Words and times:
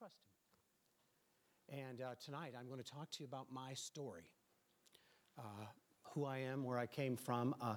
trust 0.00 0.14
Him. 1.68 1.78
And 1.78 2.00
uh, 2.00 2.14
tonight 2.24 2.54
I'm 2.58 2.66
going 2.68 2.82
to 2.82 2.90
talk 2.90 3.10
to 3.10 3.20
you 3.20 3.26
about 3.26 3.48
my 3.52 3.74
story 3.74 4.30
uh, 5.38 5.42
who 6.14 6.24
I 6.24 6.38
am, 6.38 6.64
where 6.64 6.78
I 6.78 6.86
came 6.86 7.16
from. 7.16 7.54
Uh, 7.60 7.74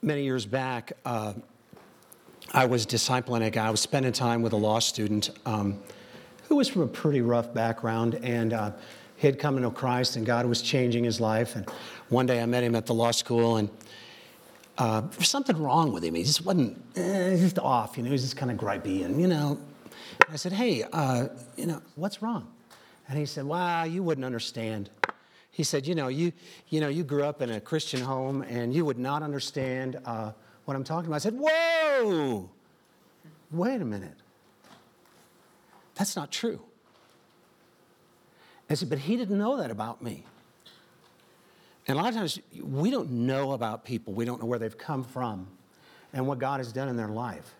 many 0.00 0.24
years 0.24 0.46
back, 0.46 0.92
uh, 1.04 1.34
I 2.54 2.64
was 2.64 2.86
discipling 2.86 3.44
a 3.44 3.50
guy, 3.50 3.66
I 3.66 3.70
was 3.70 3.80
spending 3.80 4.12
time 4.12 4.40
with 4.40 4.54
a 4.54 4.56
law 4.56 4.78
student 4.78 5.28
um, 5.44 5.78
who 6.48 6.56
was 6.56 6.68
from 6.68 6.82
a 6.82 6.88
pretty 6.88 7.20
rough 7.20 7.52
background. 7.52 8.14
And 8.22 8.54
uh, 8.54 8.70
he 9.16 9.26
had 9.26 9.38
come 9.38 9.56
to 9.56 9.60
know 9.60 9.70
Christ, 9.70 10.16
and 10.16 10.24
God 10.24 10.46
was 10.46 10.62
changing 10.62 11.04
his 11.04 11.20
life. 11.20 11.54
And 11.54 11.68
one 12.08 12.24
day 12.24 12.40
I 12.40 12.46
met 12.46 12.64
him 12.64 12.74
at 12.74 12.86
the 12.86 12.94
law 12.94 13.10
school, 13.10 13.58
and 13.58 13.68
uh, 14.78 15.02
was 15.18 15.28
something 15.28 15.60
wrong 15.60 15.92
with 15.92 16.02
him. 16.02 16.14
He 16.14 16.22
just 16.22 16.46
wasn't, 16.46 16.82
eh, 16.96 17.36
just 17.36 17.58
off, 17.58 17.98
you 17.98 18.04
know, 18.04 18.08
he 18.08 18.12
was 18.12 18.22
just 18.22 18.38
kind 18.38 18.50
of 18.50 18.56
gripey. 18.56 19.04
And, 19.04 19.20
you 19.20 19.26
know, 19.26 19.58
I 20.32 20.36
said, 20.36 20.52
hey, 20.52 20.84
uh, 20.92 21.28
you 21.56 21.66
know, 21.66 21.80
what's 21.94 22.20
wrong? 22.20 22.48
And 23.08 23.18
he 23.18 23.26
said, 23.26 23.44
well, 23.44 23.86
you 23.86 24.02
wouldn't 24.02 24.24
understand. 24.24 24.90
He 25.52 25.62
said, 25.62 25.86
you 25.86 25.94
know, 25.94 26.08
you, 26.08 26.32
you 26.68 26.80
know, 26.80 26.88
you 26.88 27.04
grew 27.04 27.24
up 27.24 27.40
in 27.40 27.50
a 27.50 27.60
Christian 27.60 28.00
home 28.00 28.42
and 28.42 28.74
you 28.74 28.84
would 28.84 28.98
not 28.98 29.22
understand 29.22 29.98
uh, 30.04 30.32
what 30.64 30.76
I'm 30.76 30.84
talking 30.84 31.06
about. 31.06 31.16
I 31.16 31.18
said, 31.20 31.34
whoa, 31.38 32.50
wait 33.52 33.80
a 33.80 33.84
minute. 33.84 34.16
That's 35.94 36.16
not 36.16 36.30
true. 36.30 36.60
I 38.68 38.74
said, 38.74 38.90
but 38.90 38.98
he 38.98 39.16
didn't 39.16 39.38
know 39.38 39.56
that 39.58 39.70
about 39.70 40.02
me. 40.02 40.24
And 41.86 41.96
a 41.96 42.02
lot 42.02 42.08
of 42.08 42.16
times 42.16 42.40
we 42.60 42.90
don't 42.90 43.10
know 43.10 43.52
about 43.52 43.84
people, 43.84 44.12
we 44.12 44.24
don't 44.24 44.40
know 44.40 44.46
where 44.46 44.58
they've 44.58 44.76
come 44.76 45.04
from 45.04 45.46
and 46.12 46.26
what 46.26 46.40
God 46.40 46.58
has 46.58 46.72
done 46.72 46.88
in 46.88 46.96
their 46.96 47.08
life. 47.08 47.54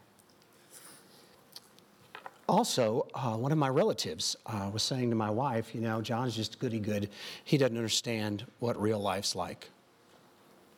Also, 2.49 3.09
uh, 3.15 3.37
one 3.37 3.51
of 3.51 3.59
my 3.59 3.69
relatives 3.69 4.37
uh, 4.47 4.71
was 4.73 4.83
saying 4.83 5.11
to 5.11 5.17
my 5.17 5.31
wife, 5.31 5.75
you 5.75 5.81
know, 5.81 6.01
John's 6.01 6.37
just 6.37 6.59
goody 6.61 6.79
good. 6.79 7.11
He 7.45 7.59
doesn't 7.59 7.77
understand 7.77 8.47
what 8.61 8.81
real 8.81 9.01
life's 9.01 9.35
like. 9.35 9.71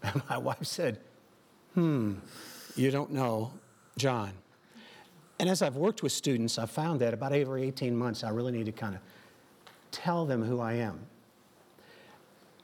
And 0.03 0.23
my 0.31 0.39
wife 0.39 0.65
said, 0.65 1.01
hmm, 1.75 2.15
you 2.77 2.93
don't 2.93 3.11
know 3.11 3.53
John. 3.97 4.31
And 5.41 5.49
as 5.49 5.61
I've 5.61 5.77
worked 5.77 6.03
with 6.03 6.13
students, 6.13 6.59
I've 6.59 6.71
found 6.71 7.01
that 7.01 7.13
about 7.15 7.33
every 7.33 7.65
18 7.65 7.97
months, 7.97 8.25
I 8.25 8.31
really 8.31 8.53
need 8.53 8.67
to 8.67 8.73
kind 8.73 8.95
of 8.95 9.01
tell 9.91 10.25
them 10.25 10.43
who 10.43 10.61
I 10.61 10.75
am. 10.75 11.01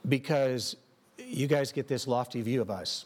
Because 0.07 0.75
you 1.17 1.47
guys 1.47 1.71
get 1.71 1.87
this 1.87 2.07
lofty 2.07 2.41
view 2.41 2.61
of 2.61 2.69
us. 2.69 3.05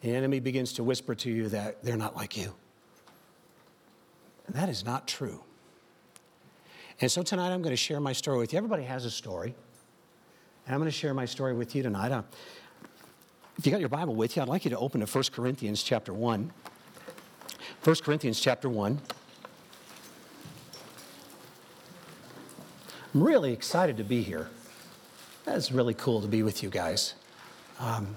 The 0.00 0.14
enemy 0.14 0.40
begins 0.40 0.72
to 0.74 0.84
whisper 0.84 1.14
to 1.16 1.30
you 1.30 1.48
that 1.48 1.82
they're 1.82 1.96
not 1.96 2.16
like 2.16 2.36
you. 2.36 2.54
And 4.50 4.58
that 4.60 4.68
is 4.68 4.84
not 4.84 5.06
true. 5.06 5.44
And 7.00 7.08
so 7.08 7.22
tonight 7.22 7.52
I'm 7.52 7.62
going 7.62 7.72
to 7.72 7.76
share 7.76 8.00
my 8.00 8.12
story 8.12 8.38
with 8.38 8.52
you. 8.52 8.56
Everybody 8.56 8.82
has 8.82 9.04
a 9.04 9.10
story. 9.10 9.54
And 10.66 10.74
I'm 10.74 10.80
going 10.80 10.90
to 10.90 10.96
share 10.96 11.14
my 11.14 11.24
story 11.24 11.54
with 11.54 11.76
you 11.76 11.84
tonight. 11.84 12.10
Uh, 12.10 12.22
if 13.56 13.64
you 13.64 13.70
got 13.70 13.78
your 13.78 13.88
Bible 13.88 14.16
with 14.16 14.34
you, 14.34 14.42
I'd 14.42 14.48
like 14.48 14.64
you 14.64 14.70
to 14.72 14.78
open 14.78 15.00
to 15.02 15.06
1 15.06 15.24
Corinthians 15.32 15.84
chapter 15.84 16.12
1. 16.12 16.52
1 17.84 17.96
Corinthians 18.02 18.40
chapter 18.40 18.68
1. 18.68 19.00
I'm 23.14 23.22
really 23.22 23.52
excited 23.52 23.98
to 23.98 24.04
be 24.04 24.20
here. 24.20 24.50
That's 25.44 25.70
really 25.70 25.94
cool 25.94 26.20
to 26.22 26.26
be 26.26 26.42
with 26.42 26.60
you 26.64 26.70
guys. 26.70 27.14
Um, 27.78 28.16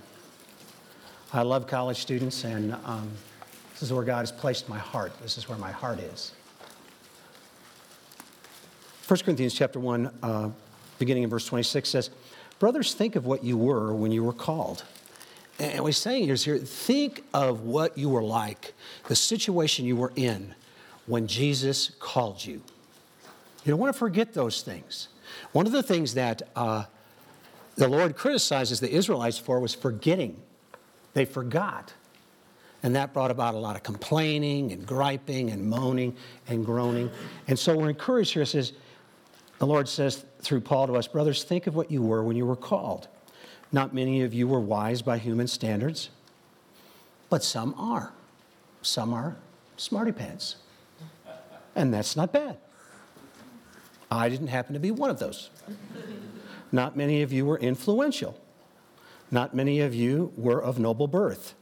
I 1.32 1.44
love 1.44 1.68
college 1.68 2.02
students, 2.02 2.44
and 2.44 2.74
um, 2.86 3.12
this 3.84 3.90
is 3.90 3.96
where 3.96 4.06
God 4.06 4.20
has 4.20 4.32
placed 4.32 4.70
my 4.70 4.78
heart. 4.78 5.12
This 5.22 5.38
is 5.38 5.50
where 5.50 5.58
my 5.58 5.70
heart 5.70 6.00
is. 6.00 6.32
1 9.10 9.20
Corinthians 9.26 9.54
chapter 9.54 9.78
1, 9.78 10.20
uh, 10.24 10.50
beginning 11.00 11.24
in 11.24 11.30
verse 11.30 11.46
26 11.46 11.90
says, 11.90 12.10
Brothers, 12.60 12.94
think 12.94 13.18
of 13.18 13.26
what 13.26 13.44
you 13.44 13.58
were 13.58 13.94
when 13.94 14.14
you 14.14 14.24
were 14.24 14.32
called. 14.32 14.86
And 15.60 15.82
what 15.82 15.88
he's 15.88 15.98
saying 15.98 16.30
is 16.30 16.46
here, 16.46 16.58
think 16.60 17.26
of 17.34 17.64
what 17.64 17.98
you 17.98 18.08
were 18.08 18.24
like, 18.24 18.74
the 19.10 19.18
situation 19.18 19.84
you 19.84 19.98
were 19.98 20.14
in 20.16 20.56
when 21.06 21.28
Jesus 21.28 21.92
called 22.00 22.46
you. 22.46 22.62
You 23.66 23.72
don't 23.72 23.82
want 23.82 23.92
to 23.92 24.00
forget 24.00 24.34
those 24.34 24.62
things. 24.62 25.10
One 25.52 25.66
of 25.66 25.74
the 25.74 25.84
things 25.84 26.14
that 26.14 26.42
uh, 26.56 26.86
the 27.76 27.90
Lord 27.90 28.16
criticizes 28.16 28.80
the 28.80 28.94
Israelites 28.96 29.40
for 29.40 29.60
was 29.60 29.76
forgetting. 29.76 30.42
They 31.14 31.26
forgot. 31.26 31.92
And 32.84 32.96
that 32.96 33.14
brought 33.14 33.32
about 33.32 33.56
a 33.56 33.58
lot 33.58 33.78
of 33.78 33.84
complaining 33.84 34.74
and 34.74 34.86
griping 34.86 35.50
and 35.52 35.66
moaning 35.66 36.16
and 36.48 36.66
groaning. 36.66 37.10
And 37.48 37.58
so 37.58 37.78
we're 37.78 37.90
encouraged 37.90 38.34
here. 38.34 38.44
It 38.44 38.48
says, 38.48 38.74
the 39.60 39.66
Lord 39.66 39.88
says 39.88 40.26
through 40.42 40.62
Paul 40.62 40.88
to 40.88 40.94
us, 40.98 41.08
brothers, 41.08 41.46
think 41.46 41.68
of 41.68 41.76
what 41.76 41.90
you 41.90 42.02
were 42.02 42.24
when 42.24 42.36
you 42.36 42.46
were 42.46 42.58
called. 42.58 43.08
Not 43.72 43.94
many 43.94 44.22
of 44.24 44.34
you 44.34 44.48
were 44.48 44.60
wise 44.60 45.02
by 45.02 45.18
human 45.18 45.48
standards, 45.48 46.10
but 47.30 47.44
some 47.44 47.74
are. 47.78 48.12
Some 48.82 49.14
are 49.14 49.38
smarty 49.78 50.12
pants. 50.12 50.58
And 51.76 51.94
that's 51.94 52.16
not 52.16 52.34
bad. 52.34 52.58
I 54.12 54.30
didn't 54.30 54.48
happen 54.48 54.74
to 54.74 54.80
be 54.80 54.92
one 54.92 55.10
of 55.10 55.20
those. 55.20 55.50
Not 56.72 56.96
many 56.98 57.22
of 57.22 57.32
you 57.32 57.46
were 57.46 57.58
influential. 57.58 58.40
Not 59.32 59.56
many 59.56 59.80
of 59.80 59.96
you 59.96 60.34
were 60.36 60.62
of 60.62 60.78
noble 60.78 61.08
birth. 61.08 61.56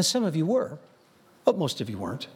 But 0.00 0.06
some 0.06 0.24
of 0.24 0.34
you 0.34 0.46
were, 0.46 0.78
but 1.44 1.58
most 1.58 1.82
of 1.82 1.90
you 1.90 1.98
weren't. 1.98 2.26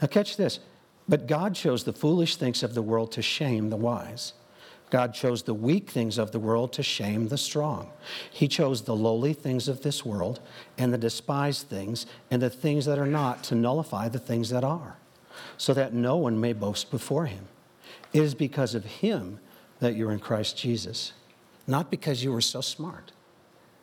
Now, 0.00 0.08
catch 0.08 0.38
this. 0.38 0.60
But 1.06 1.26
God 1.26 1.54
chose 1.54 1.84
the 1.84 1.92
foolish 1.92 2.36
things 2.36 2.62
of 2.62 2.72
the 2.72 2.80
world 2.80 3.12
to 3.12 3.20
shame 3.20 3.68
the 3.68 3.76
wise. 3.76 4.32
God 4.88 5.12
chose 5.12 5.42
the 5.42 5.52
weak 5.52 5.90
things 5.90 6.16
of 6.16 6.32
the 6.32 6.38
world 6.38 6.72
to 6.72 6.82
shame 6.82 7.28
the 7.28 7.36
strong. 7.36 7.90
He 8.30 8.48
chose 8.48 8.80
the 8.80 8.96
lowly 8.96 9.34
things 9.34 9.68
of 9.68 9.82
this 9.82 10.06
world 10.06 10.40
and 10.78 10.90
the 10.90 10.96
despised 10.96 11.66
things 11.66 12.06
and 12.30 12.40
the 12.40 12.48
things 12.48 12.86
that 12.86 12.98
are 12.98 13.04
not 13.04 13.44
to 13.44 13.54
nullify 13.54 14.08
the 14.08 14.18
things 14.18 14.48
that 14.48 14.64
are, 14.64 14.96
so 15.58 15.74
that 15.74 15.92
no 15.92 16.16
one 16.16 16.40
may 16.40 16.54
boast 16.54 16.90
before 16.90 17.26
him. 17.26 17.46
It 18.14 18.22
is 18.22 18.34
because 18.34 18.74
of 18.74 18.86
him 18.86 19.38
that 19.80 19.96
you're 19.96 20.12
in 20.12 20.18
Christ 20.18 20.56
Jesus, 20.56 21.12
not 21.66 21.90
because 21.90 22.24
you 22.24 22.32
were 22.32 22.40
so 22.40 22.62
smart. 22.62 23.12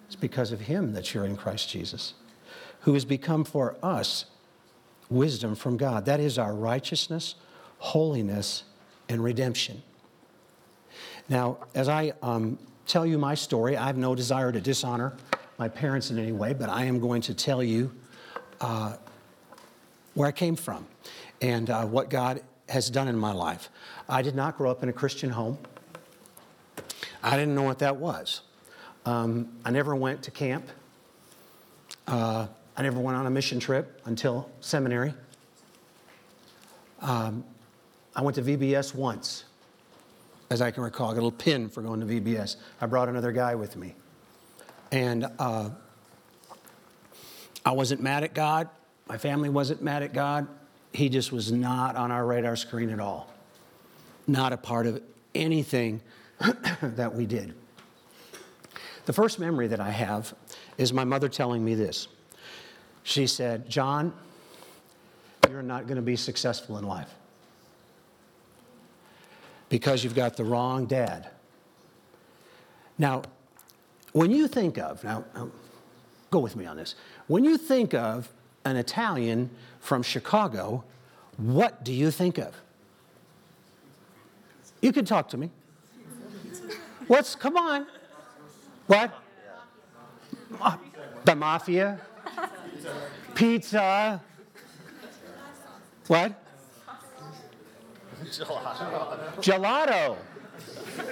It's 0.08 0.16
because 0.16 0.52
of 0.52 0.62
him 0.62 0.94
that 0.94 1.14
you're 1.14 1.26
in 1.26 1.38
Christ 1.38 1.70
Jesus, 1.70 2.16
who 2.86 2.94
has 2.94 3.04
become 3.04 3.44
for 3.44 3.76
us 3.82 4.26
wisdom 5.10 5.56
from 5.56 5.76
God. 5.76 6.06
That 6.06 6.20
is 6.20 6.38
our 6.38 6.54
righteousness, 6.54 7.34
holiness, 7.80 8.64
and 9.10 9.24
redemption. 9.24 9.82
Now, 11.28 11.58
as 11.74 11.90
I 11.90 12.14
um, 12.22 12.60
tell 12.86 13.04
you 13.04 13.18
my 13.18 13.34
story, 13.34 13.76
I 13.76 13.88
have 13.88 13.98
no 13.98 14.14
desire 14.14 14.52
to 14.52 14.62
dishonor 14.62 15.14
my 15.58 15.68
parents 15.68 16.12
in 16.12 16.20
any 16.20 16.32
way, 16.32 16.54
but 16.54 16.70
I 16.70 16.86
am 16.86 17.00
going 17.00 17.24
to 17.24 17.34
tell 17.34 17.64
you 17.64 17.92
uh, 18.62 18.98
where 20.14 20.28
I 20.28 20.32
came 20.32 20.56
from 20.56 20.86
and 21.42 21.72
uh, 21.72 21.86
what 21.86 22.12
God 22.12 22.42
has 22.70 22.92
done 22.92 23.08
in 23.08 23.18
my 23.18 23.32
life. 23.32 23.70
I 24.08 24.22
did 24.22 24.36
not 24.36 24.60
grow 24.60 24.70
up 24.70 24.84
in 24.84 24.90
a 24.90 24.94
Christian 24.94 25.32
home. 25.32 25.58
I 27.24 27.32
didn't 27.32 27.56
know 27.56 27.64
what 27.64 27.80
that 27.80 27.96
was. 27.96 28.42
Um, 29.08 29.54
I 29.66 29.72
never 29.72 29.96
went 29.96 30.22
to 30.24 30.32
camp. 30.32 30.70
Uh, 32.08 32.46
I 32.78 32.82
never 32.82 33.00
went 33.00 33.18
on 33.18 33.26
a 33.26 33.30
mission 33.30 33.60
trip 33.60 34.02
until 34.06 34.50
seminary. 34.60 35.14
Um, 37.02 37.44
I 38.16 38.22
went 38.22 38.36
to 38.36 38.42
VBS 38.42 38.94
once, 38.94 39.46
as 40.50 40.62
I 40.62 40.72
can 40.72 40.84
recall. 40.84 41.08
I 41.08 41.14
got 41.14 41.22
a 41.22 41.26
little 41.26 41.32
pin 41.32 41.70
for 41.70 41.82
going 41.82 42.00
to 42.00 42.06
VBS. 42.06 42.58
I 42.82 42.86
brought 42.86 43.10
another 43.10 43.32
guy 43.32 43.56
with 43.56 43.76
me. 43.76 43.96
And 44.92 45.26
uh, 45.40 45.70
I 47.66 47.72
wasn't 47.72 48.02
mad 48.02 48.24
at 48.24 48.34
God. 48.34 48.70
My 49.08 49.18
family 49.18 49.50
wasn't 49.50 49.82
mad 49.82 50.04
at 50.04 50.14
God. 50.14 50.48
He 50.94 51.10
just 51.10 51.32
was 51.32 51.52
not 51.52 51.96
on 51.96 52.12
our 52.12 52.26
radar 52.26 52.56
screen 52.56 52.90
at 52.90 53.00
all. 53.00 53.32
Not 54.28 54.54
a 54.54 54.58
part 54.58 54.88
of 54.88 55.02
anything 55.34 56.02
that 56.82 57.14
we 57.14 57.26
did. 57.26 57.54
The 59.06 59.14
first 59.14 59.40
memory 59.40 59.68
that 59.68 59.80
I 59.80 59.92
have 59.92 60.34
is 60.78 60.92
my 60.92 61.04
mother 61.04 61.30
telling 61.30 61.64
me 61.64 61.76
this. 61.76 62.08
She 63.06 63.28
said, 63.28 63.70
John, 63.70 64.14
you're 65.48 65.62
not 65.62 65.86
going 65.86 65.98
to 65.98 66.02
be 66.02 66.16
successful 66.16 66.80
in 66.80 66.86
life 66.86 67.14
because 69.70 70.04
you've 70.04 70.16
got 70.16 70.36
the 70.36 70.44
wrong 70.44 70.88
dad. 70.88 71.30
Now, 72.98 73.22
when 74.12 74.32
you 74.32 74.48
think 74.48 74.80
of, 74.80 75.04
now, 75.04 75.24
go 76.32 76.40
with 76.40 76.56
me 76.56 76.66
on 76.66 76.78
this. 76.78 76.96
When 77.28 77.44
you 77.44 77.60
think 77.60 77.94
of 77.94 78.28
an 78.66 78.76
Italian 78.76 79.52
from 79.80 80.02
Chicago, 80.02 80.84
what 81.38 81.84
do 81.84 81.94
you 81.94 82.10
think 82.10 82.40
of? 82.40 82.56
You 84.82 84.92
can 84.92 85.06
talk 85.06 85.30
to 85.30 85.38
me. 85.38 85.52
What's, 87.06 87.36
come 87.36 87.56
on. 87.56 87.86
What? 88.88 89.14
The 91.24 91.36
mafia? 91.36 92.00
Pizza? 93.34 94.22
What? 96.08 96.42
Gelato. 98.24 99.38
Gelato. 99.42 100.18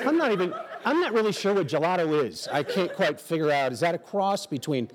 I'm 0.06 0.18
not 0.18 0.32
even, 0.32 0.54
I'm 0.86 1.00
not 1.00 1.14
really 1.14 1.32
sure 1.32 1.54
what 1.54 1.68
gelato 1.68 2.26
is. 2.26 2.48
I 2.52 2.64
can't 2.64 2.94
quite 2.94 3.20
figure 3.20 3.52
out. 3.52 3.72
Is 3.72 3.80
that 3.82 3.96
a 3.96 3.98
cross 3.98 4.46
between 4.46 4.90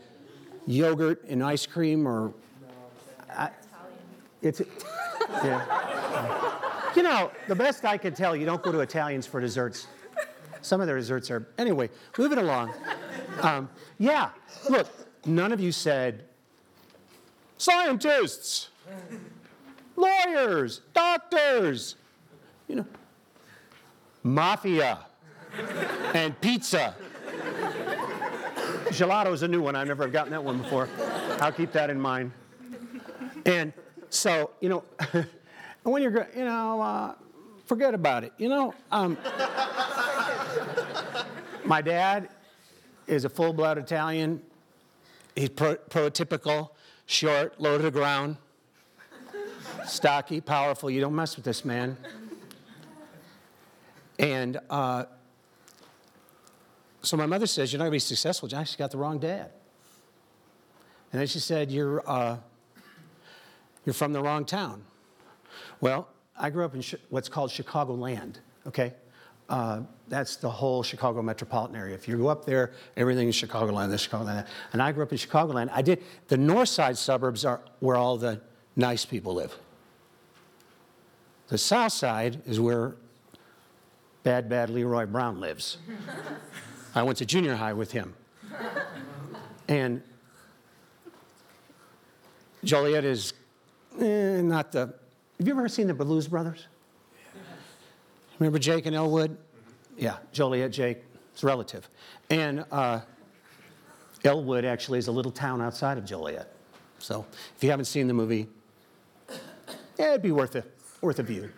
yogurt 0.67 1.25
and 1.25 1.43
ice 1.43 1.67
cream 1.67 2.07
or? 2.07 2.33
I, 3.31 3.51
it's, 4.43 4.63
yeah. 5.43 6.93
You 6.97 7.03
know, 7.03 7.31
the 7.47 7.55
best 7.55 7.85
I 7.85 7.99
can 7.99 8.15
tell, 8.15 8.35
you 8.35 8.47
don't 8.47 8.63
go 8.63 8.73
to 8.73 8.81
Italians 8.81 9.27
for 9.27 9.41
desserts. 9.41 9.87
Some 10.63 10.81
of 10.81 10.87
their 10.87 10.97
desserts 10.97 11.31
are, 11.31 11.47
anyway, 11.59 11.91
moving 12.17 12.39
along. 12.39 12.73
Um, 13.43 13.69
yeah, 13.99 14.31
look, 14.69 14.89
none 15.27 15.53
of 15.53 15.61
you 15.61 15.71
said 15.71 16.25
scientists, 17.59 18.71
lawyers, 19.97 20.81
doctors, 20.95 21.97
you 22.67 22.77
know, 22.77 22.87
mafia, 24.23 25.01
and 26.15 26.41
pizza. 26.41 26.95
Gelato 28.87 29.33
is 29.33 29.43
a 29.43 29.49
new 29.49 29.61
one. 29.61 29.77
I 29.77 29.85
never 29.85 30.05
have 30.05 30.13
gotten 30.13 30.33
that 30.33 30.43
one 30.43 30.59
before. 30.63 30.89
I'll 31.41 31.53
keep 31.53 31.73
that 31.73 31.91
in 31.91 32.01
mind. 32.01 32.33
And 33.45 33.73
so, 34.09 34.51
you 34.61 34.69
know, 34.69 34.85
when 35.83 36.03
you're, 36.03 36.27
you 36.35 36.45
know, 36.45 36.81
uh, 36.81 37.15
forget 37.67 37.93
about 37.95 38.25
it. 38.25 38.33
You 38.39 38.49
know, 38.49 38.75
um, 38.91 39.19
my 41.65 41.83
dad 41.83 42.31
is 43.07 43.25
a 43.25 43.29
full 43.29 43.53
blood 43.53 43.79
Italian. 43.79 44.43
He's 45.37 45.51
pro- 45.51 45.77
prototypical, 45.77 46.71
short, 47.09 47.61
low 47.61 47.77
to 47.77 47.83
the 47.83 47.91
ground, 47.91 48.37
stocky, 49.87 50.41
powerful. 50.41 50.91
You 50.91 51.01
don't 51.01 51.17
mess 51.17 51.35
with 51.35 51.45
this 51.45 51.65
man. 51.65 51.97
And 54.19 54.59
uh, 54.71 55.05
so 57.03 57.17
my 57.17 57.27
mother 57.27 57.47
says, 57.47 57.73
You're 57.73 57.79
not 57.79 57.85
going 57.85 57.93
to 57.93 57.97
be 57.97 58.01
successful, 58.01 58.49
John. 58.49 58.65
She's 58.65 58.77
got 58.77 58.91
the 58.91 58.99
wrong 58.99 59.19
dad. 59.19 59.51
And 61.11 61.21
then 61.21 61.27
she 61.27 61.41
said, 61.41 61.71
You're, 61.71 62.09
uh, 62.09 62.37
you're 63.85 63.95
from 63.95 64.13
the 64.13 64.23
wrong 64.23 64.45
town. 64.45 64.85
Well, 65.81 66.09
I 66.37 66.51
grew 66.51 66.65
up 66.65 66.75
in 66.75 66.83
what's 67.09 67.29
called 67.29 67.51
Chicagoland, 67.51 68.37
okay? 68.67 68.95
Uh, 69.49 69.81
that's 70.09 70.37
the 70.37 70.51
whole 70.51 70.83
Chicago 70.83 71.23
metropolitan 71.23 71.77
area. 71.77 71.95
If 71.95 72.07
you 72.07 72.17
go 72.17 72.29
up 72.29 72.45
there, 72.45 72.73
everything 72.97 73.29
is 73.29 73.35
Chicagoland, 73.35 73.91
this 73.91 74.07
Chicagoland. 74.07 74.47
And 74.73 74.83
I 74.83 74.93
grew 74.93 75.03
up 75.03 75.13
in 75.13 75.19
Chicagoland. 75.19 75.71
I 75.73 75.83
did, 75.83 76.03
the 76.29 76.37
north 76.37 76.69
side 76.69 76.99
suburbs 76.99 77.45
are 77.45 77.61
where 77.81 77.97
all 77.97 78.17
the 78.17 78.41
nice 78.77 79.05
people 79.05 79.35
live. 79.35 79.57
The 81.49 81.59
south 81.59 81.93
side 81.93 82.43
is 82.47 82.61
where 82.61 82.97
bad, 84.23 84.49
bad 84.49 84.69
Leroy 84.71 85.07
Brown 85.07 85.41
lives. 85.41 85.79
I 86.95 87.03
went 87.03 87.19
to 87.19 87.27
junior 87.27 87.55
high 87.55 87.73
with 87.73 87.93
him. 87.93 88.15
And 89.67 90.03
Joliet 92.65 93.05
is 93.05 93.35
eh, 94.01 94.41
not 94.43 94.73
the. 94.73 94.95
Have 95.39 95.47
you 95.47 95.53
ever 95.53 95.69
seen 95.69 95.87
the 95.87 95.95
Blues 95.95 96.27
Brothers? 96.27 96.67
Remember 98.39 98.59
Jake 98.59 98.87
and 98.87 98.95
Elwood? 98.95 99.37
Yeah, 99.97 100.17
Joliet, 100.33 100.71
Jake, 100.71 101.03
it's 101.33 101.43
relative. 101.43 101.89
And 102.31 102.65
uh, 102.71 103.01
Elwood 104.25 104.65
actually 104.65 104.99
is 104.99 105.09
a 105.09 105.13
little 105.13 105.33
town 105.33 105.61
outside 105.61 105.99
of 105.99 106.05
Joliet. 106.05 106.53
So 106.99 107.27
if 107.57 107.65
you 107.65 107.71
haven't 107.71 107.87
seen 107.87 108.07
the 108.07 108.15
movie, 108.15 108.49
yeah, 109.99 110.11
it'd 110.11 110.23
be 110.23 110.33
worth 110.33 110.55
a, 110.55 110.65
worth 111.01 111.19
a 111.19 111.23
view. 111.23 111.51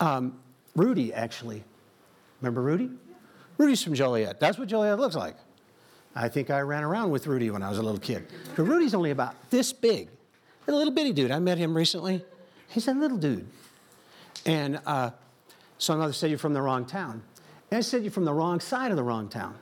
Um, 0.00 0.38
Rudy, 0.76 1.12
actually. 1.12 1.64
Remember 2.40 2.62
Rudy? 2.62 2.90
Rudy's 3.56 3.82
from 3.82 3.94
Joliet. 3.94 4.38
That's 4.38 4.58
what 4.58 4.68
Joliet 4.68 4.98
looks 4.98 5.16
like. 5.16 5.34
I 6.14 6.28
think 6.28 6.50
I 6.50 6.60
ran 6.60 6.84
around 6.84 7.10
with 7.10 7.26
Rudy 7.26 7.50
when 7.50 7.62
I 7.62 7.68
was 7.68 7.78
a 7.78 7.82
little 7.82 8.00
kid. 8.00 8.26
But 8.56 8.64
Rudy's 8.64 8.94
only 8.94 9.10
about 9.10 9.34
this 9.50 9.72
big. 9.72 10.08
A 10.68 10.72
little 10.72 10.92
bitty 10.92 11.12
dude. 11.12 11.30
I 11.30 11.38
met 11.38 11.58
him 11.58 11.76
recently. 11.76 12.24
He's 12.68 12.86
a 12.88 12.92
little 12.92 13.18
dude. 13.18 13.46
And 14.46 14.80
uh, 14.86 15.10
so 15.78 15.94
my 15.94 16.00
mother 16.00 16.12
said, 16.12 16.30
You're 16.30 16.38
from 16.38 16.54
the 16.54 16.62
wrong 16.62 16.84
town. 16.84 17.22
And 17.70 17.78
I 17.78 17.80
said, 17.80 18.02
You're 18.02 18.10
from 18.10 18.24
the 18.24 18.34
wrong 18.34 18.60
side 18.60 18.90
of 18.90 18.96
the 18.96 19.02
wrong 19.02 19.28
town. 19.28 19.56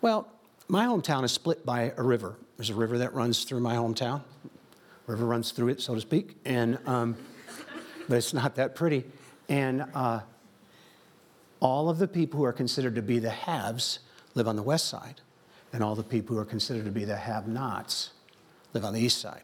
Well, 0.00 0.28
my 0.66 0.86
hometown 0.86 1.24
is 1.24 1.32
split 1.32 1.64
by 1.64 1.92
a 1.96 2.02
river. 2.02 2.36
There's 2.56 2.70
a 2.70 2.74
river 2.74 2.98
that 2.98 3.14
runs 3.14 3.44
through 3.44 3.60
my 3.60 3.76
hometown. 3.76 4.22
River 5.06 5.24
runs 5.24 5.52
through 5.52 5.68
it, 5.68 5.80
so 5.80 5.94
to 5.94 6.00
speak. 6.00 6.36
And, 6.44 6.78
um, 6.86 7.16
but 8.08 8.16
it's 8.16 8.34
not 8.34 8.56
that 8.56 8.74
pretty. 8.74 9.04
And 9.48 9.86
uh, 9.94 10.20
all 11.60 11.88
of 11.88 11.98
the 11.98 12.08
people 12.08 12.38
who 12.38 12.44
are 12.44 12.52
considered 12.52 12.94
to 12.96 13.02
be 13.02 13.18
the 13.18 13.30
haves 13.30 14.00
live 14.34 14.48
on 14.48 14.56
the 14.56 14.62
west 14.62 14.88
side, 14.88 15.20
and 15.72 15.82
all 15.82 15.94
the 15.94 16.02
people 16.02 16.36
who 16.36 16.42
are 16.42 16.46
considered 16.46 16.84
to 16.84 16.90
be 16.90 17.04
the 17.04 17.16
have 17.16 17.48
nots 17.48 18.10
live 18.74 18.84
on 18.84 18.92
the 18.92 19.00
east 19.00 19.20
side. 19.20 19.42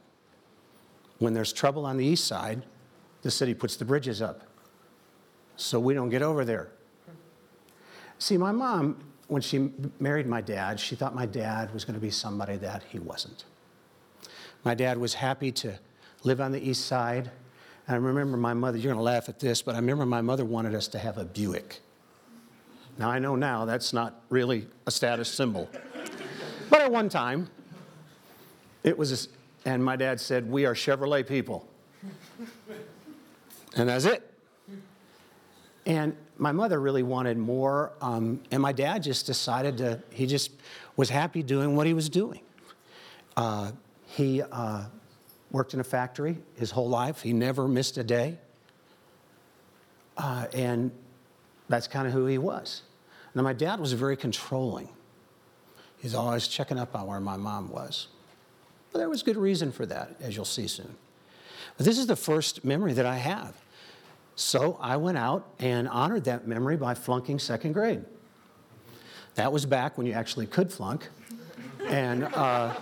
When 1.19 1.32
there's 1.32 1.53
trouble 1.53 1.87
on 1.87 1.97
the 1.97 2.05
east 2.05 2.27
side, 2.27 2.65
the 3.23 3.31
city 3.31 3.55
puts 3.55 3.77
the 3.77 3.85
bridges 3.85 4.20
up 4.20 4.43
so 5.56 5.79
we 5.79 5.95
don't 5.95 6.09
get 6.09 6.23
over 6.23 6.45
there. 6.45 6.69
See, 8.19 8.37
my 8.37 8.53
mom, 8.53 8.97
when 9.29 9.43
she 9.43 9.71
married 10.01 10.27
my 10.27 10.41
dad, 10.41 10.79
she 10.79 10.97
thought 10.97 11.15
my 11.15 11.27
dad 11.27 11.73
was 11.73 11.85
going 11.85 11.95
to 11.95 12.01
be 12.01 12.11
somebody 12.11 12.56
that 12.56 12.83
he 12.89 12.99
wasn't. 12.99 13.45
My 14.65 14.75
dad 14.75 14.99
was 14.99 15.15
happy 15.15 15.53
to 15.53 15.79
live 16.23 16.41
on 16.41 16.53
the 16.53 16.61
east 16.61 16.87
side. 16.87 17.31
And 17.87 17.95
I 17.95 17.99
remember 17.99 18.37
my 18.37 18.55
mother, 18.55 18.79
you're 18.79 18.93
going 18.93 18.97
to 18.97 19.03
laugh 19.03 19.29
at 19.29 19.39
this, 19.39 19.61
but 19.61 19.75
I 19.75 19.79
remember 19.79 20.06
my 20.06 20.23
mother 20.23 20.45
wanted 20.45 20.75
us 20.75 20.89
to 20.89 20.99
have 20.99 21.19
a 21.19 21.25
Buick. 21.25 21.81
Now, 22.97 23.11
I 23.11 23.19
know 23.19 23.37
now 23.37 23.65
that's 23.65 23.93
not 23.93 24.23
really 24.31 24.67
a 24.87 24.91
status 24.91 25.29
symbol. 25.29 25.69
But 26.71 26.81
at 26.81 26.91
one 26.91 27.09
time, 27.09 27.51
it 28.85 28.97
was, 28.97 29.27
a, 29.27 29.69
and 29.69 29.85
my 29.85 29.97
dad 29.97 30.21
said, 30.21 30.49
We 30.49 30.65
are 30.65 30.75
Chevrolet 30.75 31.27
people. 31.27 31.69
And 33.77 33.89
that's 33.89 34.05
it. 34.05 34.34
And 35.86 36.17
my 36.38 36.53
mother 36.53 36.81
really 36.81 37.03
wanted 37.03 37.36
more, 37.36 37.93
um, 38.00 38.41
and 38.50 38.62
my 38.62 38.72
dad 38.72 39.03
just 39.03 39.26
decided 39.26 39.79
to, 39.79 40.03
he 40.10 40.26
just 40.26 40.50
was 40.96 41.10
happy 41.10 41.43
doing 41.43 41.76
what 41.76 41.86
he 41.86 41.94
was 41.94 42.08
doing. 42.08 42.41
Uh, 43.36 43.72
he 44.06 44.43
uh, 44.43 44.84
worked 45.50 45.74
in 45.74 45.81
a 45.81 45.84
factory 45.84 46.38
his 46.56 46.70
whole 46.70 46.88
life, 46.88 47.20
he 47.22 47.32
never 47.32 47.69
missed 47.69 47.98
a 47.98 48.05
day. 48.05 48.38
Uh, 50.17 50.46
and 50.55 50.91
that's 51.69 51.88
kind 51.88 52.06
of 52.06 52.12
who 52.12 52.26
he 52.26 52.38
was. 52.38 52.82
Now, 53.34 53.43
my 53.43 53.53
dad 53.53 53.81
was 53.81 53.93
very 53.93 54.17
controlling. 54.17 54.88
He's 55.98 56.14
always 56.14 56.46
checking 56.46 56.79
up 56.79 56.94
on 56.94 57.06
where 57.06 57.20
my 57.20 57.36
mom 57.36 57.70
was. 57.70 58.08
But 58.93 58.98
there 59.00 59.08
was 59.08 59.22
good 59.22 59.36
reason 59.36 59.72
for 59.72 59.86
that, 59.86 60.14
as 60.20 60.36
you'll 60.36 60.44
see 60.44 60.69
soon. 60.69 60.94
But 61.76 61.86
this 61.86 61.98
is 61.98 62.06
the 62.06 62.17
first 62.17 62.64
memory 62.64 62.93
that 62.93 63.06
I 63.06 63.17
have. 63.17 63.55
So 64.36 64.79
I 64.81 64.96
went 64.96 65.19
out 65.19 65.48
and 65.58 65.88
honored 65.88 66.24
that 66.24 66.46
memory 66.46 66.76
by 66.76 66.94
flunking 66.94 67.38
second 67.38 67.72
grade. 67.72 68.05
That 69.36 69.53
was 69.53 69.67
back 69.67 69.96
when 69.96 70.06
you 70.06 70.12
actually 70.12 70.46
could 70.46 70.72
flunk. 70.72 71.08
And, 71.86 72.24
uh, 72.24 72.74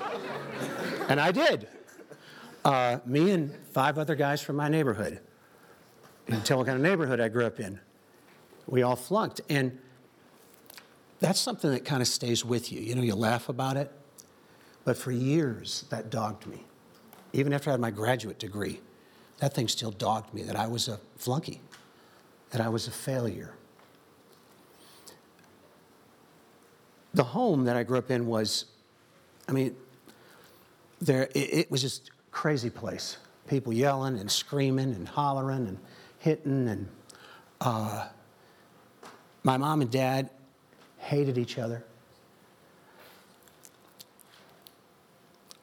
and 1.08 1.20
I 1.20 1.32
did. 1.32 1.68
Uh, 2.64 2.98
me 3.04 3.30
and 3.32 3.54
five 3.72 3.98
other 3.98 4.14
guys 4.14 4.40
from 4.40 4.56
my 4.56 4.68
neighborhood. 4.68 5.20
You 6.26 6.34
can 6.34 6.42
tell 6.42 6.58
what 6.58 6.66
kind 6.66 6.76
of 6.76 6.82
neighborhood 6.82 7.20
I 7.20 7.28
grew 7.28 7.46
up 7.46 7.58
in 7.58 7.80
we 8.66 8.82
all 8.82 8.96
flunked. 8.96 9.40
And 9.48 9.78
that's 11.20 11.40
something 11.40 11.70
that 11.70 11.84
kind 11.84 12.02
of 12.02 12.08
stays 12.08 12.44
with 12.44 12.72
you. 12.72 12.80
You 12.80 12.94
know, 12.94 13.02
you 13.02 13.14
laugh 13.14 13.48
about 13.48 13.76
it. 13.76 13.92
But 14.84 14.96
for 14.96 15.12
years, 15.12 15.84
that 15.90 16.10
dogged 16.10 16.46
me. 16.46 16.64
Even 17.32 17.52
after 17.52 17.70
I 17.70 17.74
had 17.74 17.80
my 17.80 17.90
graduate 17.90 18.38
degree, 18.38 18.80
that 19.42 19.54
thing 19.54 19.66
still 19.66 19.90
dogged 19.90 20.32
me 20.32 20.44
that 20.44 20.54
I 20.54 20.68
was 20.68 20.86
a 20.86 21.00
flunky, 21.16 21.60
that 22.50 22.60
I 22.60 22.68
was 22.68 22.86
a 22.86 22.92
failure. 22.92 23.52
The 27.12 27.24
home 27.24 27.64
that 27.64 27.74
I 27.74 27.82
grew 27.82 27.98
up 27.98 28.08
in 28.12 28.28
was, 28.28 28.66
I 29.48 29.52
mean, 29.52 29.74
there, 31.00 31.24
it, 31.34 31.54
it 31.54 31.70
was 31.72 31.82
just 31.82 32.12
crazy 32.30 32.70
place. 32.70 33.16
People 33.48 33.72
yelling 33.72 34.16
and 34.16 34.30
screaming 34.30 34.94
and 34.94 35.08
hollering 35.08 35.66
and 35.66 35.78
hitting 36.20 36.68
and 36.68 36.88
uh, 37.60 38.06
my 39.42 39.56
mom 39.56 39.80
and 39.80 39.90
dad 39.90 40.30
hated 40.98 41.36
each 41.36 41.58
other. 41.58 41.82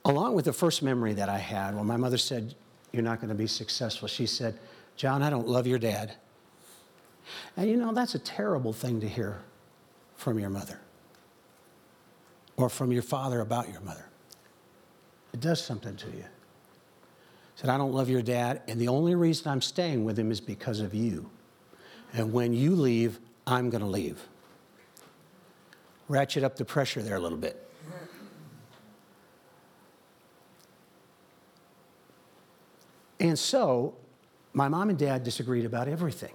Along 0.03 0.33
with 0.33 0.43
the 0.43 0.53
first 0.53 0.83
memory 0.83 1.13
that 1.13 1.29
I 1.29 1.37
had, 1.37 1.77
when 1.77 1.85
my 1.85 1.95
mother 1.95 2.17
said, 2.17 2.55
You're 2.91 3.03
not 3.03 3.19
going 3.19 3.29
to 3.29 3.35
be 3.35 3.47
successful, 3.47 4.07
she 4.07 4.25
said, 4.25 4.57
John, 4.95 5.21
I 5.21 5.29
don't 5.29 5.47
love 5.47 5.67
your 5.67 5.79
dad. 5.79 6.15
And 7.55 7.69
you 7.69 7.77
know, 7.77 7.93
that's 7.93 8.15
a 8.15 8.19
terrible 8.19 8.73
thing 8.73 8.99
to 9.01 9.07
hear 9.07 9.39
from 10.15 10.39
your 10.39 10.49
mother 10.49 10.79
or 12.57 12.69
from 12.69 12.91
your 12.91 13.01
father 13.01 13.39
about 13.39 13.71
your 13.71 13.81
mother. 13.81 14.05
It 15.33 15.39
does 15.39 15.63
something 15.63 15.95
to 15.95 16.07
you. 16.07 16.25
Said, 17.55 17.69
I 17.69 17.77
don't 17.77 17.93
love 17.93 18.09
your 18.09 18.21
dad, 18.21 18.61
and 18.67 18.79
the 18.79 18.87
only 18.87 19.15
reason 19.15 19.51
I'm 19.51 19.61
staying 19.61 20.05
with 20.05 20.17
him 20.17 20.31
is 20.31 20.39
because 20.39 20.79
of 20.79 20.93
you. 20.93 21.29
And 22.13 22.33
when 22.33 22.53
you 22.53 22.75
leave, 22.75 23.19
I'm 23.45 23.69
going 23.69 23.81
to 23.81 23.87
leave. 23.87 24.19
Ratchet 26.07 26.43
up 26.43 26.55
the 26.55 26.65
pressure 26.65 27.01
there 27.01 27.17
a 27.17 27.19
little 27.19 27.37
bit. 27.37 27.69
And 33.19 33.37
so, 33.37 33.95
my 34.53 34.67
mom 34.67 34.89
and 34.89 34.97
dad 34.97 35.23
disagreed 35.23 35.65
about 35.65 35.87
everything. 35.87 36.33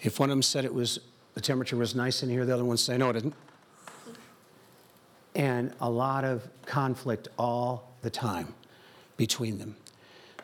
If 0.00 0.20
one 0.20 0.28
of 0.28 0.32
them 0.32 0.42
said 0.42 0.64
it 0.64 0.74
was 0.74 1.00
the 1.34 1.40
temperature 1.40 1.76
was 1.76 1.94
nice 1.94 2.22
in 2.22 2.28
here, 2.28 2.44
the 2.44 2.54
other 2.54 2.64
one 2.64 2.76
say 2.76 2.96
no, 2.96 3.10
it 3.10 3.16
isn't. 3.16 3.34
And 5.34 5.72
a 5.80 5.90
lot 5.90 6.24
of 6.24 6.48
conflict 6.64 7.28
all 7.38 7.92
the 8.02 8.10
time 8.10 8.54
between 9.16 9.58
them. 9.58 9.76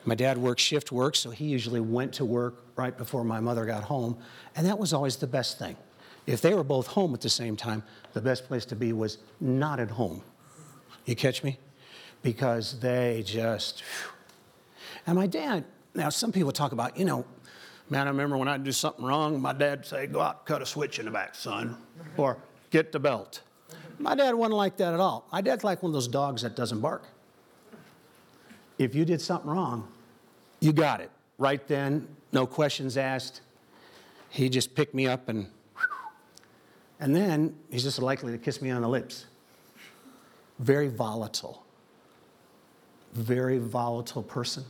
My 0.04 0.14
dad 0.14 0.38
worked 0.38 0.60
shift 0.60 0.90
work, 0.90 1.14
so 1.14 1.30
he 1.30 1.44
usually 1.44 1.80
went 1.80 2.12
to 2.14 2.24
work 2.24 2.64
right 2.76 2.96
before 2.96 3.22
my 3.22 3.38
mother 3.38 3.66
got 3.66 3.84
home, 3.84 4.16
and 4.56 4.66
that 4.66 4.78
was 4.78 4.92
always 4.92 5.16
the 5.16 5.26
best 5.26 5.58
thing. 5.58 5.76
If 6.26 6.40
they 6.40 6.54
were 6.54 6.64
both 6.64 6.86
home 6.86 7.14
at 7.14 7.20
the 7.20 7.28
same 7.28 7.56
time, 7.56 7.82
the 8.14 8.20
best 8.20 8.46
place 8.46 8.64
to 8.66 8.76
be 8.76 8.92
was 8.92 9.18
not 9.40 9.78
at 9.78 9.90
home. 9.90 10.22
You 11.04 11.14
catch 11.14 11.44
me? 11.44 11.58
Because 12.22 12.80
they 12.80 13.22
just. 13.26 13.82
And 15.10 15.18
my 15.18 15.26
dad, 15.26 15.64
now 15.92 16.08
some 16.08 16.30
people 16.30 16.52
talk 16.52 16.70
about, 16.70 16.96
you 16.96 17.04
know, 17.04 17.24
man, 17.88 18.06
I 18.06 18.10
remember 18.10 18.36
when 18.36 18.46
I'd 18.46 18.62
do 18.62 18.70
something 18.70 19.04
wrong, 19.04 19.42
my 19.42 19.52
dad'd 19.52 19.84
say, 19.84 20.06
go 20.06 20.20
out, 20.20 20.46
cut 20.46 20.62
a 20.62 20.66
switch 20.66 21.00
in 21.00 21.04
the 21.04 21.10
back, 21.10 21.34
son, 21.34 21.76
or 22.16 22.36
get 22.70 22.92
the 22.92 23.00
belt. 23.00 23.40
My 23.98 24.14
dad 24.14 24.36
wasn't 24.36 24.54
like 24.54 24.76
that 24.76 24.94
at 24.94 25.00
all. 25.00 25.26
My 25.32 25.40
dad's 25.40 25.64
like 25.64 25.82
one 25.82 25.90
of 25.90 25.94
those 25.94 26.06
dogs 26.06 26.42
that 26.42 26.54
doesn't 26.54 26.80
bark. 26.80 27.08
If 28.78 28.94
you 28.94 29.04
did 29.04 29.20
something 29.20 29.50
wrong, 29.50 29.88
you 30.60 30.72
got 30.72 31.00
it. 31.00 31.10
Right 31.38 31.66
then, 31.66 32.06
no 32.30 32.46
questions 32.46 32.96
asked. 32.96 33.40
He 34.28 34.48
just 34.48 34.76
picked 34.76 34.94
me 34.94 35.08
up 35.08 35.28
and, 35.28 35.48
and 37.00 37.16
then 37.16 37.56
he's 37.68 37.82
just 37.82 37.98
likely 37.98 38.30
to 38.30 38.38
kiss 38.38 38.62
me 38.62 38.70
on 38.70 38.80
the 38.82 38.88
lips. 38.88 39.26
Very 40.60 40.86
volatile. 40.86 41.64
Very 43.12 43.58
volatile 43.58 44.22
person. 44.22 44.64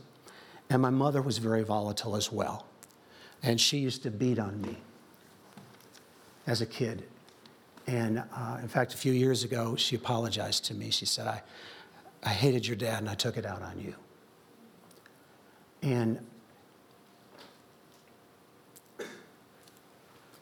And 0.71 0.81
my 0.81 0.89
mother 0.89 1.21
was 1.21 1.37
very 1.37 1.63
volatile 1.63 2.15
as 2.15 2.31
well. 2.31 2.65
And 3.43 3.59
she 3.59 3.79
used 3.79 4.03
to 4.03 4.09
beat 4.09 4.39
on 4.39 4.61
me 4.61 4.77
as 6.47 6.61
a 6.61 6.65
kid. 6.65 7.03
And 7.87 8.19
uh, 8.33 8.57
in 8.61 8.69
fact, 8.69 8.93
a 8.93 8.97
few 8.97 9.11
years 9.11 9.43
ago, 9.43 9.75
she 9.75 9.97
apologized 9.97 10.63
to 10.65 10.73
me. 10.73 10.89
She 10.89 11.05
said, 11.05 11.27
I, 11.27 11.43
I 12.23 12.29
hated 12.29 12.65
your 12.65 12.77
dad 12.77 12.99
and 12.99 13.09
I 13.09 13.15
took 13.15 13.35
it 13.35 13.45
out 13.45 13.61
on 13.61 13.81
you. 13.81 13.93
And 15.81 16.25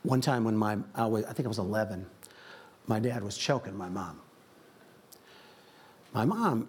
one 0.03 0.21
time 0.21 0.43
when 0.43 0.55
my, 0.55 0.77
I, 0.93 1.07
was, 1.07 1.25
I 1.25 1.33
think 1.33 1.47
I 1.47 1.49
was 1.49 1.57
11, 1.57 2.05
my 2.85 2.99
dad 2.99 3.23
was 3.23 3.35
choking 3.35 3.75
my 3.75 3.89
mom. 3.89 4.21
My 6.13 6.25
mom 6.25 6.67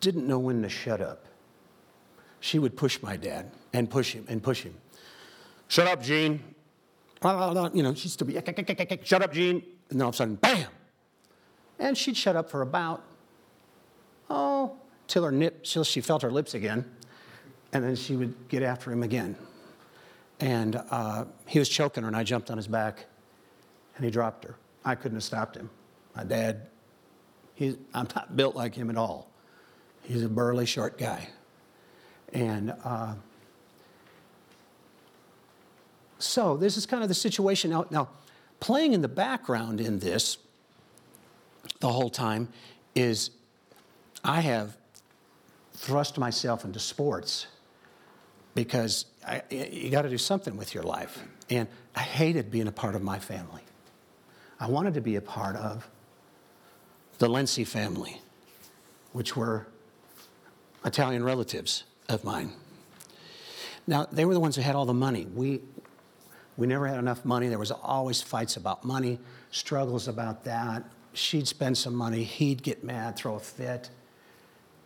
didn't 0.00 0.26
know 0.26 0.38
when 0.38 0.62
to 0.62 0.70
shut 0.70 1.02
up. 1.02 1.26
She 2.40 2.58
would 2.58 2.76
push 2.76 3.02
my 3.02 3.16
dad 3.16 3.50
and 3.72 3.90
push 3.90 4.12
him 4.12 4.24
and 4.28 4.42
push 4.42 4.62
him. 4.62 4.74
Shut 5.68 5.86
up, 5.86 6.02
Gene. 6.02 6.42
You 7.22 7.82
know, 7.82 7.94
she'd 7.94 8.10
still 8.10 8.26
be, 8.26 8.34
shut 9.04 9.22
up, 9.22 9.32
Gene. 9.32 9.62
And 9.90 9.98
then 9.98 10.02
all 10.02 10.10
of 10.10 10.14
a 10.14 10.18
sudden, 10.18 10.36
bam. 10.36 10.68
And 11.78 11.96
she'd 11.96 12.16
shut 12.16 12.36
up 12.36 12.50
for 12.50 12.62
about, 12.62 13.02
oh, 14.30 14.76
till 15.06 15.24
her 15.24 15.32
nip, 15.32 15.64
till 15.64 15.84
she 15.84 16.00
felt 16.00 16.22
her 16.22 16.30
lips 16.30 16.54
again. 16.54 16.84
And 17.72 17.84
then 17.84 17.96
she 17.96 18.16
would 18.16 18.48
get 18.48 18.62
after 18.62 18.92
him 18.92 19.02
again. 19.02 19.36
And 20.40 20.80
uh, 20.90 21.24
he 21.46 21.58
was 21.58 21.68
choking 21.68 22.02
her, 22.04 22.06
and 22.06 22.16
I 22.16 22.22
jumped 22.22 22.50
on 22.50 22.56
his 22.56 22.68
back, 22.68 23.06
and 23.96 24.04
he 24.04 24.10
dropped 24.10 24.44
her. 24.44 24.56
I 24.84 24.94
couldn't 24.94 25.16
have 25.16 25.24
stopped 25.24 25.56
him. 25.56 25.68
My 26.14 26.24
dad, 26.24 26.68
he's, 27.54 27.76
I'm 27.92 28.06
not 28.14 28.36
built 28.36 28.54
like 28.54 28.74
him 28.74 28.90
at 28.90 28.96
all. 28.96 29.28
He's 30.02 30.22
a 30.22 30.28
burly, 30.28 30.66
short 30.66 30.96
guy. 30.98 31.28
And 32.32 32.74
uh, 32.84 33.14
so 36.18 36.56
this 36.56 36.76
is 36.76 36.86
kind 36.86 37.02
of 37.02 37.08
the 37.08 37.14
situation. 37.14 37.70
Now, 37.70 37.86
now, 37.90 38.08
playing 38.60 38.92
in 38.92 39.02
the 39.02 39.08
background 39.08 39.80
in 39.80 39.98
this 39.98 40.38
the 41.80 41.88
whole 41.88 42.10
time 42.10 42.48
is 42.94 43.30
I 44.24 44.40
have 44.40 44.76
thrust 45.74 46.18
myself 46.18 46.64
into 46.64 46.80
sports 46.80 47.46
because 48.54 49.06
I, 49.26 49.42
you 49.50 49.90
got 49.90 50.02
to 50.02 50.08
do 50.08 50.18
something 50.18 50.56
with 50.56 50.74
your 50.74 50.82
life. 50.82 51.22
And 51.50 51.68
I 51.94 52.00
hated 52.00 52.50
being 52.50 52.66
a 52.66 52.72
part 52.72 52.96
of 52.96 53.02
my 53.02 53.18
family. 53.18 53.62
I 54.58 54.68
wanted 54.68 54.94
to 54.94 55.00
be 55.00 55.16
a 55.16 55.20
part 55.20 55.54
of 55.54 55.88
the 57.18 57.28
Lency 57.28 57.64
family, 57.64 58.20
which 59.12 59.36
were 59.36 59.66
Italian 60.84 61.22
relatives 61.22 61.84
of 62.08 62.24
mine. 62.24 62.52
Now, 63.86 64.06
they 64.10 64.24
were 64.24 64.34
the 64.34 64.40
ones 64.40 64.56
who 64.56 64.62
had 64.62 64.74
all 64.74 64.86
the 64.86 64.94
money. 64.94 65.26
We, 65.34 65.60
we 66.56 66.66
never 66.66 66.86
had 66.86 66.98
enough 66.98 67.24
money. 67.24 67.48
There 67.48 67.58
was 67.58 67.70
always 67.70 68.22
fights 68.22 68.56
about 68.56 68.84
money, 68.84 69.18
struggles 69.50 70.08
about 70.08 70.44
that. 70.44 70.84
She'd 71.12 71.48
spend 71.48 71.76
some 71.76 71.94
money, 71.94 72.24
he'd 72.24 72.62
get 72.62 72.84
mad, 72.84 73.16
throw 73.16 73.34
a 73.34 73.40
fit, 73.40 73.90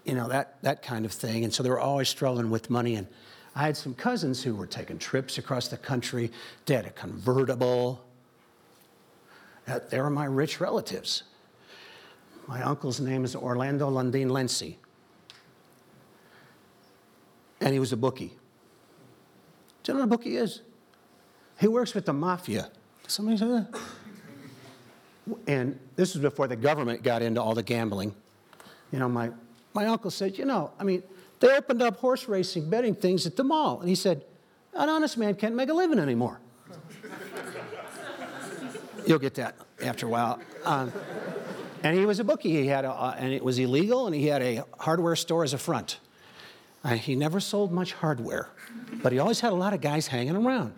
you 0.04 0.14
know, 0.14 0.28
that, 0.28 0.62
that 0.62 0.82
kind 0.82 1.04
of 1.04 1.12
thing. 1.12 1.44
And 1.44 1.52
so 1.52 1.62
they 1.62 1.70
were 1.70 1.80
always 1.80 2.08
struggling 2.08 2.50
with 2.50 2.70
money. 2.70 2.96
And 2.96 3.06
I 3.54 3.64
had 3.64 3.76
some 3.76 3.94
cousins 3.94 4.42
who 4.42 4.54
were 4.54 4.66
taking 4.66 4.98
trips 4.98 5.38
across 5.38 5.68
the 5.68 5.76
country. 5.76 6.30
They 6.66 6.74
had 6.74 6.86
a 6.86 6.90
convertible. 6.90 8.04
They 9.90 10.00
were 10.00 10.10
my 10.10 10.24
rich 10.24 10.60
relatives. 10.60 11.22
My 12.48 12.62
uncle's 12.62 13.00
name 13.00 13.24
is 13.24 13.36
Orlando 13.36 13.88
Lundin 13.88 14.28
Lency 14.28 14.78
and 17.62 17.72
he 17.72 17.78
was 17.78 17.92
a 17.92 17.96
bookie. 17.96 18.32
Do 19.82 19.92
you 19.92 19.94
know 19.94 20.00
what 20.00 20.14
a 20.14 20.18
bookie 20.18 20.36
is? 20.36 20.62
He 21.58 21.68
works 21.68 21.94
with 21.94 22.06
the 22.06 22.12
mafia. 22.12 22.70
Somebody 23.06 23.38
say 23.38 23.46
that? 23.46 23.80
And 25.46 25.78
this 25.94 26.14
was 26.14 26.22
before 26.22 26.48
the 26.48 26.56
government 26.56 27.02
got 27.02 27.22
into 27.22 27.40
all 27.40 27.54
the 27.54 27.62
gambling. 27.62 28.14
You 28.90 28.98
know, 28.98 29.08
my, 29.08 29.30
my 29.74 29.86
uncle 29.86 30.10
said, 30.10 30.36
you 30.36 30.44
know, 30.44 30.72
I 30.78 30.84
mean, 30.84 31.02
they 31.40 31.56
opened 31.56 31.82
up 31.82 31.98
horse 31.98 32.28
racing, 32.28 32.68
betting 32.68 32.94
things 32.94 33.26
at 33.26 33.36
the 33.36 33.44
mall. 33.44 33.80
And 33.80 33.88
he 33.88 33.94
said, 33.94 34.24
an 34.74 34.88
honest 34.88 35.16
man 35.16 35.36
can't 35.36 35.54
make 35.54 35.68
a 35.68 35.74
living 35.74 35.98
anymore. 35.98 36.40
You'll 39.06 39.20
get 39.20 39.34
that 39.34 39.56
after 39.82 40.06
a 40.06 40.08
while. 40.08 40.40
Um, 40.64 40.92
and 41.84 41.96
he 41.96 42.06
was 42.06 42.18
a 42.18 42.24
bookie. 42.24 42.50
He 42.50 42.66
had 42.66 42.84
a, 42.84 42.90
uh, 42.90 43.14
and 43.18 43.32
it 43.32 43.44
was 43.44 43.58
illegal, 43.58 44.06
and 44.06 44.14
he 44.14 44.26
had 44.26 44.42
a 44.42 44.64
hardware 44.78 45.16
store 45.16 45.44
as 45.44 45.52
a 45.52 45.58
front. 45.58 45.98
Uh, 46.84 46.94
he 46.94 47.14
never 47.14 47.38
sold 47.38 47.72
much 47.72 47.92
hardware, 47.92 48.48
but 49.02 49.12
he 49.12 49.18
always 49.18 49.40
had 49.40 49.52
a 49.52 49.56
lot 49.56 49.72
of 49.72 49.80
guys 49.80 50.08
hanging 50.08 50.36
around. 50.36 50.72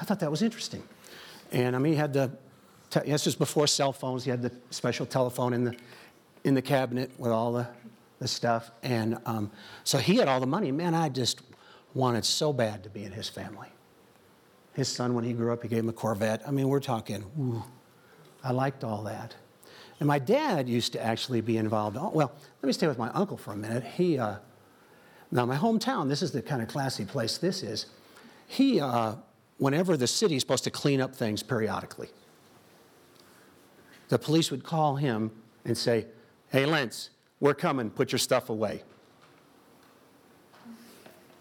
I 0.00 0.04
thought 0.04 0.20
that 0.20 0.30
was 0.30 0.42
interesting. 0.42 0.82
And 1.52 1.76
I 1.76 1.78
mean, 1.78 1.92
he 1.92 1.98
had 1.98 2.12
the, 2.12 2.30
te- 2.90 3.00
this 3.00 3.26
was 3.26 3.34
before 3.34 3.66
cell 3.66 3.92
phones, 3.92 4.24
he 4.24 4.30
had 4.30 4.42
the 4.42 4.52
special 4.70 5.04
telephone 5.04 5.52
in 5.52 5.64
the, 5.64 5.76
in 6.44 6.54
the 6.54 6.62
cabinet 6.62 7.10
with 7.18 7.30
all 7.30 7.52
the, 7.52 7.66
the 8.20 8.28
stuff. 8.28 8.70
And 8.82 9.18
um, 9.26 9.50
so 9.84 9.98
he 9.98 10.16
had 10.16 10.28
all 10.28 10.40
the 10.40 10.46
money. 10.46 10.72
Man, 10.72 10.94
I 10.94 11.08
just 11.08 11.42
wanted 11.94 12.24
so 12.24 12.52
bad 12.52 12.82
to 12.84 12.90
be 12.90 13.04
in 13.04 13.12
his 13.12 13.28
family. 13.28 13.68
His 14.74 14.88
son, 14.88 15.14
when 15.14 15.24
he 15.24 15.32
grew 15.32 15.52
up, 15.52 15.62
he 15.62 15.68
gave 15.68 15.80
him 15.80 15.88
a 15.88 15.92
Corvette. 15.92 16.42
I 16.46 16.52
mean, 16.52 16.68
we're 16.68 16.80
talking, 16.80 17.24
ooh, 17.38 17.64
I 18.44 18.52
liked 18.52 18.84
all 18.84 19.02
that. 19.04 19.34
And 20.00 20.06
my 20.06 20.20
dad 20.20 20.68
used 20.68 20.92
to 20.92 21.04
actually 21.04 21.40
be 21.40 21.56
involved. 21.56 21.96
Well, 21.96 22.32
let 22.62 22.66
me 22.66 22.72
stay 22.72 22.86
with 22.86 22.98
my 22.98 23.10
uncle 23.10 23.36
for 23.36 23.52
a 23.52 23.56
minute. 23.56 23.82
He, 23.82 24.18
uh, 24.18 24.36
now, 25.30 25.44
my 25.44 25.56
hometown, 25.56 26.08
this 26.08 26.22
is 26.22 26.32
the 26.32 26.40
kind 26.40 26.62
of 26.62 26.68
classy 26.68 27.04
place 27.04 27.36
this 27.38 27.62
is. 27.62 27.86
He, 28.46 28.80
uh, 28.80 29.16
whenever 29.58 29.96
the 29.96 30.06
city 30.06 30.36
is 30.36 30.42
supposed 30.42 30.64
to 30.64 30.70
clean 30.70 31.00
up 31.00 31.14
things 31.14 31.42
periodically, 31.42 32.08
the 34.08 34.18
police 34.18 34.50
would 34.50 34.64
call 34.64 34.96
him 34.96 35.30
and 35.66 35.76
say, 35.76 36.06
Hey, 36.48 36.64
Lentz, 36.64 37.10
we're 37.40 37.54
coming, 37.54 37.90
put 37.90 38.10
your 38.10 38.18
stuff 38.18 38.48
away. 38.48 38.82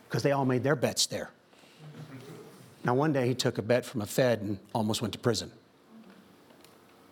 Because 0.10 0.22
they 0.22 0.34
all 0.34 0.46
made 0.46 0.64
their 0.64 0.76
bets 0.76 1.06
there. 1.06 1.32
Now, 2.84 2.94
one 2.94 3.14
day 3.14 3.28
he 3.28 3.36
took 3.36 3.58
a 3.58 3.62
bet 3.62 3.86
from 3.86 4.02
a 4.02 4.06
Fed 4.06 4.42
and 4.42 4.60
almost 4.74 5.02
went 5.02 5.14
to 5.14 5.20
prison. 5.20 5.50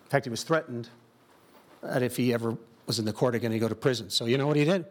In 0.06 0.10
fact, 0.10 0.26
he 0.26 0.30
was 0.30 0.44
threatened 0.44 0.90
that 1.82 2.04
if 2.04 2.18
he 2.18 2.34
ever 2.34 2.58
was 2.86 3.00
in 3.00 3.06
the 3.06 3.14
court 3.14 3.34
again, 3.34 3.54
he'd 3.54 3.60
go 3.60 3.68
to 3.68 3.76
prison. 3.76 4.10
So, 4.10 4.26
you 4.26 4.38
know 4.38 4.48
what 4.48 4.58
he 4.58 4.66
did? 4.66 4.86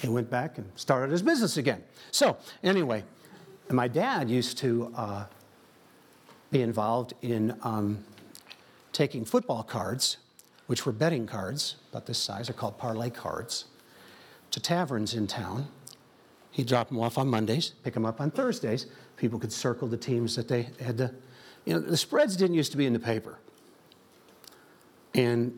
He 0.00 0.08
went 0.08 0.30
back 0.30 0.58
and 0.58 0.70
started 0.76 1.10
his 1.10 1.22
business 1.22 1.56
again. 1.56 1.82
So, 2.10 2.36
anyway, 2.62 3.04
my 3.70 3.88
dad 3.88 4.30
used 4.30 4.58
to 4.58 4.92
uh, 4.96 5.24
be 6.50 6.62
involved 6.62 7.14
in 7.22 7.56
um, 7.62 8.04
taking 8.92 9.24
football 9.24 9.62
cards, 9.62 10.18
which 10.66 10.86
were 10.86 10.92
betting 10.92 11.26
cards, 11.26 11.76
about 11.90 12.06
this 12.06 12.18
size, 12.18 12.48
are 12.48 12.54
called 12.54 12.78
parlay 12.78 13.10
cards, 13.10 13.66
to 14.50 14.60
taverns 14.60 15.14
in 15.14 15.26
town 15.26 15.68
He'd 16.58 16.66
drop 16.66 16.88
them 16.88 16.98
off 16.98 17.18
on 17.18 17.28
Mondays, 17.28 17.74
pick 17.84 17.94
them 17.94 18.04
up 18.04 18.20
on 18.20 18.32
Thursdays. 18.32 18.86
People 19.16 19.38
could 19.38 19.52
circle 19.52 19.86
the 19.86 19.96
teams 19.96 20.34
that 20.34 20.48
they 20.48 20.68
had 20.80 20.98
to, 20.98 21.14
you 21.64 21.74
know, 21.74 21.78
the 21.78 21.96
spreads 21.96 22.36
didn't 22.36 22.56
used 22.56 22.72
to 22.72 22.76
be 22.76 22.84
in 22.84 22.92
the 22.92 22.98
paper. 22.98 23.38
And 25.14 25.56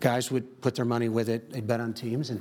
guys 0.00 0.30
would 0.30 0.62
put 0.62 0.74
their 0.74 0.86
money 0.86 1.10
with 1.10 1.28
it, 1.28 1.52
they'd 1.52 1.66
bet 1.66 1.78
on 1.78 1.92
teams, 1.92 2.30
and 2.30 2.40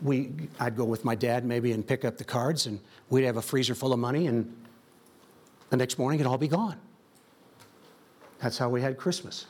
we, 0.00 0.32
I'd 0.58 0.76
go 0.76 0.84
with 0.84 1.04
my 1.04 1.14
dad 1.14 1.44
maybe 1.44 1.72
and 1.72 1.86
pick 1.86 2.04
up 2.04 2.18
the 2.18 2.24
cards, 2.24 2.66
and 2.66 2.80
we'd 3.10 3.24
have 3.24 3.36
a 3.36 3.42
freezer 3.42 3.74
full 3.74 3.92
of 3.92 3.98
money, 3.98 4.26
and 4.26 4.54
the 5.70 5.76
next 5.76 5.98
morning 5.98 6.20
it'd 6.20 6.30
all 6.30 6.38
be 6.38 6.48
gone. 6.48 6.78
That's 8.40 8.58
how 8.58 8.68
we 8.68 8.80
had 8.80 8.96
Christmas. 8.96 9.46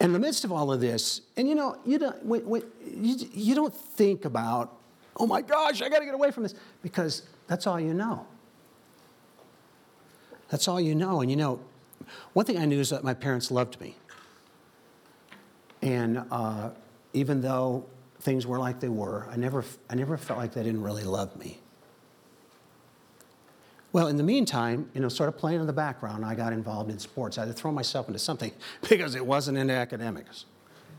In 0.00 0.12
the 0.12 0.18
midst 0.18 0.44
of 0.44 0.52
all 0.52 0.72
of 0.72 0.80
this, 0.80 1.20
and 1.36 1.48
you 1.48 1.54
know, 1.54 1.76
you 1.84 1.98
don't, 1.98 2.24
when, 2.24 2.46
when, 2.46 2.62
you, 2.84 3.16
you 3.32 3.54
don't 3.54 3.74
think 3.74 4.24
about, 4.24 4.76
oh 5.16 5.26
my 5.26 5.42
gosh, 5.42 5.82
I 5.82 5.88
got 5.88 5.98
to 5.98 6.04
get 6.04 6.14
away 6.14 6.30
from 6.30 6.42
this, 6.42 6.54
because 6.82 7.22
that's 7.46 7.66
all 7.66 7.78
you 7.78 7.94
know. 7.94 8.26
That's 10.48 10.66
all 10.68 10.80
you 10.80 10.94
know. 10.94 11.20
And 11.20 11.30
you 11.30 11.36
know, 11.36 11.60
one 12.32 12.44
thing 12.44 12.58
I 12.58 12.64
knew 12.64 12.80
is 12.80 12.90
that 12.90 13.04
my 13.04 13.14
parents 13.14 13.50
loved 13.50 13.80
me. 13.80 13.96
And 15.82 16.24
uh, 16.30 16.70
even 17.12 17.40
though 17.40 17.86
things 18.20 18.46
were 18.46 18.58
like 18.58 18.80
they 18.80 18.88
were, 18.88 19.26
I 19.30 19.36
never, 19.36 19.64
I 19.88 19.94
never 19.94 20.16
felt 20.16 20.38
like 20.38 20.52
they 20.52 20.62
didn't 20.62 20.82
really 20.82 21.04
love 21.04 21.36
me. 21.36 21.58
Well, 23.92 24.06
in 24.06 24.16
the 24.16 24.22
meantime, 24.22 24.88
you 24.94 25.00
know, 25.00 25.08
sort 25.08 25.28
of 25.28 25.36
playing 25.36 25.60
in 25.60 25.66
the 25.66 25.72
background, 25.72 26.24
I 26.24 26.34
got 26.36 26.52
involved 26.52 26.90
in 26.90 26.98
sports. 26.98 27.38
I 27.38 27.40
had 27.40 27.48
to 27.48 27.52
throw 27.54 27.72
myself 27.72 28.06
into 28.06 28.20
something 28.20 28.52
because 28.88 29.14
it 29.14 29.26
wasn't 29.26 29.58
into 29.58 29.74
academics. 29.74 30.44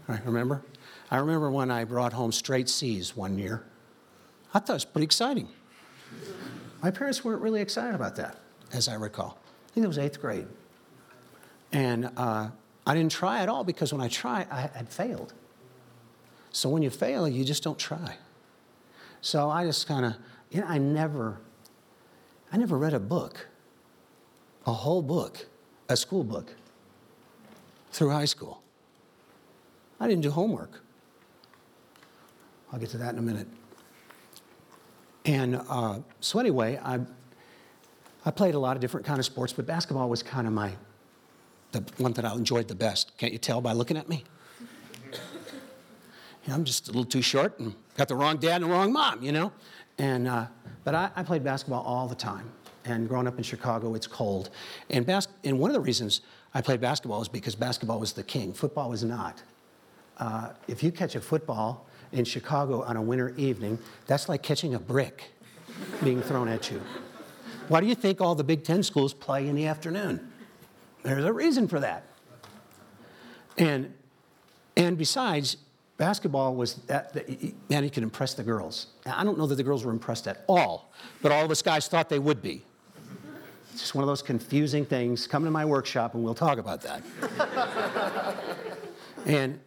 Right, 0.08 0.25
remember? 0.25 0.63
I 1.10 1.18
remember 1.18 1.51
when 1.51 1.72
I 1.72 1.84
brought 1.84 2.13
home 2.13 2.32
straight 2.32 2.68
C's 2.68 3.16
one 3.16 3.38
year. 3.38 3.63
I 4.54 4.60
thought 4.60 4.70
it 4.70 4.74
was 4.74 4.86
pretty 4.86 5.06
exciting. 5.06 5.48
My 6.82 6.92
parents 6.92 7.24
weren't 7.24 7.42
really 7.42 7.62
excited 7.62 7.96
about 7.96 8.16
that, 8.18 8.38
as 8.74 8.88
I 8.88 8.96
recall. 8.96 9.38
I 9.70 9.74
think 9.74 9.86
it 9.86 9.88
was 9.88 9.98
eighth 9.98 10.20
grade. 10.20 10.48
And 11.72 12.12
uh, 12.18 12.50
I 12.86 12.94
didn't 12.94 13.12
try 13.12 13.42
at 13.42 13.48
all 13.48 13.63
because 13.63 13.94
when 13.94 14.01
I 14.01 14.10
tried, 14.10 14.48
I 14.50 14.70
had 14.74 14.90
failed. 14.90 15.34
So 16.51 16.70
when 16.70 16.84
you 16.84 16.89
fail, 16.89 17.27
you 17.27 17.46
just 17.46 17.63
don't 17.63 17.79
try. 17.79 18.17
So 19.22 19.50
I 19.50 19.65
just 19.65 19.88
kind 19.88 20.05
of, 20.05 20.15
you 20.50 20.62
know, 20.62 20.67
I 20.67 20.77
never 20.77 21.39
I 22.51 22.58
never 22.58 22.77
read 22.77 22.93
a 22.93 23.00
book, 23.00 23.48
a 24.65 24.74
whole 24.74 25.01
book, 25.01 25.48
a 25.88 25.96
school 25.96 26.24
book, 26.24 26.53
through 27.91 28.10
high 28.10 28.25
school. 28.25 28.62
I 30.00 30.08
didn't 30.08 30.24
do 30.24 30.31
homework. 30.31 30.81
I'll 32.74 32.79
get 32.79 32.89
to 32.89 32.98
that 32.98 33.13
in 33.13 33.20
a 33.20 33.22
minute. 33.22 33.48
And 35.25 35.62
uh, 35.70 36.00
so 36.20 36.39
anyway, 36.39 36.79
I, 36.84 37.00
I 38.25 38.31
played 38.31 38.55
a 38.55 38.60
lot 38.60 38.75
of 38.75 38.81
different 38.81 39.05
kind 39.05 39.20
of 39.20 39.25
sports, 39.25 39.53
but 39.53 39.65
basketball 39.65 40.10
was 40.10 40.24
kind 40.24 40.48
of 40.48 40.53
my, 40.53 40.72
the 41.72 41.84
one 41.98 42.13
that 42.13 42.25
I 42.25 42.34
enjoyed 42.34 42.67
the 42.67 42.75
best. 42.75 43.15
Can't 43.17 43.31
you 43.31 43.38
tell 43.38 43.62
by 43.62 43.74
looking 43.74 43.98
at 43.98 44.10
me? 44.10 44.24
I'm 46.48 46.63
just 46.63 46.88
a 46.88 46.91
little 46.91 47.05
too 47.05 47.21
short 47.21 47.60
and 47.60 47.75
got 47.95 48.07
the 48.07 48.15
wrong 48.15 48.38
dad 48.38 48.62
and 48.62 48.65
the 48.65 48.69
wrong 48.69 48.91
mom, 48.91 49.21
you 49.21 49.31
know? 49.31 49.51
And, 49.98 50.27
uh, 50.27 50.48
but 50.83 50.95
I, 50.95 51.12
I, 51.15 51.24
played 51.24 51.43
basketball 51.43 51.83
all 51.83 52.07
the 52.07 52.15
time. 52.15 52.51
And 52.86 53.07
growing 53.07 53.27
up 53.27 53.38
in 53.38 53.43
Chicago, 53.43 53.94
it's 53.94 54.07
cold. 54.07 54.50
And, 54.89 55.05
bas- 55.05 55.27
and 55.44 55.59
one 55.59 55.70
of 55.70 55.75
the 55.75 55.81
reasons 55.81 56.22
I 56.53 56.61
played 56.61 56.81
basketball 56.81 57.22
is 57.22 57.27
because 57.27 57.55
basketball 57.55 58.00
was 58.00 58.13
the 58.13 58.24
king. 58.24 58.53
Football 58.53 58.89
was 58.89 59.03
not. 59.03 59.44
Uh, 60.18 60.50
if 60.68 60.81
you 60.81 60.92
catch 60.92 61.16
a 61.16 61.22
football 61.22 61.85
in 62.11 62.25
Chicago 62.25 62.81
on 62.81 62.98
a 62.98 63.01
winter 63.01 63.33
evening, 63.37 63.77
that's 64.07 64.27
like 64.27 64.42
catching 64.42 64.74
a 64.74 64.79
brick 64.79 65.25
being 66.03 66.22
thrown 66.22 66.48
at 66.48 66.72
you. 66.72 66.81
Why 67.68 67.79
do 67.79 67.87
you 67.87 67.96
think 67.96 68.20
all 68.20 68.35
the 68.35 68.44
Big 68.44 68.63
Ten 68.63 68.83
schools 68.83 69.13
play 69.13 69.48
in 69.48 69.55
the 69.55 69.68
afternoon? 69.68 70.31
There's 71.03 71.24
a 71.24 71.33
reason 71.33 71.68
for 71.68 71.79
that. 71.79 72.03
And, 73.57 73.94
and 74.75 74.98
besides, 74.98 75.57
basketball 76.01 76.55
was 76.55 76.77
that, 76.87 77.14
that 77.14 77.29
man, 77.70 77.83
he 77.83 77.90
could 77.92 78.01
impress 78.01 78.33
the 78.33 78.42
girls. 78.42 78.87
I 79.05 79.24
don't 79.24 79.37
know 79.37 79.46
that 79.46 79.53
the 79.53 79.64
girls 79.64 79.85
were 79.85 79.92
impressed 79.92 80.27
at 80.27 80.44
all, 80.50 80.92
but 81.22 81.31
all 81.31 81.46
of 81.46 81.51
us 81.51 81.61
guys 81.61 81.87
thought 81.87 82.09
they 82.09 82.18
would 82.18 82.42
be. 82.42 82.64
It's 83.72 83.81
just 83.81 83.94
one 83.94 84.01
of 84.01 84.07
those 84.07 84.24
confusing 84.24 84.83
things. 84.83 85.27
Come 85.27 85.46
to 85.46 85.51
my 85.51 85.64
workshop 85.64 86.16
and 86.16 86.24
we'll 86.24 86.33
talk 86.33 86.57
about 86.57 86.81
that. 86.81 87.03
and 89.27 89.59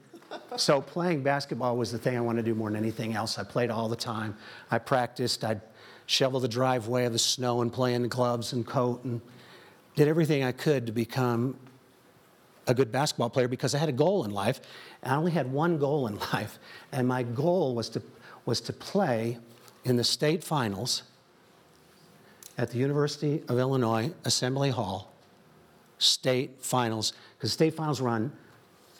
so 0.56 0.80
playing 0.80 1.22
basketball 1.22 1.76
was 1.76 1.92
the 1.92 1.98
thing 1.98 2.16
I 2.16 2.20
wanted 2.20 2.44
to 2.44 2.50
do 2.50 2.56
more 2.56 2.68
than 2.68 2.82
anything 2.82 3.14
else. 3.14 3.38
I 3.38 3.44
played 3.44 3.70
all 3.70 3.88
the 3.88 3.94
time. 3.94 4.36
I 4.72 4.78
practiced. 4.78 5.44
I'd 5.44 5.60
shovel 6.06 6.40
the 6.40 6.48
driveway 6.48 7.04
of 7.04 7.12
the 7.12 7.18
snow 7.20 7.62
and 7.62 7.72
play 7.72 7.94
in 7.94 8.02
the 8.02 8.08
gloves 8.08 8.54
and 8.54 8.66
coat 8.66 9.04
and 9.04 9.20
did 9.94 10.08
everything 10.08 10.42
I 10.42 10.50
could 10.50 10.86
to 10.86 10.92
become 10.92 11.56
a 12.66 12.74
good 12.74 12.90
basketball 12.90 13.30
player 13.30 13.48
because 13.48 13.74
I 13.74 13.78
had 13.78 13.88
a 13.88 13.92
goal 13.92 14.24
in 14.24 14.30
life. 14.30 14.60
I 15.02 15.14
only 15.16 15.32
had 15.32 15.50
one 15.50 15.78
goal 15.78 16.06
in 16.06 16.18
life, 16.32 16.58
and 16.92 17.06
my 17.06 17.22
goal 17.22 17.74
was 17.74 17.88
to, 17.90 18.02
was 18.46 18.60
to 18.62 18.72
play 18.72 19.38
in 19.84 19.96
the 19.96 20.04
state 20.04 20.42
finals 20.42 21.02
at 22.56 22.70
the 22.70 22.78
University 22.78 23.42
of 23.48 23.58
Illinois 23.58 24.12
Assembly 24.24 24.70
Hall, 24.70 25.12
state 25.98 26.56
finals, 26.60 27.12
because 27.36 27.52
state 27.52 27.74
finals 27.74 28.00
run 28.00 28.32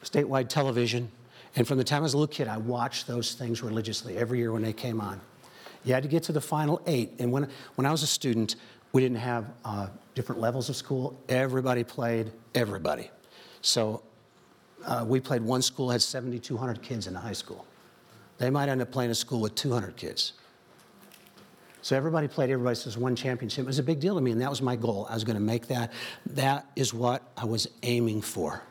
statewide 0.02 0.48
television. 0.48 1.10
And 1.56 1.66
from 1.66 1.78
the 1.78 1.84
time 1.84 1.98
I 1.98 2.02
was 2.02 2.14
a 2.14 2.18
little 2.18 2.32
kid, 2.32 2.48
I 2.48 2.58
watched 2.58 3.06
those 3.06 3.34
things 3.34 3.62
religiously 3.62 4.16
every 4.16 4.38
year 4.38 4.52
when 4.52 4.62
they 4.62 4.72
came 4.72 5.00
on. 5.00 5.20
You 5.84 5.94
had 5.94 6.02
to 6.02 6.08
get 6.08 6.22
to 6.24 6.32
the 6.32 6.40
final 6.40 6.80
eight. 6.86 7.12
And 7.18 7.30
when, 7.30 7.48
when 7.76 7.86
I 7.86 7.90
was 7.90 8.02
a 8.02 8.06
student, 8.06 8.56
we 8.92 9.02
didn't 9.02 9.18
have 9.18 9.50
uh, 9.64 9.88
different 10.14 10.40
levels 10.40 10.68
of 10.68 10.76
school. 10.76 11.18
Everybody 11.28 11.84
played 11.84 12.32
everybody. 12.54 13.10
So 13.64 14.02
uh, 14.84 15.06
we 15.08 15.20
played 15.20 15.40
one 15.40 15.62
school 15.62 15.88
had 15.88 16.02
7,200 16.02 16.82
kids 16.82 17.06
in 17.06 17.14
the 17.14 17.20
high 17.20 17.32
school. 17.32 17.64
They 18.36 18.50
might 18.50 18.68
end 18.68 18.82
up 18.82 18.92
playing 18.92 19.10
a 19.10 19.14
school 19.14 19.40
with 19.40 19.54
200 19.54 19.96
kids. 19.96 20.34
So 21.80 21.96
everybody 21.96 22.28
played 22.28 22.50
everybody 22.50 22.76
says 22.76 22.98
one 22.98 23.16
championship. 23.16 23.62
It 23.62 23.66
was 23.66 23.78
a 23.78 23.82
big 23.82 24.00
deal 24.00 24.16
to 24.16 24.20
me, 24.20 24.32
and 24.32 24.40
that 24.42 24.50
was 24.50 24.60
my 24.60 24.76
goal. 24.76 25.06
I 25.08 25.14
was 25.14 25.24
going 25.24 25.36
to 25.36 25.42
make 25.42 25.68
that. 25.68 25.92
That 26.26 26.66
is 26.76 26.92
what 26.92 27.22
I 27.38 27.46
was 27.46 27.66
aiming 27.82 28.20
for. 28.20 28.62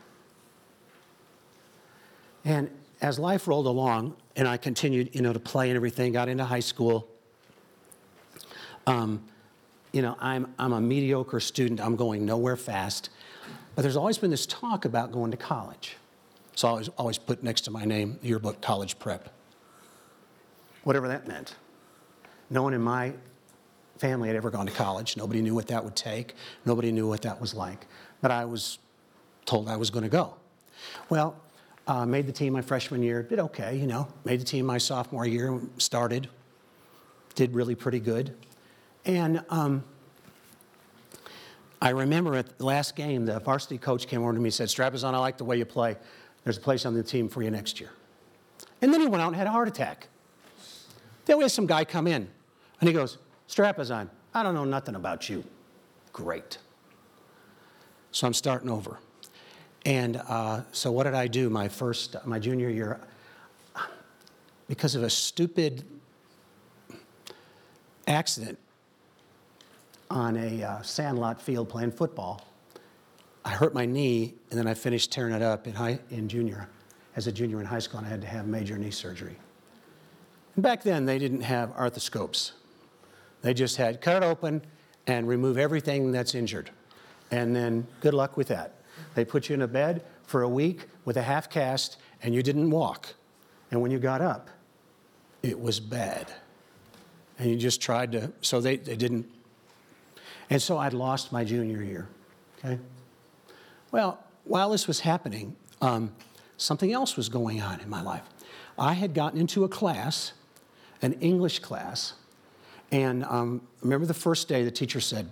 And 2.44 2.70
as 3.00 3.18
life 3.18 3.48
rolled 3.48 3.66
along, 3.66 4.16
and 4.36 4.46
I 4.46 4.56
continued, 4.56 5.12
you 5.12 5.22
know, 5.22 5.32
to 5.32 5.40
play 5.40 5.70
and 5.70 5.76
everything, 5.76 6.12
got 6.12 6.28
into 6.28 6.44
high 6.44 6.60
school. 6.60 7.08
Um, 8.86 9.24
you 9.92 10.02
know, 10.02 10.16
I'm, 10.20 10.54
I'm 10.56 10.72
a 10.72 10.80
mediocre 10.80 11.40
student. 11.40 11.80
I'm 11.80 11.96
going 11.96 12.24
nowhere 12.24 12.56
fast. 12.56 13.10
But 13.74 13.82
there's 13.82 13.96
always 13.96 14.18
been 14.18 14.30
this 14.30 14.46
talk 14.46 14.84
about 14.84 15.12
going 15.12 15.30
to 15.30 15.36
college. 15.36 15.96
So 16.54 16.68
I 16.68 16.82
always, 16.96 17.18
put 17.18 17.42
next 17.42 17.62
to 17.62 17.70
my 17.70 17.84
name, 17.84 18.18
yearbook, 18.22 18.60
college 18.60 18.98
prep. 18.98 19.28
Whatever 20.84 21.08
that 21.08 21.26
meant. 21.26 21.56
No 22.50 22.62
one 22.62 22.74
in 22.74 22.80
my 22.80 23.12
family 23.98 24.28
had 24.28 24.36
ever 24.36 24.50
gone 24.50 24.66
to 24.66 24.72
college. 24.72 25.16
Nobody 25.16 25.40
knew 25.40 25.54
what 25.54 25.66
that 25.68 25.82
would 25.82 25.96
take. 25.96 26.34
Nobody 26.64 26.92
knew 26.92 27.08
what 27.08 27.22
that 27.22 27.40
was 27.40 27.54
like. 27.54 27.86
But 28.20 28.30
I 28.30 28.44
was 28.44 28.78
told 29.46 29.68
I 29.68 29.76
was 29.76 29.90
going 29.90 30.04
to 30.04 30.08
go. 30.08 30.34
Well, 31.08 31.36
uh, 31.86 32.06
made 32.06 32.26
the 32.26 32.32
team 32.32 32.52
my 32.52 32.62
freshman 32.62 33.02
year, 33.02 33.22
did 33.22 33.38
okay, 33.38 33.76
you 33.76 33.86
know. 33.86 34.08
Made 34.24 34.40
the 34.40 34.44
team 34.44 34.66
my 34.66 34.78
sophomore 34.78 35.26
year, 35.26 35.60
started, 35.78 36.28
did 37.34 37.54
really 37.54 37.74
pretty 37.74 38.00
good. 38.00 38.34
And 39.04 39.44
um, 39.50 39.84
I 41.84 41.90
remember 41.90 42.34
at 42.34 42.56
the 42.56 42.64
last 42.64 42.96
game, 42.96 43.26
the 43.26 43.38
varsity 43.40 43.76
coach 43.76 44.06
came 44.06 44.22
over 44.22 44.32
to 44.32 44.38
me 44.38 44.46
and 44.46 44.54
said, 44.54 44.68
Strapazon, 44.68 45.12
I 45.12 45.18
like 45.18 45.36
the 45.36 45.44
way 45.44 45.58
you 45.58 45.66
play. 45.66 45.98
There's 46.42 46.56
a 46.56 46.60
place 46.60 46.86
on 46.86 46.94
the 46.94 47.02
team 47.02 47.28
for 47.28 47.42
you 47.42 47.50
next 47.50 47.78
year. 47.78 47.90
And 48.80 48.90
then 48.90 49.02
he 49.02 49.06
went 49.06 49.22
out 49.22 49.28
and 49.28 49.36
had 49.36 49.46
a 49.46 49.50
heart 49.50 49.68
attack. 49.68 50.08
Then 51.26 51.36
we 51.36 51.44
had 51.44 51.50
some 51.50 51.66
guy 51.66 51.84
come 51.84 52.06
in, 52.06 52.26
and 52.80 52.88
he 52.88 52.94
goes, 52.94 53.18
Strapazon, 53.50 54.08
I 54.32 54.42
don't 54.42 54.54
know 54.54 54.64
nothing 54.64 54.94
about 54.94 55.28
you. 55.28 55.44
Great. 56.14 56.56
So 58.12 58.26
I'm 58.26 58.32
starting 58.32 58.70
over. 58.70 58.98
And 59.84 60.22
uh, 60.26 60.62
so 60.72 60.90
what 60.90 61.04
did 61.04 61.12
I 61.12 61.26
do 61.26 61.50
my 61.50 61.68
first, 61.68 62.16
my 62.24 62.38
junior 62.38 62.70
year? 62.70 62.98
Because 64.68 64.94
of 64.94 65.02
a 65.02 65.10
stupid 65.10 65.84
accident, 68.06 68.58
on 70.10 70.36
a 70.36 70.62
uh, 70.62 70.82
sandlot 70.82 71.40
field 71.40 71.68
playing 71.68 71.92
football. 71.92 72.46
I 73.44 73.50
hurt 73.50 73.74
my 73.74 73.84
knee, 73.84 74.34
and 74.50 74.58
then 74.58 74.66
I 74.66 74.74
finished 74.74 75.12
tearing 75.12 75.34
it 75.34 75.42
up 75.42 75.66
in, 75.66 75.74
high, 75.74 75.98
in 76.10 76.28
junior, 76.28 76.68
as 77.16 77.26
a 77.26 77.32
junior 77.32 77.60
in 77.60 77.66
high 77.66 77.78
school, 77.78 77.98
and 77.98 78.06
I 78.06 78.10
had 78.10 78.20
to 78.22 78.26
have 78.26 78.46
major 78.46 78.78
knee 78.78 78.90
surgery. 78.90 79.36
And 80.56 80.62
back 80.62 80.82
then, 80.82 81.04
they 81.04 81.18
didn't 81.18 81.42
have 81.42 81.74
arthroscopes. 81.74 82.52
They 83.42 83.52
just 83.52 83.76
had 83.76 84.00
cut 84.00 84.22
it 84.22 84.26
open 84.26 84.62
and 85.06 85.28
remove 85.28 85.58
everything 85.58 86.12
that's 86.12 86.34
injured. 86.34 86.70
And 87.30 87.54
then 87.54 87.86
good 88.00 88.14
luck 88.14 88.36
with 88.36 88.48
that. 88.48 88.76
They 89.14 89.24
put 89.24 89.48
you 89.48 89.54
in 89.54 89.62
a 89.62 89.68
bed 89.68 90.04
for 90.24 90.42
a 90.42 90.48
week 90.48 90.86
with 91.04 91.16
a 91.16 91.22
half 91.22 91.50
cast, 91.50 91.98
and 92.22 92.34
you 92.34 92.42
didn't 92.42 92.70
walk. 92.70 93.14
And 93.70 93.82
when 93.82 93.90
you 93.90 93.98
got 93.98 94.20
up, 94.20 94.48
it 95.42 95.58
was 95.60 95.80
bad. 95.80 96.32
And 97.38 97.50
you 97.50 97.56
just 97.56 97.82
tried 97.82 98.12
to, 98.12 98.32
so 98.40 98.60
they, 98.60 98.76
they 98.76 98.96
didn't. 98.96 99.26
And 100.50 100.60
so 100.60 100.78
I'd 100.78 100.92
lost 100.92 101.32
my 101.32 101.44
junior 101.44 101.82
year, 101.82 102.08
okay? 102.58 102.78
Well, 103.90 104.22
while 104.44 104.70
this 104.70 104.86
was 104.86 105.00
happening, 105.00 105.56
um, 105.80 106.12
something 106.56 106.92
else 106.92 107.16
was 107.16 107.28
going 107.28 107.60
on 107.60 107.80
in 107.80 107.88
my 107.88 108.02
life. 108.02 108.22
I 108.78 108.92
had 108.92 109.14
gotten 109.14 109.40
into 109.40 109.64
a 109.64 109.68
class, 109.68 110.32
an 111.00 111.14
English 111.14 111.60
class, 111.60 112.14
and 112.90 113.24
um, 113.24 113.62
remember 113.80 114.06
the 114.06 114.14
first 114.14 114.48
day 114.48 114.64
the 114.64 114.70
teacher 114.70 115.00
said, 115.00 115.28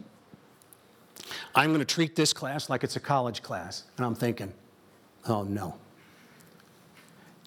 I'm 1.55 1.71
going 1.71 1.81
to 1.81 1.85
treat 1.85 2.17
this 2.17 2.33
class 2.33 2.69
like 2.69 2.83
it's 2.85 2.97
a 2.97 3.01
college 3.01 3.43
class. 3.43 3.85
And 3.97 4.07
I'm 4.07 4.15
thinking, 4.15 4.53
oh 5.29 5.43
no. 5.43 5.77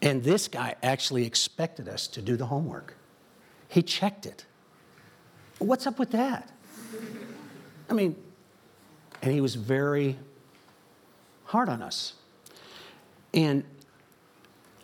And 0.02 0.24
this 0.24 0.48
guy 0.48 0.76
actually 0.84 1.26
expected 1.26 1.88
us 1.88 2.08
to 2.10 2.22
do 2.22 2.36
the 2.36 2.46
homework. 2.46 2.96
He 3.68 3.82
checked 3.82 4.26
it. 4.26 4.46
What's 5.58 5.88
up 5.88 6.00
with 6.00 6.12
that? 6.12 6.52
I 7.90 7.94
mean, 7.94 8.16
and 9.22 9.32
he 9.32 9.42
was 9.42 9.56
very 9.56 10.18
hard 11.46 11.70
on 11.70 11.82
us. 11.82 12.14
And 13.34 13.64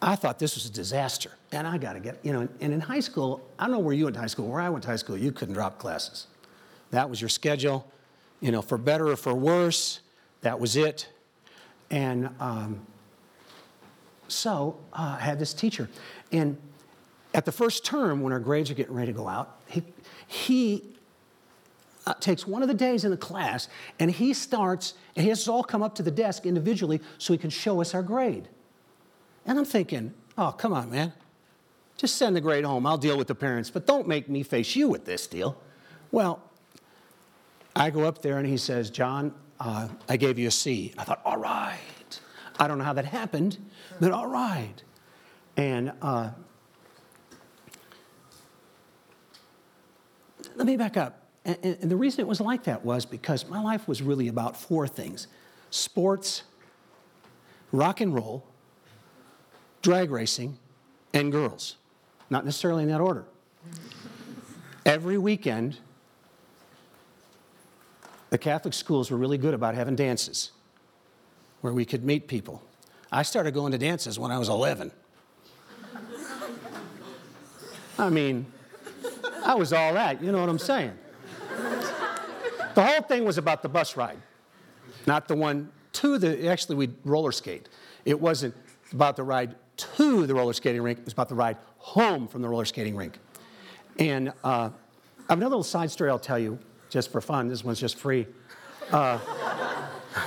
I 0.01 0.15
thought 0.15 0.39
this 0.39 0.55
was 0.55 0.65
a 0.65 0.71
disaster. 0.71 1.31
And 1.51 1.67
I 1.67 1.77
got 1.77 1.93
to 1.93 1.99
get, 1.99 2.19
you 2.23 2.33
know, 2.33 2.47
and 2.59 2.73
in 2.73 2.79
high 2.79 2.99
school, 2.99 3.41
I 3.59 3.65
don't 3.65 3.73
know 3.73 3.79
where 3.79 3.93
you 3.93 4.05
went 4.05 4.15
to 4.15 4.21
high 4.21 4.27
school. 4.27 4.47
Where 4.47 4.61
I 4.61 4.69
went 4.69 4.83
to 4.83 4.89
high 4.89 4.95
school, 4.95 5.17
you 5.17 5.31
couldn't 5.31 5.53
drop 5.53 5.79
classes. 5.79 6.27
That 6.91 7.09
was 7.09 7.21
your 7.21 7.29
schedule, 7.29 7.89
you 8.39 8.51
know, 8.51 8.61
for 8.61 8.77
better 8.77 9.07
or 9.09 9.15
for 9.15 9.33
worse, 9.33 10.01
that 10.41 10.59
was 10.59 10.75
it. 10.75 11.07
And 11.89 12.29
um, 12.39 12.85
so 14.27 14.77
uh, 14.93 15.17
I 15.19 15.23
had 15.23 15.39
this 15.39 15.53
teacher. 15.53 15.89
And 16.31 16.57
at 17.33 17.45
the 17.45 17.51
first 17.51 17.85
term, 17.85 18.21
when 18.21 18.33
our 18.33 18.39
grades 18.39 18.71
are 18.71 18.73
getting 18.73 18.95
ready 18.95 19.11
to 19.11 19.17
go 19.17 19.27
out, 19.27 19.61
he, 19.67 19.83
he 20.27 20.83
uh, 22.05 22.13
takes 22.15 22.47
one 22.47 22.61
of 22.61 22.67
the 22.67 22.73
days 22.73 23.05
in 23.05 23.11
the 23.11 23.17
class 23.17 23.67
and 23.99 24.11
he 24.11 24.33
starts, 24.33 24.93
and 25.15 25.23
he 25.23 25.29
has 25.29 25.41
us 25.41 25.47
all 25.47 25.63
come 25.63 25.83
up 25.83 25.95
to 25.95 26.03
the 26.03 26.11
desk 26.11 26.45
individually 26.45 27.01
so 27.17 27.33
he 27.33 27.39
can 27.39 27.49
show 27.49 27.81
us 27.81 27.93
our 27.93 28.03
grade. 28.03 28.47
And 29.45 29.57
I'm 29.57 29.65
thinking, 29.65 30.13
oh, 30.37 30.51
come 30.51 30.73
on, 30.73 30.89
man. 30.91 31.13
Just 31.97 32.15
send 32.15 32.35
the 32.35 32.41
grade 32.41 32.65
home. 32.65 32.85
I'll 32.85 32.97
deal 32.97 33.17
with 33.17 33.27
the 33.27 33.35
parents, 33.35 33.69
but 33.69 33.85
don't 33.85 34.07
make 34.07 34.29
me 34.29 34.43
face 34.43 34.75
you 34.75 34.87
with 34.87 35.05
this 35.05 35.27
deal. 35.27 35.61
Well, 36.11 36.41
I 37.75 37.89
go 37.89 38.05
up 38.05 38.21
there 38.21 38.37
and 38.37 38.47
he 38.47 38.57
says, 38.57 38.89
John, 38.89 39.33
uh, 39.59 39.87
I 40.09 40.17
gave 40.17 40.39
you 40.39 40.47
a 40.47 40.51
C. 40.51 40.93
I 40.97 41.03
thought, 41.03 41.21
all 41.23 41.37
right. 41.37 41.77
I 42.59 42.67
don't 42.67 42.77
know 42.77 42.83
how 42.83 42.93
that 42.93 43.05
happened, 43.05 43.57
but 43.99 44.11
all 44.11 44.27
right. 44.27 44.75
And 45.57 45.93
uh, 46.01 46.31
let 50.55 50.65
me 50.65 50.77
back 50.77 50.97
up. 50.97 51.20
And, 51.43 51.57
and, 51.63 51.89
the 51.89 51.95
reason 51.95 52.19
it 52.19 52.27
was 52.27 52.39
like 52.39 52.65
that 52.65 52.85
was 52.85 53.05
because 53.05 53.47
my 53.47 53.61
life 53.61 53.87
was 53.87 54.01
really 54.01 54.27
about 54.27 54.55
four 54.55 54.87
things 54.87 55.27
sports, 55.71 56.43
rock 57.71 58.01
and 58.01 58.13
roll, 58.13 58.45
drag 59.81 60.11
racing, 60.11 60.57
and 61.13 61.31
girls. 61.31 61.77
Not 62.29 62.45
necessarily 62.45 62.83
in 62.83 62.89
that 62.89 63.01
order. 63.01 63.25
Every 64.85 65.17
weekend, 65.17 65.77
the 68.29 68.37
Catholic 68.37 68.73
schools 68.73 69.11
were 69.11 69.17
really 69.17 69.37
good 69.37 69.53
about 69.53 69.75
having 69.75 69.95
dances 69.95 70.51
where 71.61 71.73
we 71.73 71.85
could 71.85 72.03
meet 72.03 72.27
people. 72.27 72.61
I 73.11 73.23
started 73.23 73.53
going 73.53 73.71
to 73.71 73.77
dances 73.77 74.17
when 74.17 74.31
I 74.31 74.39
was 74.39 74.49
11. 74.49 74.91
I 77.99 78.09
mean, 78.09 78.45
I 79.43 79.55
was 79.55 79.73
all 79.73 79.93
that, 79.93 80.23
you 80.23 80.31
know 80.31 80.39
what 80.39 80.49
I'm 80.49 80.59
saying? 80.59 80.93
The 82.73 82.83
whole 82.83 83.01
thing 83.01 83.25
was 83.25 83.37
about 83.37 83.61
the 83.61 83.69
bus 83.69 83.97
ride, 83.97 84.19
not 85.05 85.27
the 85.27 85.35
one 85.35 85.71
to 85.93 86.17
the, 86.17 86.47
actually, 86.47 86.75
we 86.75 86.89
roller 87.03 87.31
skate. 87.31 87.67
It 88.05 88.19
wasn't 88.19 88.55
about 88.91 89.15
the 89.15 89.23
ride 89.23 89.55
to 89.77 90.27
the 90.27 90.35
roller 90.35 90.53
skating 90.53 90.81
rink, 90.81 90.99
it 90.99 91.05
was 91.05 91.13
about 91.13 91.29
the 91.29 91.35
ride 91.35 91.57
home 91.77 92.27
from 92.27 92.41
the 92.41 92.47
roller 92.47 92.65
skating 92.65 92.95
rink. 92.95 93.17
And 93.99 94.29
uh, 94.43 94.69
I 95.31 95.33
have 95.33 95.37
another 95.37 95.49
little 95.49 95.63
side 95.63 95.91
story 95.91 96.09
I'll 96.09 96.19
tell 96.19 96.39
you 96.39 96.59
just 96.89 97.11
for 97.11 97.21
fun. 97.21 97.47
This 97.47 97.63
one's 97.63 97.79
just 97.79 97.97
free. 97.97 98.27
Uh, 98.91 99.19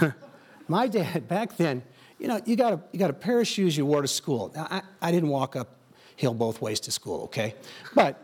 my 0.69 0.87
dad, 0.87 1.29
back 1.29 1.57
then, 1.57 1.83
you 2.19 2.29
know, 2.29 2.41
you 2.45 2.57
got, 2.57 2.73
a, 2.73 2.81
you 2.93 2.99
got 2.99 3.11
a 3.11 3.15
pair 3.15 3.41
of 3.41 3.47
shoes 3.47 3.77
you 3.77 3.87
wore 3.87 4.03
to 4.03 4.09
school. 4.09 4.51
Now, 4.55 4.67
I, 4.71 4.83
I 5.01 5.11
didn't 5.13 5.29
walk 5.29 5.57
uphill 5.57 6.35
both 6.35 6.61
ways 6.61 6.81
to 6.81 6.91
school, 6.91 7.25
okay? 7.25 7.55
But, 7.95 8.21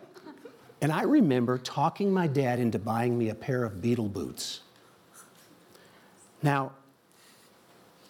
and 0.80 0.92
I 0.92 1.02
remember 1.02 1.58
talking 1.58 2.12
my 2.12 2.26
dad 2.26 2.58
into 2.58 2.78
buying 2.78 3.18
me 3.18 3.28
a 3.28 3.34
pair 3.34 3.64
of 3.64 3.74
Beatle 3.74 4.12
boots. 4.12 4.60
Now, 6.42 6.72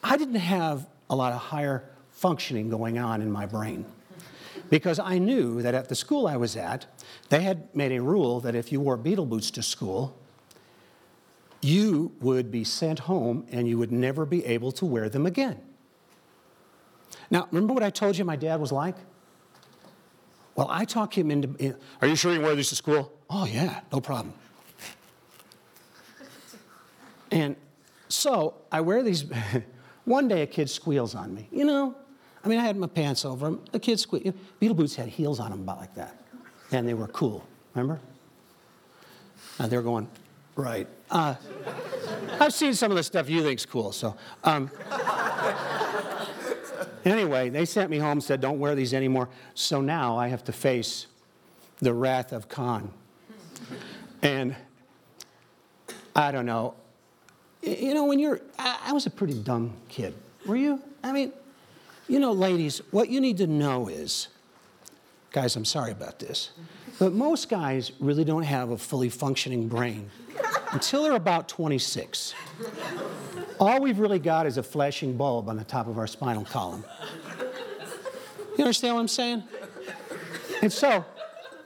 I 0.02 0.16
didn't 0.16 0.36
have 0.36 0.86
a 1.08 1.16
lot 1.16 1.32
of 1.32 1.40
higher 1.40 1.84
functioning 2.12 2.70
going 2.70 2.98
on 2.98 3.22
in 3.22 3.30
my 3.30 3.46
brain. 3.46 3.84
Because 4.68 4.98
I 5.00 5.18
knew 5.18 5.62
that 5.62 5.74
at 5.74 5.88
the 5.88 5.94
school 5.96 6.28
I 6.28 6.36
was 6.36 6.56
at, 6.56 6.86
they 7.28 7.42
had 7.42 7.74
made 7.74 7.92
a 7.92 8.00
rule 8.00 8.40
that 8.40 8.54
if 8.54 8.70
you 8.70 8.80
wore 8.80 8.96
Beatle 8.96 9.28
boots 9.28 9.50
to 9.52 9.62
school, 9.62 10.16
you 11.60 12.12
would 12.20 12.50
be 12.50 12.62
sent 12.62 13.00
home 13.00 13.46
and 13.50 13.66
you 13.66 13.78
would 13.78 13.90
never 13.90 14.24
be 14.24 14.44
able 14.46 14.70
to 14.72 14.86
wear 14.86 15.08
them 15.08 15.26
again. 15.26 15.60
Now, 17.30 17.48
remember 17.50 17.74
what 17.74 17.82
I 17.82 17.90
told 17.90 18.16
you 18.16 18.24
my 18.24 18.36
dad 18.36 18.60
was 18.60 18.70
like? 18.72 18.96
Well, 20.56 20.68
I 20.70 20.84
talk 20.84 21.16
him 21.16 21.30
into. 21.30 21.76
Are 22.02 22.08
you 22.08 22.16
sure 22.16 22.32
you 22.32 22.40
wear 22.40 22.54
these 22.54 22.68
to 22.70 22.76
school? 22.76 23.12
Oh, 23.28 23.46
yeah, 23.46 23.80
no 23.92 24.00
problem. 24.00 24.34
and 27.30 27.56
so 28.08 28.54
I 28.70 28.80
wear 28.80 29.02
these. 29.02 29.24
One 30.04 30.28
day 30.28 30.42
a 30.42 30.46
kid 30.46 30.68
squeals 30.68 31.14
on 31.14 31.34
me. 31.34 31.48
You 31.52 31.64
know, 31.64 31.94
I 32.44 32.48
mean, 32.48 32.58
I 32.58 32.64
had 32.64 32.76
my 32.76 32.86
pants 32.86 33.24
over 33.24 33.46
them. 33.46 33.64
The 33.70 33.78
kids 33.78 34.02
squeal. 34.02 34.34
Beatle 34.60 34.76
boots 34.76 34.96
had 34.96 35.08
heels 35.08 35.40
on 35.40 35.50
them 35.50 35.60
about 35.60 35.78
like 35.78 35.94
that. 35.94 36.16
And 36.72 36.88
they 36.88 36.94
were 36.94 37.08
cool, 37.08 37.44
remember? 37.74 38.00
And 39.58 39.70
they 39.70 39.76
were 39.76 39.82
going, 39.82 40.08
right. 40.56 40.88
Uh, 41.10 41.34
I've 42.40 42.54
seen 42.54 42.74
some 42.74 42.90
of 42.90 42.96
the 42.96 43.02
stuff 43.02 43.28
you 43.28 43.42
think's 43.42 43.66
cool, 43.66 43.92
so. 43.92 44.16
Um, 44.42 44.70
anyway, 47.04 47.48
they 47.48 47.64
sent 47.64 47.90
me 47.90 47.98
home, 47.98 48.20
said, 48.20 48.40
don't 48.40 48.58
wear 48.58 48.74
these 48.74 48.94
anymore. 48.94 49.28
So 49.54 49.80
now 49.80 50.16
I 50.16 50.28
have 50.28 50.44
to 50.44 50.52
face 50.52 51.06
the 51.78 51.92
wrath 51.94 52.32
of 52.32 52.48
Khan. 52.48 52.90
And 54.22 54.54
I 56.14 56.30
don't 56.30 56.46
know. 56.46 56.74
You 57.62 57.94
know, 57.94 58.06
when 58.06 58.18
you're, 58.18 58.40
I 58.58 58.92
was 58.92 59.06
a 59.06 59.10
pretty 59.10 59.40
dumb 59.40 59.72
kid. 59.88 60.14
Were 60.46 60.56
you? 60.56 60.80
I 61.02 61.12
mean, 61.12 61.32
you 62.08 62.18
know, 62.18 62.32
ladies, 62.32 62.80
what 62.90 63.08
you 63.08 63.20
need 63.20 63.38
to 63.38 63.46
know 63.46 63.88
is, 63.88 64.28
guys, 65.30 65.56
I'm 65.56 65.64
sorry 65.64 65.92
about 65.92 66.18
this, 66.18 66.50
but 66.98 67.12
most 67.12 67.48
guys 67.48 67.92
really 68.00 68.24
don't 68.24 68.42
have 68.42 68.70
a 68.70 68.78
fully 68.78 69.08
functioning 69.08 69.68
brain 69.68 70.10
until 70.72 71.02
they're 71.02 71.12
about 71.12 71.48
26. 71.48 72.34
All 73.60 73.78
we've 73.78 73.98
really 73.98 74.18
got 74.18 74.46
is 74.46 74.56
a 74.56 74.62
flashing 74.62 75.18
bulb 75.18 75.50
on 75.50 75.56
the 75.56 75.64
top 75.64 75.86
of 75.86 75.98
our 75.98 76.06
spinal 76.06 76.44
column. 76.46 76.82
You 78.56 78.64
understand 78.64 78.94
what 78.94 79.02
I'm 79.02 79.08
saying? 79.08 79.42
And 80.62 80.72
so, 80.72 81.04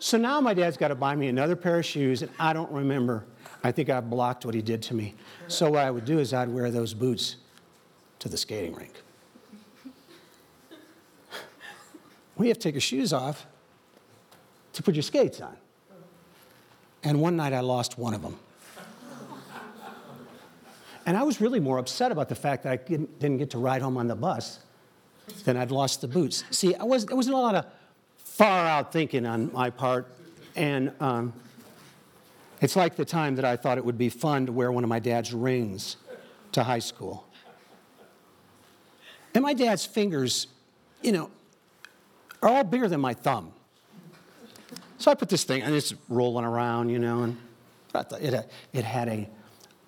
so 0.01 0.19
now 0.19 0.41
my 0.41 0.55
dad's 0.55 0.77
got 0.77 0.89
to 0.89 0.97
buy 0.97 1.15
me 1.15 1.29
another 1.29 1.55
pair 1.55 1.79
of 1.79 1.87
shoes, 1.87 2.23
and 2.23 2.33
I 2.37 2.53
don't 2.53 2.71
remember. 2.73 3.25
I 3.63 3.71
think 3.71 3.91
I 3.91 4.01
blocked 4.01 4.45
what 4.45 4.57
he 4.57 4.61
did 4.61 4.83
to 4.83 4.95
me. 4.95 5.15
So 5.47 5.71
what 5.71 5.85
I 5.85 5.91
would 5.91 6.05
do 6.05 6.19
is 6.19 6.35
I'd 6.35 6.49
wear 6.49 6.73
those 6.73 6.95
boots 6.95 7.37
to 8.19 8.29
the 8.29 8.37
skating 8.37 8.75
rink. 8.75 8.93
We 12.37 12.49
have 12.49 12.59
to 12.59 12.63
take 12.65 12.75
your 12.75 12.81
shoes 12.81 13.13
off 13.13 13.47
to 14.73 14.83
put 14.83 14.97
your 14.97 15.03
skates 15.03 15.41
on. 15.41 15.57
And 17.05 17.21
one 17.21 17.37
night 17.37 17.53
I 17.53 17.61
lost 17.61 17.99
one 17.99 18.15
of 18.15 18.23
them. 18.23 18.37
And 21.07 21.17
I 21.17 21.23
was 21.23 21.41
really 21.41 21.61
more 21.61 21.79
upset 21.79 22.13
about 22.13 22.29
the 22.29 22.35
fact 22.35 22.63
that 22.63 22.73
I 22.73 22.77
didn't 22.77 23.39
get 23.39 23.51
to 23.51 23.59
ride 23.59 23.83
home 23.83 23.97
on 23.97 24.07
the 24.07 24.15
bus 24.15 24.61
than 25.45 25.57
I'd 25.57 25.71
lost 25.71 26.01
the 26.01 26.09
boots. 26.09 26.45
See, 26.51 26.75
I 26.75 26.85
was, 26.85 27.07
there 27.07 27.17
wasn't 27.17 27.37
a 27.37 27.39
lot 27.39 27.55
of 27.55 27.67
far 28.17 28.67
out 28.67 28.93
thinking 28.93 29.27
on 29.27 29.53
my 29.53 29.71
part. 29.71 30.07
And 30.57 30.93
um, 31.01 31.33
it's 32.61 32.77
like 32.77 32.97
the 32.97 33.05
time 33.05 33.37
that 33.37 33.45
I 33.45 33.57
thought 33.57 33.79
it 33.79 33.85
would 33.85 33.99
be 33.99 34.09
fun 34.09 34.47
to 34.47 34.53
wear 34.53 34.73
one 34.73 34.85
of 34.85 34.89
my 34.89 34.99
dad's 34.99 35.33
rings 35.33 35.97
to 36.53 36.65
high 36.65 36.79
school. 36.79 37.27
And 39.35 39.43
my 39.43 39.53
dad's 39.53 39.85
fingers, 39.85 40.47
you 41.03 41.13
know, 41.13 41.31
are 42.43 42.49
all 42.49 42.65
bigger 42.65 42.89
than 42.89 43.01
my 43.01 43.15
thumb. 43.15 43.53
So 44.99 45.11
I 45.11 45.15
put 45.15 45.29
this 45.29 45.45
thing, 45.45 45.63
and 45.63 45.75
it's 45.75 45.93
rolling 46.09 46.45
around, 46.45 46.89
you 46.89 46.99
know, 46.99 47.23
and 47.25 47.37
it, 48.13 48.49
it 48.73 48.85
had 48.85 49.09
a, 49.09 49.29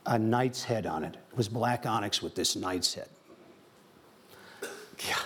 a 0.06 0.18
knight's 0.18 0.64
head 0.64 0.86
on 0.86 1.04
it. 1.04 1.14
It 1.14 1.36
was 1.36 1.48
black 1.48 1.86
onyx 1.86 2.22
with 2.22 2.34
this 2.34 2.56
knight's 2.56 2.94
head. 2.94 3.08
Yeah. 5.06 5.18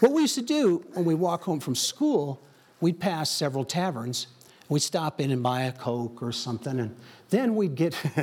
What 0.00 0.12
we 0.12 0.22
used 0.22 0.34
to 0.34 0.42
do 0.42 0.84
when 0.92 1.04
we 1.04 1.14
walk 1.14 1.44
home 1.44 1.60
from 1.60 1.74
school, 1.74 2.42
we'd 2.80 3.00
pass 3.00 3.30
several 3.30 3.64
taverns, 3.64 4.26
We'd 4.68 4.80
stop 4.80 5.20
in 5.20 5.30
and 5.30 5.42
buy 5.42 5.62
a 5.62 5.72
Coke 5.72 6.22
or 6.22 6.32
something, 6.32 6.80
and 6.80 6.96
then 7.28 7.54
we'd 7.54 7.74
get. 7.74 7.94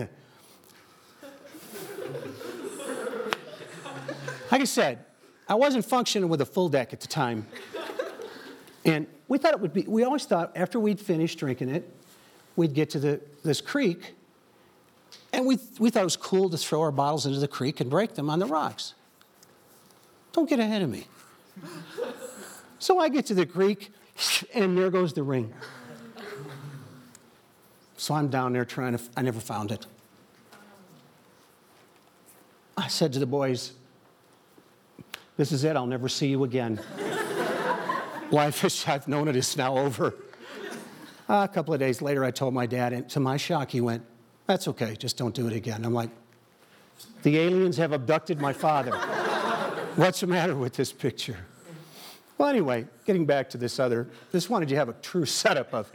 like 4.52 4.62
I 4.62 4.64
said, 4.64 5.06
I 5.48 5.54
wasn't 5.56 5.86
functioning 5.86 6.30
with 6.30 6.42
a 6.42 6.46
full 6.46 6.68
deck 6.70 6.94
at 6.94 7.00
the 7.00 7.08
time. 7.08 7.46
And 8.84 9.06
we 9.28 9.38
thought 9.38 9.54
it 9.54 9.60
would 9.60 9.74
be, 9.74 9.84
we 9.84 10.04
always 10.04 10.26
thought 10.26 10.52
after 10.56 10.80
we'd 10.80 11.00
finished 11.00 11.38
drinking 11.38 11.70
it, 11.70 11.88
we'd 12.56 12.74
get 12.74 12.90
to 12.92 13.00
the, 13.00 13.22
this 13.44 13.62
creek, 13.62 14.16
and 15.34 15.46
we, 15.46 15.58
we 15.80 15.90
thought 15.90 16.02
it 16.02 16.06
was 16.06 16.18
cool 16.18 16.50
to 16.50 16.58
throw 16.58 16.82
our 16.82 16.92
bottles 16.92 17.26
into 17.26 17.40
the 17.40 17.48
creek 17.48 17.80
and 17.80 17.90
break 17.90 18.16
them 18.16 18.30
on 18.30 18.40
the 18.40 18.46
rocks. 18.46 18.94
Don't 20.34 20.50
get 20.50 20.60
ahead 20.60 20.82
of 20.82 20.90
me. 20.90 21.08
so 22.80 23.00
I 23.00 23.10
get 23.10 23.26
to 23.28 23.34
the 23.34 23.46
creek, 23.46 23.92
and 24.54 24.78
there 24.78 24.90
goes 24.90 25.14
the 25.14 25.24
ring. 25.24 25.54
So 27.98 28.16
I'm 28.16 28.30
down 28.30 28.54
there 28.54 28.66
trying 28.66 28.98
to, 28.98 29.04
I 29.16 29.22
never 29.22 29.40
found 29.40 29.72
it. 29.72 29.86
I 32.78 32.88
said 32.88 33.14
to 33.14 33.20
the 33.20 33.26
boys, 33.26 33.74
This 35.38 35.52
is 35.52 35.64
it, 35.64 35.76
I'll 35.76 35.86
never 35.86 36.10
see 36.10 36.28
you 36.28 36.44
again. 36.44 36.82
Life 38.32 38.64
as 38.66 38.86
I've 38.88 39.08
known 39.08 39.28
it 39.28 39.36
is 39.36 39.56
now 39.56 39.78
over. 39.78 40.16
A 41.30 41.48
couple 41.48 41.74
of 41.74 41.80
days 41.80 42.02
later, 42.02 42.26
I 42.26 42.32
told 42.32 42.54
my 42.54 42.66
dad, 42.66 42.92
and 42.92 43.10
to 43.12 43.20
my 43.20 43.38
shock, 43.38 43.70
he 43.70 43.82
went, 43.82 44.04
That's 44.52 44.68
okay, 44.68 44.98
just 44.98 45.16
don't 45.16 45.34
do 45.34 45.48
it 45.48 45.54
again. 45.54 45.86
I'm 45.86 45.94
like, 45.94 46.10
The 47.24 47.38
aliens 47.38 47.78
have 47.78 47.94
abducted 47.94 48.42
my 48.42 48.52
father. 48.52 48.92
What's 49.96 50.20
the 50.20 50.28
matter 50.28 50.58
with 50.58 50.74
this 50.74 50.92
picture? 50.92 51.38
Well, 52.38 52.50
anyway, 52.50 52.86
getting 53.06 53.26
back 53.26 53.50
to 53.52 53.58
this 53.58 53.80
other, 53.80 54.10
this 54.34 54.50
wanted 54.50 54.70
you 54.70 54.76
to 54.76 54.80
have 54.80 54.90
a 54.90 54.94
true 55.02 55.26
setup 55.26 55.74
of 55.74 55.90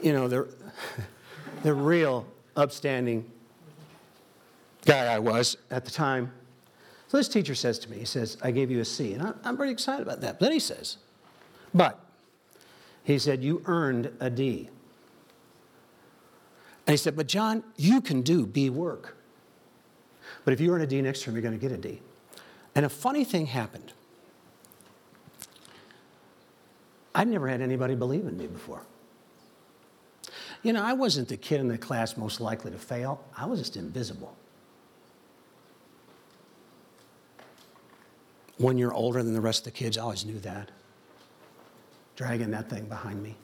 you 0.00 0.12
know, 0.12 0.28
the, 0.28 0.54
the 1.64 1.74
real 1.74 2.28
upstanding 2.54 3.28
guy 4.84 5.12
I 5.12 5.18
was 5.18 5.56
at 5.68 5.84
the 5.84 5.90
time. 5.90 6.30
So 7.08 7.16
this 7.16 7.26
teacher 7.26 7.56
says 7.56 7.80
to 7.80 7.90
me, 7.90 7.98
he 7.98 8.04
says, 8.04 8.36
I 8.40 8.52
gave 8.52 8.70
you 8.70 8.78
a 8.78 8.84
C. 8.84 9.14
And 9.14 9.34
I'm 9.42 9.56
pretty 9.56 9.72
excited 9.72 10.06
about 10.06 10.20
that. 10.20 10.38
But 10.38 10.46
then 10.46 10.52
he 10.52 10.60
says, 10.60 10.98
but 11.74 11.98
he 13.02 13.18
said, 13.18 13.42
you 13.42 13.64
earned 13.66 14.12
a 14.20 14.30
D. 14.30 14.70
And 16.90 16.94
he 16.94 16.96
said, 16.96 17.14
but 17.14 17.28
John, 17.28 17.62
you 17.76 18.00
can 18.00 18.22
do 18.22 18.44
B 18.44 18.68
work. 18.68 19.16
But 20.44 20.54
if 20.54 20.60
you 20.60 20.74
earn 20.74 20.80
a 20.80 20.88
D 20.88 21.00
next 21.00 21.22
term, 21.22 21.36
you're 21.36 21.42
going 21.42 21.56
to 21.56 21.60
get 21.60 21.70
a 21.70 21.76
D. 21.76 22.02
And 22.74 22.84
a 22.84 22.88
funny 22.88 23.22
thing 23.22 23.46
happened. 23.46 23.92
I'd 27.14 27.28
never 27.28 27.46
had 27.46 27.60
anybody 27.60 27.94
believe 27.94 28.26
in 28.26 28.36
me 28.36 28.48
before. 28.48 28.82
You 30.64 30.72
know, 30.72 30.82
I 30.82 30.94
wasn't 30.94 31.28
the 31.28 31.36
kid 31.36 31.60
in 31.60 31.68
the 31.68 31.78
class 31.78 32.16
most 32.16 32.40
likely 32.40 32.72
to 32.72 32.78
fail, 32.78 33.22
I 33.38 33.46
was 33.46 33.60
just 33.60 33.76
invisible. 33.76 34.36
One 38.58 38.76
year 38.76 38.90
older 38.90 39.22
than 39.22 39.32
the 39.32 39.40
rest 39.40 39.60
of 39.60 39.72
the 39.72 39.78
kids, 39.78 39.96
I 39.96 40.02
always 40.02 40.24
knew 40.24 40.40
that. 40.40 40.72
Dragging 42.16 42.50
that 42.50 42.68
thing 42.68 42.86
behind 42.86 43.22
me. 43.22 43.36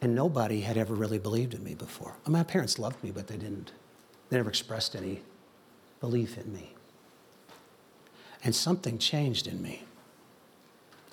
And 0.00 0.14
nobody 0.14 0.60
had 0.60 0.76
ever 0.76 0.94
really 0.94 1.18
believed 1.18 1.54
in 1.54 1.64
me 1.64 1.74
before. 1.74 2.14
My 2.26 2.42
parents 2.42 2.78
loved 2.78 3.02
me, 3.02 3.10
but 3.10 3.26
they 3.26 3.36
didn't. 3.36 3.72
They 4.28 4.36
never 4.36 4.50
expressed 4.50 4.94
any 4.94 5.22
belief 6.00 6.36
in 6.36 6.52
me. 6.52 6.74
And 8.44 8.54
something 8.54 8.98
changed 8.98 9.46
in 9.46 9.62
me. 9.62 9.82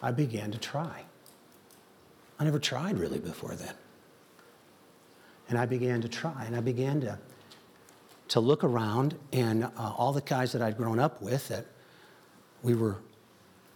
I 0.01 0.11
began 0.11 0.51
to 0.51 0.57
try. 0.57 1.03
I 2.37 2.43
never 2.43 2.59
tried 2.59 2.97
really 2.97 3.19
before 3.19 3.55
then. 3.55 3.73
And 5.49 5.57
I 5.57 5.65
began 5.65 6.01
to 6.01 6.09
try, 6.09 6.43
and 6.45 6.55
I 6.55 6.59
began 6.59 7.01
to, 7.01 7.17
to 8.29 8.39
look 8.39 8.63
around, 8.63 9.15
and 9.31 9.63
uh, 9.63 9.69
all 9.77 10.11
the 10.11 10.21
guys 10.21 10.51
that 10.51 10.61
I'd 10.61 10.77
grown 10.77 10.99
up 10.99 11.21
with 11.21 11.47
that 11.47 11.65
we 12.63 12.75
were 12.75 12.97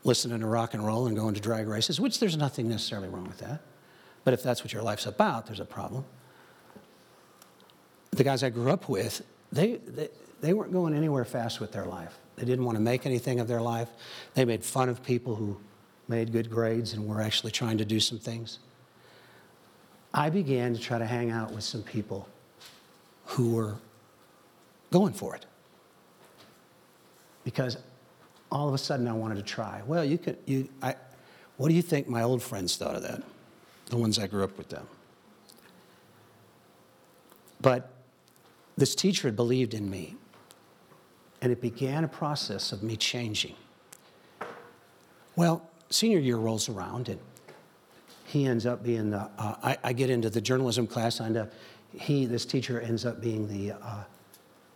listening 0.04 0.39
to 0.39 0.48
rock 0.48 0.74
and 0.74 0.86
roll 0.86 1.08
and 1.08 1.15
going 1.15 1.34
to 1.34 1.41
drag 1.41 1.67
races, 1.67 2.00
which 2.00 2.20
there's 2.20 2.38
nothing 2.38 2.67
necessarily 2.67 3.10
wrong 3.10 3.26
with 3.26 3.38
that. 3.39 3.62
But 4.28 4.34
if 4.34 4.44
that's 4.44 4.62
what 4.62 4.74
your 4.74 4.84
life's 4.84 5.06
about, 5.06 5.46
there's 5.46 5.62
a 5.62 5.66
problem. 5.66 6.04
The 8.12 8.26
guys 8.26 8.44
I 8.44 8.50
grew 8.50 8.70
up 8.70 8.90
with, 8.90 9.26
they, 9.54 9.78
they, 9.78 10.10
they 10.42 10.52
weren't 10.52 10.74
going 10.74 10.94
anywhere 10.94 11.24
fast 11.24 11.62
with 11.62 11.72
their 11.72 11.86
life. 11.86 12.20
They 12.36 12.44
didn't 12.44 12.66
want 12.66 12.76
to 12.76 12.82
make 12.82 13.06
anything 13.06 13.40
of 13.40 13.48
their 13.48 13.62
life. 13.62 13.88
They 14.34 14.44
made 14.44 14.66
fun 14.66 14.90
of 14.90 15.02
people 15.02 15.36
who 15.36 15.58
made 16.10 16.34
good 16.34 16.50
grades 16.50 16.92
and 16.92 17.08
were 17.08 17.22
actually 17.22 17.52
trying 17.52 17.78
to 17.78 17.86
do 17.86 18.02
some 18.02 18.20
things. 18.20 18.60
I 20.13 20.30
began 20.30 20.74
to 20.74 20.82
try 20.82 20.98
to 20.98 21.06
hang 21.06 21.32
out 21.32 21.54
with 21.54 21.63
some 21.63 21.84
people 21.84 22.28
who 23.28 23.56
were 23.56 23.76
going 24.92 25.13
for 25.13 25.38
it. 25.38 25.46
Because 27.46 27.78
all 28.52 28.68
of 28.68 28.74
a 28.74 28.78
sudden 28.78 29.08
I 29.08 29.13
wanted 29.13 29.36
to 29.36 29.44
try. 29.44 29.84
Well, 29.88 30.04
you 30.04 30.18
could, 30.18 30.38
you, 30.46 30.68
I, 30.82 30.96
what 31.56 31.70
do 31.70 31.76
you 31.76 31.82
think 31.82 32.10
my 32.10 32.24
old 32.24 32.44
friends 32.44 32.76
thought 32.76 32.98
of 32.98 33.04
that? 33.04 33.24
The 33.88 33.97
ones 33.97 34.19
I 34.19 34.28
grew 34.28 34.43
up 34.43 34.58
with 34.58 34.69
them. 34.69 34.88
But 37.62 37.91
this 38.78 38.93
teacher 38.93 39.28
had 39.28 39.36
believed 39.36 39.73
in 39.73 39.89
me, 39.89 40.15
and 41.41 41.52
it 41.52 41.62
began 41.62 42.04
a 42.04 42.08
process 42.08 42.71
of 42.71 42.84
me 42.84 42.95
changing. 42.95 43.56
Well, 45.36 45.67
senior 45.89 46.19
year 46.19 46.38
rolls 46.38 46.69
around, 46.69 47.10
and 47.10 47.19
he 48.26 48.45
ends 48.45 48.65
up 48.65 48.84
being 48.84 49.10
the, 49.10 49.30
uh, 49.38 49.56
I, 49.63 49.78
I, 49.84 49.93
get 49.93 50.10
into 50.10 50.30
the 50.30 50.41
journalism 50.41 50.86
class, 50.86 51.19
and 51.19 51.38
uh, 51.38 51.45
he, 51.93 52.26
this 52.26 52.45
teacher, 52.45 52.82
ends 52.82 53.06
up 53.06 53.21
being 53.21 53.47
the 53.47 53.73
uh, 53.73 54.04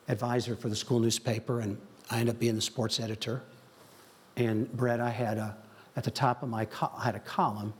advisor 0.08 0.56
for 0.56 0.69
the 0.69 0.76
school 0.76 1.00
newspaper, 1.00 1.60
and 1.60 1.78
I 2.10 2.19
end 2.19 2.30
up 2.30 2.39
being 2.39 2.56
the 2.56 2.62
sports 2.62 3.00
editor. 3.00 3.43
And 4.38 4.71
Brett, 4.71 5.00
I 5.00 5.10
had 5.10 5.38
a, 5.38 5.58
at 5.95 6.04
the 6.04 6.12
top 6.12 6.43
of 6.43 6.50
my, 6.50 6.65
co- 6.65 6.91
I 6.97 7.04
had 7.04 7.15
a 7.15 7.19
column 7.19 7.74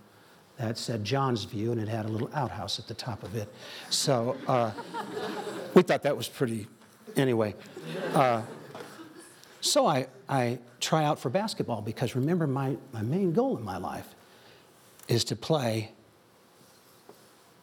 that 0.62 0.78
said 0.78 1.04
John's 1.04 1.44
View, 1.44 1.72
and 1.72 1.82
it 1.82 1.88
had 1.88 2.06
a 2.06 2.08
little 2.08 2.30
outhouse 2.36 2.78
at 2.78 2.88
the 2.88 2.94
top 2.94 3.24
of 3.24 3.36
it. 3.36 3.52
So 3.90 4.38
uh, 4.48 4.72
we 5.74 5.82
thought 5.82 6.04
that 6.04 6.16
was 6.16 6.30
pretty, 6.30 6.68
anyway. 7.16 7.56
Uh, 8.14 8.44
so 9.60 9.88
I, 9.88 10.08
I 10.30 10.60
try 10.80 11.04
out 11.04 11.20
for 11.20 11.30
basketball 11.30 11.82
because 11.82 12.16
remember, 12.16 12.46
my, 12.46 12.78
my 12.94 13.02
main 13.02 13.34
goal 13.34 13.58
in 13.58 13.64
my 13.64 13.78
life 13.78 14.14
is 15.08 15.24
to 15.26 15.36
play 15.36 15.92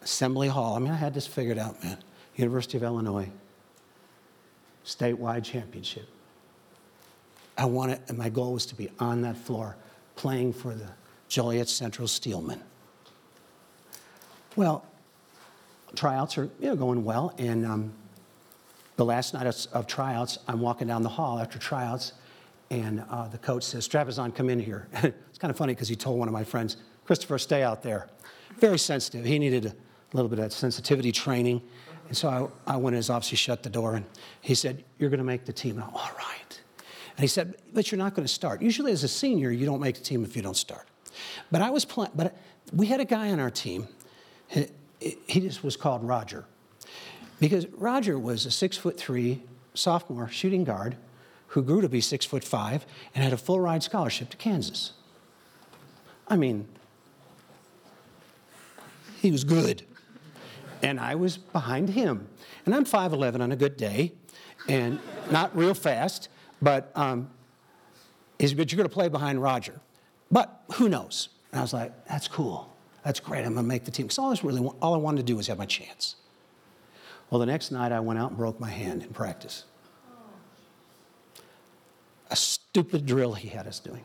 Assembly 0.03 0.49
Hall. 0.49 0.75
I 0.75 0.81
mean, 0.81 0.91
I 0.91 0.97
had 0.97 1.15
this 1.15 1.27
figured 1.27 1.59
out, 1.59 1.83
man. 1.85 1.99
University 2.35 2.77
of 2.79 2.83
Illinois, 2.83 3.29
statewide 4.85 5.45
championship. 5.45 6.09
I 7.57 7.65
wanted, 7.65 8.01
and 8.09 8.19
my 8.19 8.29
goal 8.29 8.55
was 8.55 8.67
to 8.67 8.75
be 8.75 8.91
on 8.99 9.23
that 9.23 9.37
floor 9.37 9.77
playing 10.17 10.53
for 10.53 10.75
the 10.75 10.89
Joliet 11.29 11.69
Central 11.69 12.09
Steelmen. 12.09 12.61
Well, 14.59 14.85
tryouts 15.95 16.37
are 16.37 16.51
you 16.59 16.71
know, 16.71 16.75
going 16.75 17.05
well, 17.05 17.33
and 17.39 17.65
um, 17.65 17.93
the 18.97 19.05
last 19.05 19.33
night 19.33 19.47
of, 19.47 19.57
of, 19.73 19.87
tryouts, 19.87 20.41
I'm 20.49 20.59
walking 20.59 20.89
down 20.89 21.05
the 21.05 21.09
hall 21.09 21.39
after 21.39 21.61
tryouts, 21.61 22.15
and 22.69 23.05
uh, 23.09 23.29
the 23.29 23.39
coach 23.39 23.63
says, 23.63 23.89
Strapazon, 23.89 24.35
come 24.35 24.51
in 24.51 24.59
here. 24.59 24.89
it's 24.95 25.39
kind 25.39 25.53
of 25.53 25.57
funny 25.57 25.75
because 25.75 25.87
he 25.87 25.95
told 25.95 26.19
one 26.19 26.27
of 26.27 26.35
my 26.35 26.43
friends, 26.43 26.77
Christopher, 27.05 27.39
stay 27.39 27.63
out 27.63 27.85
there. 27.85 28.09
Very 28.57 28.81
sensitive. 28.81 29.25
He 29.25 29.39
needed 29.39 29.67
a 29.67 29.75
little 30.13 30.29
bit 30.29 30.41
of 30.41 30.53
sensitivity 30.53 31.13
training. 31.13 31.63
And 32.09 32.17
so 32.17 32.51
I, 32.67 32.73
I 32.75 32.77
went 32.79 32.95
in 32.95 32.97
his 32.97 33.11
office, 33.11 33.29
he 33.29 33.37
shut 33.37 33.63
the 33.63 33.71
door, 33.71 33.95
and 33.95 34.05
he 34.41 34.57
said, 34.57 34.83
You're 34.99 35.11
going 35.11 35.19
to 35.19 35.25
make 35.25 35.45
the 35.45 35.53
team. 35.53 35.77
And 35.77 35.85
I'm, 35.85 35.95
all 35.95 36.11
right. 36.19 36.61
And 37.17 37.21
he 37.23 37.29
said, 37.29 37.55
But 37.75 37.93
you're 37.93 37.99
not 37.99 38.17
going 38.17 38.27
to 38.27 38.35
start. 38.35 38.61
Usually, 38.61 38.91
as 38.91 39.05
a 39.05 39.09
senior, 39.09 39.53
you 39.53 39.67
don't 39.67 39.81
make 39.81 39.95
the 39.95 40.03
team 40.03 40.25
if 40.25 40.35
you 40.35 40.43
don't 40.43 40.57
start. 40.57 40.89
But 41.53 41.63
I 41.63 41.71
was 41.71 41.85
playing, 41.85 42.11
but 42.17 42.37
we 42.73 42.87
had 42.87 43.01
a 43.01 43.05
guy 43.05 43.31
on 43.31 43.39
our 43.39 43.51
team, 43.51 43.87
he, 44.49 45.41
just 45.41 45.63
was 45.63 45.77
called 45.77 46.03
Roger. 46.05 46.45
Because 47.41 47.67
Roger 47.69 48.19
was 48.19 48.47
a 48.47 48.51
six 48.51 48.77
foot 48.77 48.99
three 48.99 49.43
sophomore 49.75 50.29
shooting 50.29 50.65
guard 50.65 50.97
who 51.49 51.63
grew 51.63 51.81
to 51.81 51.89
be 51.89 52.01
six 52.01 52.25
foot 52.27 52.45
five 52.45 52.85
and 53.15 53.23
had 53.23 53.33
a 53.33 53.37
full 53.37 53.61
ride 53.61 53.83
scholarship 53.83 54.31
to 54.31 54.37
Kansas. 54.37 54.93
I 56.27 56.37
mean, 56.37 56.69
he 59.21 59.31
was 59.31 59.45
good. 59.45 59.83
And 60.83 61.01
I 61.01 61.15
was 61.15 61.39
behind 61.39 61.91
him. 61.91 62.29
And 62.65 62.75
I'm 62.75 62.85
5'11 62.85 63.41
on 63.41 63.51
a 63.51 63.57
good 63.57 63.77
day, 63.77 64.13
and 64.69 65.01
not 65.31 65.57
real 65.57 65.75
fast, 65.75 66.29
but 66.61 66.93
um, 66.95 67.31
good. 68.39 68.71
You're 68.71 68.77
going 68.77 68.89
to 68.89 68.95
play 68.95 69.09
behind 69.09 69.43
Roger. 69.43 69.81
But 70.31 70.63
who 70.75 70.89
knows? 70.89 71.31
And 71.51 71.61
I 71.61 71.63
was 71.63 71.73
like, 71.73 71.93
that's 72.07 72.29
cool. 72.29 72.77
That's 73.09 73.21
great. 73.21 73.39
I'm 73.39 73.55
going 73.55 73.65
to 73.65 73.69
make 73.69 73.87
the 73.87 73.91
team. 73.91 74.05
Because 74.05 74.19
all, 74.19 74.31
I 74.31 74.37
really, 74.43 74.61
all 74.83 74.93
I 74.93 74.99
wanted 74.99 75.17
to 75.17 75.23
do 75.23 75.35
was 75.35 75.47
have 75.47 75.57
my 75.57 75.65
chance. 75.65 76.17
Well, 77.31 77.39
the 77.39 77.47
next 77.47 77.71
night 77.71 77.91
I 77.91 78.01
went 78.01 78.19
out 78.19 78.29
and 78.29 78.37
broke 78.37 78.61
my 78.61 78.69
hand 78.69 79.03
in 79.03 79.09
practice. 79.09 79.65
A 82.31 82.37
stupid 82.37 83.07
drill 83.07 83.33
he 83.33 83.49
had 83.49 83.67
us 83.67 83.81
doing. 83.81 84.05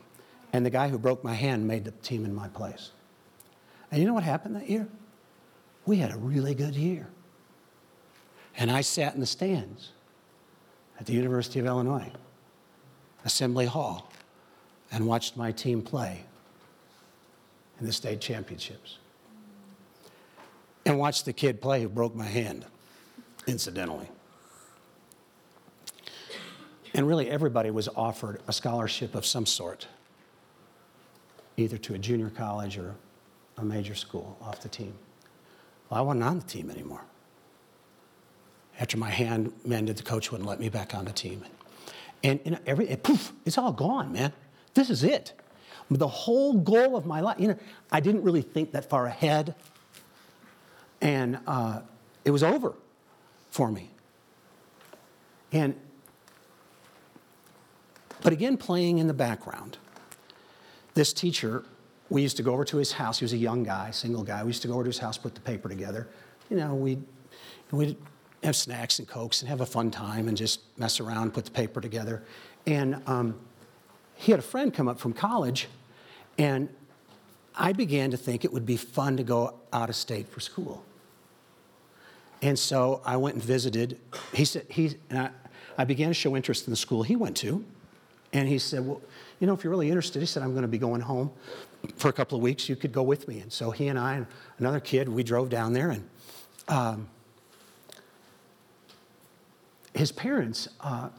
And 0.54 0.64
the 0.64 0.70
guy 0.70 0.88
who 0.88 0.96
broke 0.96 1.22
my 1.22 1.34
hand 1.34 1.68
made 1.68 1.84
the 1.84 1.90
team 1.90 2.24
in 2.24 2.34
my 2.34 2.48
place. 2.48 2.92
And 3.90 4.00
you 4.00 4.06
know 4.08 4.14
what 4.14 4.22
happened 4.22 4.56
that 4.56 4.70
year? 4.70 4.88
we 5.84 5.98
had 5.98 6.10
a 6.10 6.16
really 6.16 6.54
good 6.54 6.74
year. 6.74 7.06
And 8.56 8.70
I 8.70 8.80
sat 8.80 9.12
in 9.12 9.20
the 9.20 9.26
stands 9.26 9.90
at 10.98 11.04
the 11.04 11.12
University 11.12 11.60
of 11.60 11.66
Illinois, 11.66 12.10
Assembly 13.22 13.66
Hall, 13.66 14.10
and 14.90 15.06
watched 15.06 15.36
my 15.36 15.52
team 15.52 15.82
play 15.82 16.24
in 17.84 17.86
the 17.86 17.92
state 17.92 18.18
championships. 18.18 18.96
And 20.86 20.98
watched 20.98 21.26
the 21.26 21.34
kid 21.34 21.60
play 21.60 21.82
who 21.82 21.90
broke 21.90 22.14
my 22.14 22.24
hand, 22.24 22.64
incidentally. 23.46 24.08
And 26.94 27.06
really, 27.06 27.28
everybody 27.28 27.70
was 27.70 27.88
offered 27.88 28.40
a 28.48 28.54
scholarship 28.54 29.14
of 29.14 29.26
some 29.26 29.44
sort, 29.44 29.86
either 31.58 31.76
to 31.76 31.92
a 31.92 31.98
junior 31.98 32.30
college 32.30 32.78
or 32.78 32.94
a 33.58 33.64
major 33.66 33.94
school 33.94 34.38
off 34.40 34.62
the 34.62 34.70
team. 34.70 34.94
Well, 35.90 36.00
I 36.00 36.02
wasn't 36.02 36.24
on 36.24 36.38
the 36.38 36.46
team 36.46 36.70
anymore. 36.70 37.04
After 38.80 38.96
my 38.96 39.10
hand 39.10 39.52
mended, 39.66 39.98
the 39.98 40.04
coach 40.04 40.32
wouldn't 40.32 40.48
let 40.48 40.58
me 40.58 40.70
back 40.70 40.94
on 40.94 41.04
the 41.04 41.12
team. 41.12 41.44
And, 42.22 42.40
and 42.46 42.58
every, 42.66 42.86
poof, 42.96 43.34
it's 43.44 43.58
all 43.58 43.72
gone, 43.72 44.10
man. 44.10 44.32
This 44.72 44.88
is 44.88 45.04
it. 45.04 45.34
The 45.90 46.08
whole 46.08 46.54
goal 46.54 46.96
of 46.96 47.06
my 47.06 47.20
life, 47.20 47.38
you 47.38 47.48
know, 47.48 47.58
I 47.92 48.00
didn't 48.00 48.22
really 48.22 48.42
think 48.42 48.72
that 48.72 48.88
far 48.88 49.06
ahead. 49.06 49.54
And 51.00 51.38
uh, 51.46 51.80
it 52.24 52.30
was 52.30 52.42
over 52.42 52.74
for 53.50 53.70
me. 53.70 53.90
And, 55.52 55.76
but 58.22 58.32
again, 58.32 58.56
playing 58.56 58.98
in 58.98 59.06
the 59.06 59.14
background, 59.14 59.78
this 60.94 61.12
teacher, 61.12 61.64
we 62.08 62.22
used 62.22 62.36
to 62.38 62.42
go 62.42 62.52
over 62.52 62.64
to 62.64 62.78
his 62.78 62.92
house. 62.92 63.18
He 63.18 63.24
was 63.24 63.32
a 63.32 63.38
young 63.38 63.62
guy, 63.62 63.90
single 63.90 64.24
guy. 64.24 64.42
We 64.42 64.48
used 64.48 64.62
to 64.62 64.68
go 64.68 64.74
over 64.74 64.84
to 64.84 64.88
his 64.88 64.98
house, 64.98 65.18
put 65.18 65.34
the 65.34 65.40
paper 65.40 65.68
together. 65.68 66.08
You 66.50 66.56
know, 66.56 66.74
we'd, 66.74 67.02
we'd 67.70 67.96
have 68.42 68.56
snacks 68.56 68.98
and 68.98 69.06
cokes 69.06 69.42
and 69.42 69.48
have 69.48 69.60
a 69.60 69.66
fun 69.66 69.90
time 69.90 70.28
and 70.28 70.36
just 70.36 70.60
mess 70.78 71.00
around, 71.00 71.34
put 71.34 71.44
the 71.44 71.50
paper 71.50 71.80
together. 71.80 72.22
And 72.66 73.02
um, 73.06 73.38
he 74.16 74.32
had 74.32 74.38
a 74.38 74.42
friend 74.42 74.72
come 74.72 74.88
up 74.88 74.98
from 74.98 75.12
college, 75.12 75.68
and 76.38 76.68
I 77.56 77.72
began 77.72 78.10
to 78.10 78.16
think 78.16 78.44
it 78.44 78.52
would 78.52 78.66
be 78.66 78.76
fun 78.76 79.16
to 79.16 79.22
go 79.22 79.54
out 79.72 79.88
of 79.88 79.96
state 79.96 80.28
for 80.28 80.40
school. 80.40 80.84
And 82.42 82.58
so 82.58 83.00
I 83.04 83.16
went 83.16 83.36
and 83.36 83.44
visited. 83.44 83.98
He 84.32 84.44
said, 84.44 84.66
he, 84.68 84.96
I, 85.10 85.30
I 85.78 85.84
began 85.84 86.08
to 86.08 86.14
show 86.14 86.36
interest 86.36 86.66
in 86.66 86.70
the 86.70 86.76
school 86.76 87.02
he 87.02 87.16
went 87.16 87.36
to. 87.38 87.64
And 88.32 88.48
he 88.48 88.58
said, 88.58 88.86
Well, 88.86 89.00
you 89.40 89.46
know, 89.46 89.54
if 89.54 89.62
you're 89.62 89.70
really 89.70 89.88
interested, 89.88 90.20
he 90.20 90.26
said, 90.26 90.42
I'm 90.42 90.50
going 90.50 90.62
to 90.62 90.68
be 90.68 90.78
going 90.78 91.00
home 91.00 91.30
for 91.96 92.08
a 92.08 92.12
couple 92.12 92.36
of 92.36 92.42
weeks. 92.42 92.68
You 92.68 92.76
could 92.76 92.92
go 92.92 93.02
with 93.02 93.28
me. 93.28 93.40
And 93.40 93.52
so 93.52 93.70
he 93.70 93.88
and 93.88 93.98
I 93.98 94.16
and 94.16 94.26
another 94.58 94.80
kid, 94.80 95.08
we 95.08 95.22
drove 95.22 95.48
down 95.48 95.72
there. 95.72 95.90
And 95.90 96.08
um, 96.68 97.08
his 99.94 100.10
parents 100.10 100.68
uh, 100.80 101.10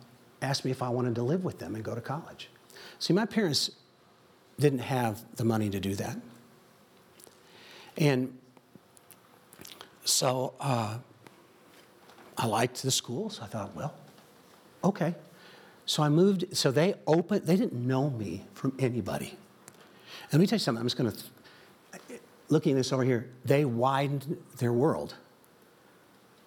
asked 0.42 0.66
me 0.66 0.72
if 0.72 0.84
I 0.84 0.90
wanted 0.90 1.16
to 1.16 1.24
live 1.24 1.46
with 1.46 1.60
them 1.60 1.76
and 1.76 1.84
go 1.84 1.96
to 1.96 2.02
college. 2.02 2.50
See, 3.06 3.14
my 3.14 3.28
parents 3.28 3.70
didn't 4.60 4.80
have 4.80 5.24
the 5.36 5.46
money 5.46 5.70
to 5.70 5.80
do 5.80 5.94
that. 5.94 6.18
And 7.98 8.36
so 10.04 10.56
uh, 10.60 10.98
I 12.36 12.48
liked 12.48 12.82
the 12.82 12.90
school, 12.90 13.30
so 13.30 13.44
I 13.44 13.46
thought, 13.46 13.76
well, 13.76 13.94
okay. 14.84 15.14
So 15.86 16.02
I 16.02 16.10
moved, 16.10 16.58
so 16.58 16.72
they 16.72 16.96
opened, 17.06 17.44
they 17.46 17.56
didn't 17.56 17.74
know 17.76 18.10
me 18.10 18.44
from 18.56 18.74
anybody. 18.80 19.38
And 20.24 20.34
let 20.34 20.40
me 20.40 20.48
tell 20.48 20.56
you 20.56 20.62
something, 20.62 20.80
I'm 20.80 20.88
just 20.88 20.98
gonna, 20.98 21.14
looking 22.50 22.72
at 22.72 22.78
this 22.78 22.92
over 22.92 23.04
here, 23.04 23.30
they 23.46 23.66
widened 23.66 24.36
their 24.58 24.74
world 24.74 25.14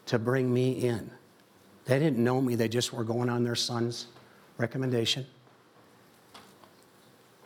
to 0.07 0.19
bring 0.19 0.53
me 0.53 0.73
in. 0.73 1.09
They 1.85 2.01
didn't 2.01 2.19
know 2.19 2.41
me, 2.41 2.57
they 2.57 2.69
just 2.69 2.93
were 2.93 3.05
going 3.05 3.29
on 3.29 3.45
their 3.45 3.55
son's 3.55 4.09
recommendation. 4.57 5.25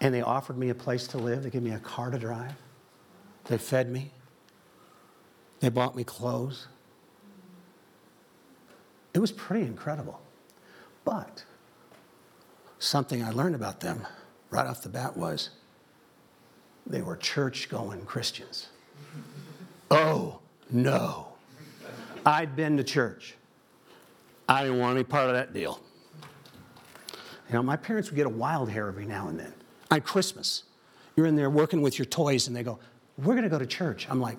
And 0.03 0.13
they 0.13 0.21
offered 0.21 0.59
me 0.59 0.69
a 0.69 0.75
place 0.75 1.07
to 1.09 1.19
live. 1.19 1.45
They 1.45 1.51
gave 1.51 1.63
me 1.63 1.71
a 1.71 1.79
car 1.79 2.11
to 2.11 2.19
drive. 2.19 2.57
They 3.45 3.57
fed 3.57 3.89
me. 3.89 4.11
They 5.61 5.69
bought 5.69 5.95
me 5.95 6.03
clothes. 6.03 6.67
It 9.15 9.21
was 9.21 9.31
pretty 9.31 9.65
incredible. 9.65 10.21
But 11.05 11.45
something 12.81 13.23
I 13.23 13.31
learned 13.31 13.55
about 13.55 13.79
them 13.79 14.05
right 14.51 14.67
off 14.67 14.83
the 14.83 14.89
bat 14.89 15.17
was 15.17 15.51
they 16.85 17.01
were 17.01 17.17
church 17.17 17.71
going 17.71 18.05
Christians. 18.05 18.69
Oh, 19.95 20.39
no. 20.71 21.29
I'd 22.25 22.57
been 22.57 22.79
to 22.79 22.83
church. 22.83 23.35
I 24.49 24.63
didn't 24.63 24.79
want 24.79 24.95
any 24.95 25.05
part 25.05 25.29
of 25.29 25.35
that 25.35 25.53
deal. 25.53 25.81
You 27.51 27.57
know, 27.57 27.63
my 27.63 27.77
parents 27.77 28.09
would 28.09 28.17
get 28.17 28.25
a 28.25 28.31
wild 28.31 28.71
hair 28.71 28.89
every 28.89 29.05
now 29.05 29.29
and 29.29 29.39
then 29.39 29.53
on 29.93 30.01
Christmas. 30.01 30.65
You're 31.17 31.27
in 31.27 31.37
there 31.37 31.51
working 31.51 31.83
with 31.83 31.99
your 31.99 32.07
toys, 32.07 32.47
and 32.47 32.57
they 32.57 32.63
go, 32.63 32.79
We're 33.19 33.35
going 33.35 33.45
to 33.45 33.51
go 33.51 33.59
to 33.59 33.67
church. 33.67 34.07
I'm 34.09 34.21
like, 34.21 34.39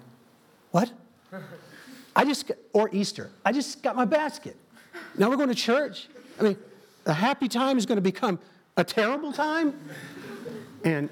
What? 0.71 0.91
I 2.15 2.25
just, 2.25 2.47
got, 2.47 2.57
or 2.73 2.89
Easter, 2.91 3.29
I 3.45 3.51
just 3.51 3.81
got 3.81 3.95
my 3.95 4.05
basket. 4.05 4.55
Now 5.17 5.29
we're 5.29 5.37
going 5.37 5.49
to 5.49 5.55
church. 5.55 6.07
I 6.39 6.43
mean, 6.43 6.57
a 7.05 7.13
happy 7.13 7.47
time 7.47 7.77
is 7.77 7.85
going 7.85 7.97
to 7.97 8.03
become 8.03 8.39
a 8.77 8.83
terrible 8.83 9.31
time. 9.31 9.73
And, 10.83 11.09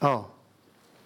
oh, 0.00 0.30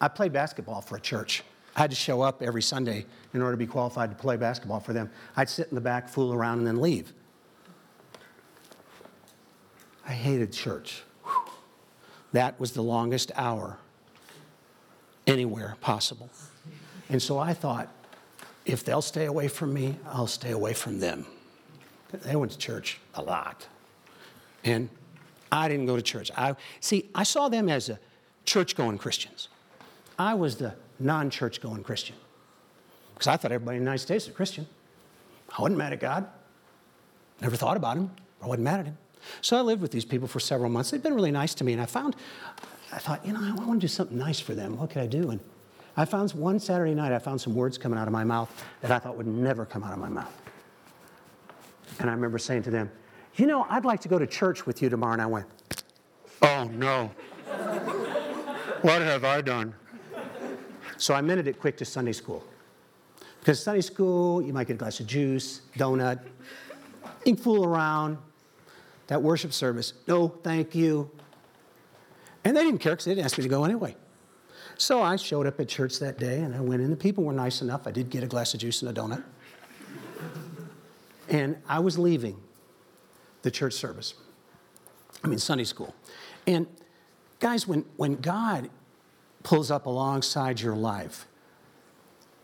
I 0.01 0.09
played 0.09 0.33
basketball 0.33 0.81
for 0.81 0.97
a 0.97 1.01
church. 1.01 1.43
I 1.75 1.81
had 1.81 1.91
to 1.91 1.97
show 1.97 2.23
up 2.23 2.43
every 2.43 2.63
Sunday 2.63 3.07
in 3.35 3.43
order 3.43 3.53
to 3.53 3.57
be 3.57 3.67
qualified 3.67 4.11
to 4.11 4.17
play 4.17 4.37
basketball 4.37 4.81
for 4.81 4.93
them. 4.93 5.11
I'd 5.37 5.49
sit 5.49 5.69
in 5.69 5.75
the 5.75 5.81
back, 5.81 6.09
fool 6.09 6.33
around, 6.33 6.59
and 6.59 6.67
then 6.67 6.81
leave. 6.81 7.13
I 10.07 10.13
hated 10.13 10.53
church. 10.53 11.03
That 12.33 12.59
was 12.61 12.73
the 12.73 12.83
longest 12.83 13.33
hour 13.35 13.79
anywhere 15.27 15.77
possible. 15.81 16.29
And 17.09 17.23
so 17.23 17.39
I 17.39 17.55
thought, 17.55 17.89
if 18.67 18.85
they'll 18.85 19.03
stay 19.03 19.25
away 19.25 19.49
from 19.49 19.73
me, 19.73 19.97
I'll 20.07 20.27
stay 20.27 20.51
away 20.51 20.75
from 20.75 21.01
them. 21.01 21.27
They 22.13 22.37
went 22.37 22.53
to 22.53 22.59
church 22.59 22.99
a 23.15 23.23
lot. 23.23 23.67
And 24.65 24.89
I 25.51 25.69
didn't 25.69 25.87
go 25.87 25.97
to 25.97 26.03
church. 26.03 26.31
I, 26.37 26.55
see, 26.81 27.09
I 27.15 27.23
saw 27.23 27.49
them 27.49 27.69
as 27.69 27.89
a 27.89 27.99
church 28.45 28.77
going 28.77 28.99
Christians. 28.99 29.49
I 30.19 30.35
was 30.35 30.57
the 30.57 30.75
non 30.99 31.31
church 31.31 31.61
going 31.61 31.83
Christian. 31.83 32.17
Because 33.15 33.29
I 33.29 33.37
thought 33.37 33.53
everybody 33.53 33.77
in 33.79 33.85
the 33.85 33.91
United 33.91 34.03
States 34.03 34.27
was 34.27 34.35
a 34.35 34.37
Christian. 34.37 34.67
I 35.57 35.63
wasn't 35.63 35.79
mad 35.79 35.93
at 35.93 36.01
God. 36.01 36.27
Never 37.41 37.57
thought 37.57 37.77
about 37.77 37.97
him. 37.97 38.11
I 38.43 38.47
wasn't 38.47 38.65
mad 38.65 38.81
at 38.81 38.87
him. 38.87 38.99
So 39.41 39.57
I 39.57 39.61
lived 39.61 39.83
with 39.83 39.91
these 39.91 40.05
people 40.05 40.29
for 40.29 40.41
several 40.41 40.71
months. 40.71 40.91
They've 40.91 41.03
been 41.03 41.15
really 41.15 41.31
nice 41.31 41.55
to 41.55 41.65
me. 41.65 41.73
And 41.73 41.83
I 41.83 41.87
found, 41.87 42.17
I 42.93 42.99
thought, 42.99 43.25
you 43.27 43.33
know, 43.33 43.41
I 43.41 43.53
want 43.53 43.81
to 43.81 43.85
do 43.87 43.89
something 43.89 44.19
nice 44.19 44.41
for 44.41 44.55
them. 44.55 44.77
What 44.79 44.91
could 44.91 45.03
I 45.03 45.07
do? 45.07 45.31
And 45.31 45.41
I 45.97 46.05
found 46.05 46.31
one 46.33 46.61
Saturday 46.61 46.95
night, 46.95 47.13
I 47.13 47.19
found 47.19 47.41
some 47.41 47.55
words 47.55 47.77
coming 47.77 47.99
out 47.99 48.07
of 48.07 48.13
my 48.13 48.25
mouth 48.25 48.65
that 48.83 48.91
I 48.91 48.99
thought 48.99 49.17
would 49.17 49.27
never 49.27 49.67
come 49.67 49.83
out 49.83 49.93
of 49.93 49.99
my 49.99 50.09
mouth. 50.09 50.33
And 51.99 52.09
I 52.09 52.13
remember 52.13 52.39
saying 52.39 52.63
to 52.65 52.71
them, 52.71 52.91
you 53.37 53.47
know, 53.47 53.67
I'd 53.69 53.85
like 53.85 54.01
to 54.01 54.09
go 54.09 54.19
to 54.19 54.27
church 54.27 54.67
with 54.67 54.81
you 54.83 54.89
tomorrow. 54.89 55.15
And 55.15 55.23
I 55.23 55.27
went, 55.27 55.47
oh 56.43 56.65
no. 56.73 57.11
what 58.83 59.03
have 59.03 59.25
I 59.25 59.41
done? 59.41 59.75
So 60.97 61.15
I 61.15 61.21
minute 61.21 61.47
it 61.47 61.61
quick 61.61 61.77
to 61.79 61.85
Sunday 61.85 62.13
school. 62.13 62.45
Because 63.41 63.63
Sunday 63.63 63.81
school, 63.81 64.43
you 64.43 64.53
might 64.53 64.67
get 64.67 64.75
a 64.75 64.77
glass 64.77 65.01
of 65.01 65.07
juice, 65.07 65.63
donut, 65.77 66.21
you 67.25 67.35
can 67.35 67.37
fool 67.37 67.65
around. 67.65 68.19
That 69.09 69.23
worship 69.23 69.53
service, 69.53 69.95
no, 70.07 70.29
thank 70.29 70.75
you. 70.75 71.11
And 72.45 72.57
they 72.57 72.63
didn't 72.63 72.81
care 72.81 72.93
because 72.93 73.07
they 73.07 73.13
didn't 73.13 73.25
ask 73.25 73.37
me 73.37 73.43
to 73.43 73.49
go 73.49 73.65
anyway. 73.65 73.97
So 74.77 75.03
I 75.03 75.17
showed 75.17 75.47
up 75.47 75.59
at 75.59 75.69
church 75.69 75.99
that 75.99 76.19
day 76.19 76.41
and 76.41 76.55
I 76.55 76.61
went 76.61 76.83
in. 76.83 76.91
The 76.91 76.97
people 76.97 77.25
were 77.25 77.33
nice 77.33 77.63
enough. 77.63 77.87
I 77.87 77.91
did 77.91 78.11
get 78.11 78.23
a 78.23 78.27
glass 78.27 78.55
of 78.55 78.61
juice 78.61 78.81
and 78.83 78.97
a 78.97 79.01
donut. 79.01 79.25
and 81.29 81.57
I 81.69 81.81
was 81.81 81.99
leaving 81.99 82.41
the 83.43 83.51
church 83.51 83.75
service, 83.75 84.15
I 85.25 85.29
mean, 85.29 85.39
Sunday 85.39 85.65
school. 85.65 85.95
And 86.47 86.67
guys, 87.41 87.67
when, 87.67 87.85
when 87.97 88.17
God 88.17 88.71
pulls 89.43 89.71
up 89.71 89.87
alongside 89.87 90.61
your 90.61 90.77
life, 90.77 91.27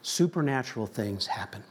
supernatural 0.02 0.86
things 0.86 1.26
happen. 1.26 1.62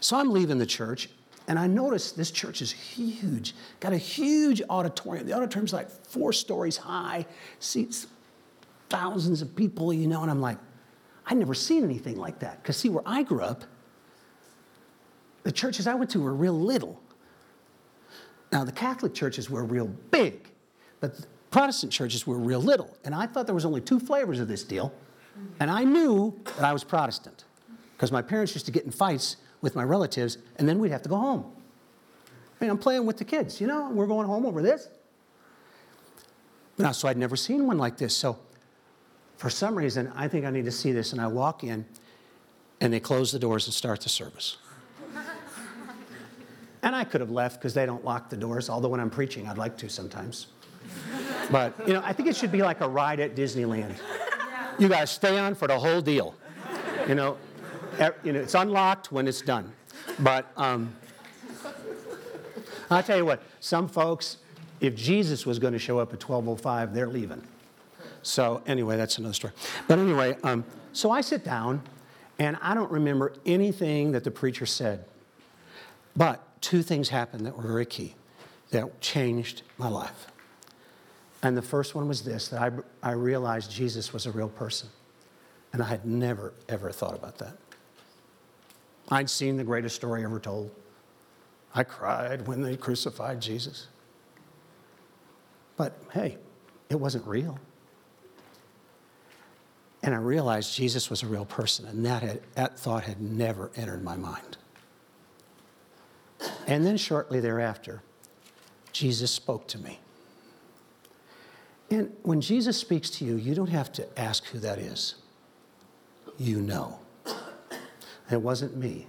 So 0.00 0.16
I'm 0.16 0.30
leaving 0.30 0.58
the 0.58 0.66
church, 0.66 1.10
and 1.48 1.58
I 1.58 1.66
notice 1.66 2.12
this 2.12 2.30
church 2.30 2.62
is 2.62 2.70
huge, 2.70 3.54
got 3.80 3.92
a 3.92 3.98
huge 3.98 4.62
auditorium. 4.70 5.26
The 5.26 5.32
auditorium's 5.32 5.72
like 5.72 5.90
four 5.90 6.32
stories 6.32 6.76
high, 6.76 7.26
seats 7.58 8.06
thousands 8.88 9.42
of 9.42 9.54
people, 9.54 9.92
you 9.92 10.06
know, 10.06 10.22
and 10.22 10.30
I'm 10.30 10.40
like, 10.40 10.58
I'd 11.26 11.36
never 11.36 11.54
seen 11.54 11.84
anything 11.84 12.16
like 12.16 12.38
that. 12.38 12.62
Because, 12.62 12.76
see, 12.76 12.88
where 12.88 13.02
I 13.04 13.22
grew 13.22 13.42
up, 13.42 13.64
the 15.42 15.52
churches 15.52 15.86
I 15.86 15.94
went 15.94 16.10
to 16.12 16.20
were 16.20 16.34
real 16.34 16.58
little. 16.58 17.00
Now, 18.50 18.64
the 18.64 18.72
Catholic 18.72 19.14
churches 19.14 19.50
were 19.50 19.64
real 19.64 19.88
big, 20.10 20.50
but 21.00 21.26
Protestant 21.50 21.92
churches 21.92 22.26
were 22.26 22.38
real 22.38 22.60
little. 22.60 22.96
And 23.04 23.14
I 23.14 23.26
thought 23.26 23.46
there 23.46 23.54
was 23.54 23.66
only 23.66 23.80
two 23.80 24.00
flavors 24.00 24.40
of 24.40 24.48
this 24.48 24.64
deal 24.64 24.92
And 25.60 25.70
I 25.70 25.84
knew 25.84 26.38
that 26.56 26.64
I 26.64 26.72
was 26.72 26.84
Protestant 26.84 27.44
because 27.96 28.10
my 28.10 28.22
parents 28.22 28.54
used 28.54 28.66
to 28.66 28.72
get 28.72 28.84
in 28.84 28.90
fights 28.90 29.36
with 29.60 29.74
my 29.74 29.82
relatives, 29.82 30.38
and 30.56 30.68
then 30.68 30.78
we'd 30.78 30.92
have 30.92 31.02
to 31.02 31.08
go 31.08 31.16
home. 31.16 31.44
I 32.60 32.64
mean, 32.64 32.70
I'm 32.70 32.78
playing 32.78 33.06
with 33.06 33.18
the 33.18 33.24
kids, 33.24 33.60
you 33.60 33.66
know, 33.66 33.90
we're 33.90 34.06
going 34.06 34.26
home 34.26 34.46
over 34.46 34.62
this. 34.62 34.88
Now, 36.76 36.92
so 36.92 37.08
I'd 37.08 37.16
never 37.16 37.36
seen 37.36 37.66
one 37.66 37.78
like 37.78 37.96
this. 37.96 38.16
So 38.16 38.38
for 39.36 39.50
some 39.50 39.76
reason, 39.76 40.12
I 40.14 40.28
think 40.28 40.44
I 40.44 40.50
need 40.50 40.64
to 40.64 40.72
see 40.72 40.92
this, 40.92 41.12
and 41.12 41.20
I 41.20 41.26
walk 41.26 41.64
in, 41.64 41.84
and 42.80 42.92
they 42.92 43.00
close 43.00 43.32
the 43.32 43.38
doors 43.38 43.66
and 43.66 43.74
start 43.74 44.00
the 44.00 44.08
service. 44.08 44.58
and 46.82 46.94
I 46.94 47.04
could 47.04 47.20
have 47.20 47.30
left 47.30 47.60
because 47.60 47.74
they 47.74 47.86
don't 47.86 48.04
lock 48.04 48.30
the 48.30 48.36
doors, 48.36 48.68
although 48.68 48.88
when 48.88 49.00
I'm 49.00 49.10
preaching, 49.10 49.48
I'd 49.48 49.58
like 49.58 49.76
to 49.78 49.88
sometimes. 49.88 50.48
But, 51.50 51.74
you 51.86 51.94
know, 51.94 52.02
I 52.04 52.12
think 52.12 52.28
it 52.28 52.36
should 52.36 52.52
be 52.52 52.62
like 52.62 52.80
a 52.80 52.88
ride 52.88 53.20
at 53.20 53.34
Disneyland. 53.34 53.96
You 54.78 54.88
guys 54.88 55.10
stay 55.10 55.38
on 55.38 55.54
for 55.54 55.66
the 55.66 55.78
whole 55.78 56.00
deal. 56.00 56.34
You 57.08 57.14
know, 57.14 57.36
you 58.24 58.32
know 58.32 58.40
it's 58.40 58.54
unlocked 58.54 59.12
when 59.12 59.26
it's 59.26 59.40
done. 59.40 59.72
But 60.18 60.50
um, 60.56 60.94
I'll 62.90 63.02
tell 63.02 63.16
you 63.16 63.24
what, 63.24 63.42
some 63.60 63.88
folks, 63.88 64.38
if 64.80 64.94
Jesus 64.94 65.44
was 65.44 65.58
going 65.58 65.72
to 65.72 65.78
show 65.78 65.98
up 65.98 66.12
at 66.12 66.22
1205, 66.22 66.94
they're 66.94 67.08
leaving. 67.08 67.42
So 68.22 68.62
anyway, 68.66 68.96
that's 68.96 69.18
another 69.18 69.34
story. 69.34 69.52
But 69.86 69.98
anyway, 69.98 70.36
um, 70.42 70.64
so 70.92 71.10
I 71.10 71.20
sit 71.20 71.44
down, 71.44 71.82
and 72.38 72.56
I 72.62 72.74
don't 72.74 72.90
remember 72.90 73.34
anything 73.44 74.12
that 74.12 74.24
the 74.24 74.30
preacher 74.30 74.66
said. 74.66 75.04
But 76.16 76.42
two 76.60 76.82
things 76.82 77.08
happened 77.08 77.46
that 77.46 77.56
were 77.56 77.66
very 77.66 77.86
key 77.86 78.14
that 78.70 79.00
changed 79.00 79.62
my 79.76 79.88
life. 79.88 80.26
And 81.42 81.56
the 81.56 81.62
first 81.62 81.94
one 81.94 82.08
was 82.08 82.22
this 82.22 82.48
that 82.48 82.60
I, 82.60 83.10
I 83.10 83.12
realized 83.12 83.70
Jesus 83.70 84.12
was 84.12 84.26
a 84.26 84.32
real 84.32 84.48
person. 84.48 84.88
And 85.72 85.82
I 85.82 85.86
had 85.86 86.04
never, 86.04 86.54
ever 86.68 86.90
thought 86.90 87.14
about 87.14 87.38
that. 87.38 87.56
I'd 89.10 89.30
seen 89.30 89.56
the 89.56 89.64
greatest 89.64 89.96
story 89.96 90.24
ever 90.24 90.38
told. 90.38 90.70
I 91.74 91.84
cried 91.84 92.46
when 92.46 92.62
they 92.62 92.76
crucified 92.76 93.40
Jesus. 93.40 93.88
But 95.76 95.98
hey, 96.12 96.38
it 96.90 96.96
wasn't 96.96 97.26
real. 97.26 97.58
And 100.02 100.14
I 100.14 100.18
realized 100.18 100.74
Jesus 100.74 101.10
was 101.10 101.22
a 101.22 101.26
real 101.26 101.44
person, 101.44 101.86
and 101.86 102.04
that, 102.06 102.22
had, 102.22 102.40
that 102.54 102.78
thought 102.78 103.04
had 103.04 103.20
never 103.20 103.70
entered 103.76 104.02
my 104.02 104.16
mind. 104.16 104.56
And 106.66 106.86
then 106.86 106.96
shortly 106.96 107.40
thereafter, 107.40 108.02
Jesus 108.92 109.30
spoke 109.30 109.66
to 109.68 109.78
me. 109.78 109.98
And 111.90 112.14
when 112.22 112.40
Jesus 112.40 112.76
speaks 112.76 113.10
to 113.10 113.24
you, 113.24 113.36
you 113.36 113.54
don't 113.54 113.70
have 113.70 113.90
to 113.92 114.18
ask 114.18 114.44
who 114.46 114.58
that 114.58 114.78
is. 114.78 115.16
You 116.36 116.60
know. 116.60 117.00
It 118.30 118.40
wasn't 118.42 118.76
me. 118.76 119.06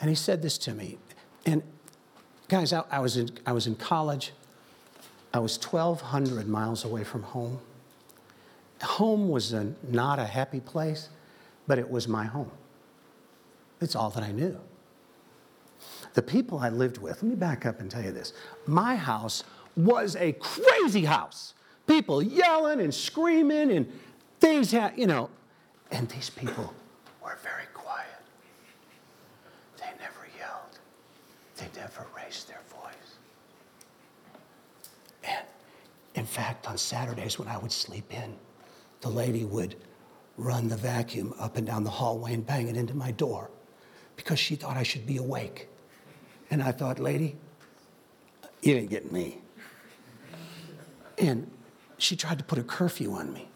And 0.00 0.10
he 0.10 0.14
said 0.14 0.42
this 0.42 0.58
to 0.58 0.74
me. 0.74 0.98
And 1.46 1.62
guys, 2.48 2.72
I, 2.72 2.84
I, 2.90 3.00
was, 3.00 3.16
in, 3.16 3.30
I 3.46 3.52
was 3.52 3.66
in 3.66 3.76
college. 3.76 4.32
I 5.32 5.38
was 5.38 5.58
1,200 5.58 6.46
miles 6.46 6.84
away 6.84 7.04
from 7.04 7.22
home. 7.22 7.60
Home 8.82 9.30
was 9.30 9.52
a, 9.52 9.72
not 9.88 10.18
a 10.18 10.26
happy 10.26 10.60
place, 10.60 11.08
but 11.66 11.78
it 11.78 11.90
was 11.90 12.06
my 12.06 12.24
home. 12.24 12.50
It's 13.80 13.96
all 13.96 14.10
that 14.10 14.22
I 14.22 14.32
knew. 14.32 14.58
The 16.14 16.22
people 16.22 16.58
I 16.58 16.68
lived 16.68 16.98
with, 16.98 17.22
let 17.22 17.28
me 17.28 17.34
back 17.34 17.66
up 17.66 17.80
and 17.80 17.90
tell 17.90 18.02
you 18.02 18.12
this. 18.12 18.32
My 18.66 18.96
house 18.96 19.44
was 19.76 20.16
a 20.16 20.32
crazy 20.32 21.04
house. 21.04 21.54
People 21.86 22.22
yelling 22.22 22.80
and 22.80 22.92
screaming 22.92 23.70
and 23.70 23.90
things, 24.40 24.72
ha- 24.72 24.92
you 24.96 25.06
know. 25.06 25.30
And 25.90 26.08
these 26.08 26.30
people 26.30 26.74
were 27.26 27.36
very 27.42 27.66
quiet. 27.74 28.06
They 29.78 29.90
never 29.98 30.28
yelled, 30.38 30.78
they 31.56 31.66
never 31.78 32.06
raised 32.16 32.48
their 32.48 32.62
voice. 32.70 33.16
And 35.24 35.44
in 36.14 36.24
fact, 36.24 36.68
on 36.68 36.78
Saturdays 36.78 37.36
when 37.36 37.48
I 37.48 37.58
would 37.58 37.72
sleep 37.72 38.14
in, 38.14 38.36
the 39.00 39.08
lady 39.08 39.44
would 39.44 39.74
run 40.36 40.68
the 40.68 40.76
vacuum 40.76 41.34
up 41.40 41.56
and 41.56 41.66
down 41.66 41.82
the 41.82 41.90
hallway 41.90 42.32
and 42.32 42.46
bang 42.46 42.68
it 42.68 42.76
into 42.76 42.94
my 42.94 43.10
door 43.10 43.50
because 44.14 44.38
she 44.38 44.54
thought 44.54 44.76
I 44.76 44.84
should 44.84 45.04
be 45.04 45.16
awake. 45.16 45.68
And 46.50 46.62
I 46.62 46.70
thought, 46.70 47.00
lady, 47.00 47.34
you 48.62 48.74
didn't 48.74 48.90
get 48.90 49.10
me. 49.10 49.38
And 51.18 51.50
she 51.98 52.14
tried 52.14 52.38
to 52.38 52.44
put 52.44 52.58
a 52.58 52.62
curfew 52.62 53.12
on 53.12 53.32
me. 53.32 53.48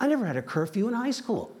I 0.00 0.08
never 0.08 0.26
had 0.26 0.36
a 0.36 0.42
curfew 0.42 0.88
in 0.88 0.94
high 0.94 1.12
school. 1.12 1.54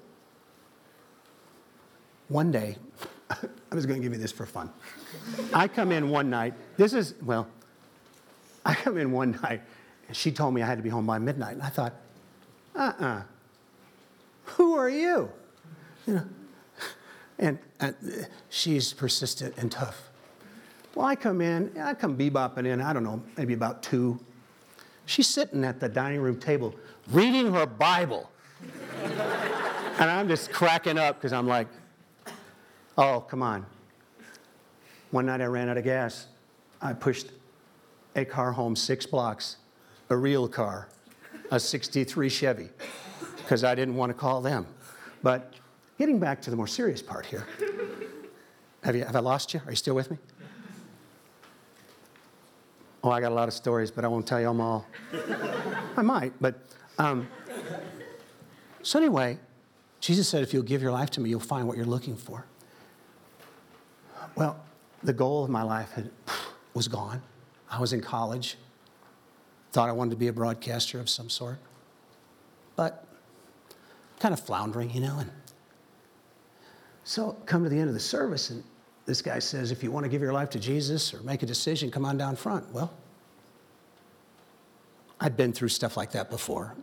One 2.28 2.50
day, 2.50 2.76
I 3.30 3.74
was 3.74 3.86
going 3.86 4.00
to 4.00 4.02
give 4.02 4.12
you 4.12 4.20
this 4.20 4.32
for 4.32 4.46
fun. 4.46 4.70
I 5.54 5.68
come 5.68 5.92
in 5.92 6.08
one 6.08 6.30
night. 6.30 6.54
This 6.76 6.92
is, 6.92 7.14
well, 7.22 7.48
I 8.64 8.74
come 8.74 8.96
in 8.96 9.12
one 9.12 9.38
night, 9.42 9.62
and 10.08 10.16
she 10.16 10.32
told 10.32 10.54
me 10.54 10.62
I 10.62 10.66
had 10.66 10.78
to 10.78 10.82
be 10.82 10.88
home 10.88 11.06
by 11.06 11.18
midnight. 11.18 11.54
And 11.54 11.62
I 11.62 11.68
thought, 11.68 11.94
uh 12.74 12.92
uh-uh. 12.98 13.06
uh 13.06 13.22
Who 14.44 14.74
are 14.74 14.88
you? 14.88 15.30
You 16.06 16.14
know, 16.14 16.24
and, 17.38 17.58
and 17.80 17.94
she's 18.48 18.92
persistent 18.92 19.54
and 19.58 19.70
tough. 19.70 20.10
Well, 20.94 21.06
I 21.06 21.16
come 21.16 21.40
in, 21.40 21.76
I 21.78 21.94
come 21.94 22.16
bebopping 22.16 22.66
in, 22.66 22.80
I 22.80 22.92
don't 22.92 23.04
know, 23.04 23.22
maybe 23.36 23.52
about 23.52 23.82
two. 23.82 24.18
She's 25.06 25.26
sitting 25.26 25.64
at 25.64 25.80
the 25.80 25.88
dining 25.88 26.20
room 26.20 26.38
table 26.38 26.74
reading 27.10 27.52
her 27.52 27.66
Bible. 27.66 28.30
and 29.02 30.10
I'm 30.10 30.28
just 30.28 30.52
cracking 30.52 30.96
up 30.96 31.16
because 31.16 31.32
I'm 31.32 31.46
like, 31.46 31.66
oh, 32.96 33.20
come 33.20 33.42
on. 33.42 33.66
One 35.10 35.26
night 35.26 35.40
I 35.40 35.46
ran 35.46 35.68
out 35.68 35.76
of 35.76 35.84
gas. 35.84 36.26
I 36.80 36.92
pushed 36.92 37.28
a 38.16 38.24
car 38.24 38.52
home 38.52 38.76
six 38.76 39.06
blocks, 39.06 39.56
a 40.10 40.16
real 40.16 40.48
car, 40.48 40.88
a 41.50 41.58
63 41.58 42.28
Chevy, 42.28 42.68
because 43.36 43.64
I 43.64 43.74
didn't 43.74 43.96
want 43.96 44.10
to 44.10 44.14
call 44.14 44.40
them. 44.40 44.66
But 45.22 45.54
getting 45.98 46.18
back 46.18 46.42
to 46.42 46.50
the 46.50 46.56
more 46.56 46.66
serious 46.66 47.02
part 47.02 47.26
here, 47.26 47.46
have, 48.82 48.94
you, 48.94 49.04
have 49.04 49.16
I 49.16 49.20
lost 49.20 49.54
you? 49.54 49.60
Are 49.64 49.70
you 49.70 49.76
still 49.76 49.94
with 49.94 50.10
me? 50.10 50.18
Oh, 53.02 53.10
I 53.10 53.20
got 53.20 53.32
a 53.32 53.34
lot 53.34 53.48
of 53.48 53.54
stories, 53.54 53.90
but 53.90 54.04
I 54.04 54.08
won't 54.08 54.26
tell 54.26 54.40
you 54.40 54.46
them 54.46 54.60
all. 54.60 54.86
I 55.96 56.02
might, 56.02 56.32
but. 56.40 56.54
Um, 56.98 57.28
so, 58.82 58.98
anyway, 58.98 59.38
Jesus 60.00 60.28
said, 60.28 60.42
if 60.42 60.52
you'll 60.52 60.62
give 60.62 60.82
your 60.82 60.92
life 60.92 61.10
to 61.12 61.20
me, 61.20 61.30
you'll 61.30 61.40
find 61.40 61.66
what 61.66 61.78
you're 61.78 61.86
looking 61.86 62.16
for. 62.16 62.44
Well, 64.36 64.58
the 65.02 65.12
goal 65.12 65.44
of 65.44 65.50
my 65.50 65.62
life 65.62 65.92
had, 65.92 66.10
was 66.74 66.88
gone. 66.88 67.22
I 67.70 67.80
was 67.80 67.92
in 67.92 68.00
college, 68.00 68.56
thought 69.72 69.88
I 69.88 69.92
wanted 69.92 70.10
to 70.10 70.16
be 70.16 70.28
a 70.28 70.32
broadcaster 70.32 71.00
of 71.00 71.08
some 71.08 71.28
sort, 71.28 71.58
but 72.76 73.06
kind 74.20 74.32
of 74.32 74.40
floundering, 74.40 74.90
you 74.90 75.00
know. 75.00 75.18
And 75.18 75.30
so, 77.04 77.36
come 77.46 77.62
to 77.64 77.68
the 77.68 77.78
end 77.78 77.88
of 77.88 77.94
the 77.94 78.00
service, 78.00 78.50
and 78.50 78.62
this 79.06 79.20
guy 79.20 79.38
says, 79.38 79.70
if 79.70 79.82
you 79.82 79.90
want 79.90 80.04
to 80.04 80.08
give 80.08 80.22
your 80.22 80.32
life 80.32 80.50
to 80.50 80.58
Jesus 80.58 81.12
or 81.12 81.22
make 81.22 81.42
a 81.42 81.46
decision, 81.46 81.90
come 81.90 82.04
on 82.04 82.16
down 82.16 82.36
front. 82.36 82.70
Well, 82.72 82.92
I'd 85.20 85.36
been 85.36 85.52
through 85.52 85.68
stuff 85.68 85.96
like 85.96 86.12
that 86.12 86.30
before. 86.30 86.74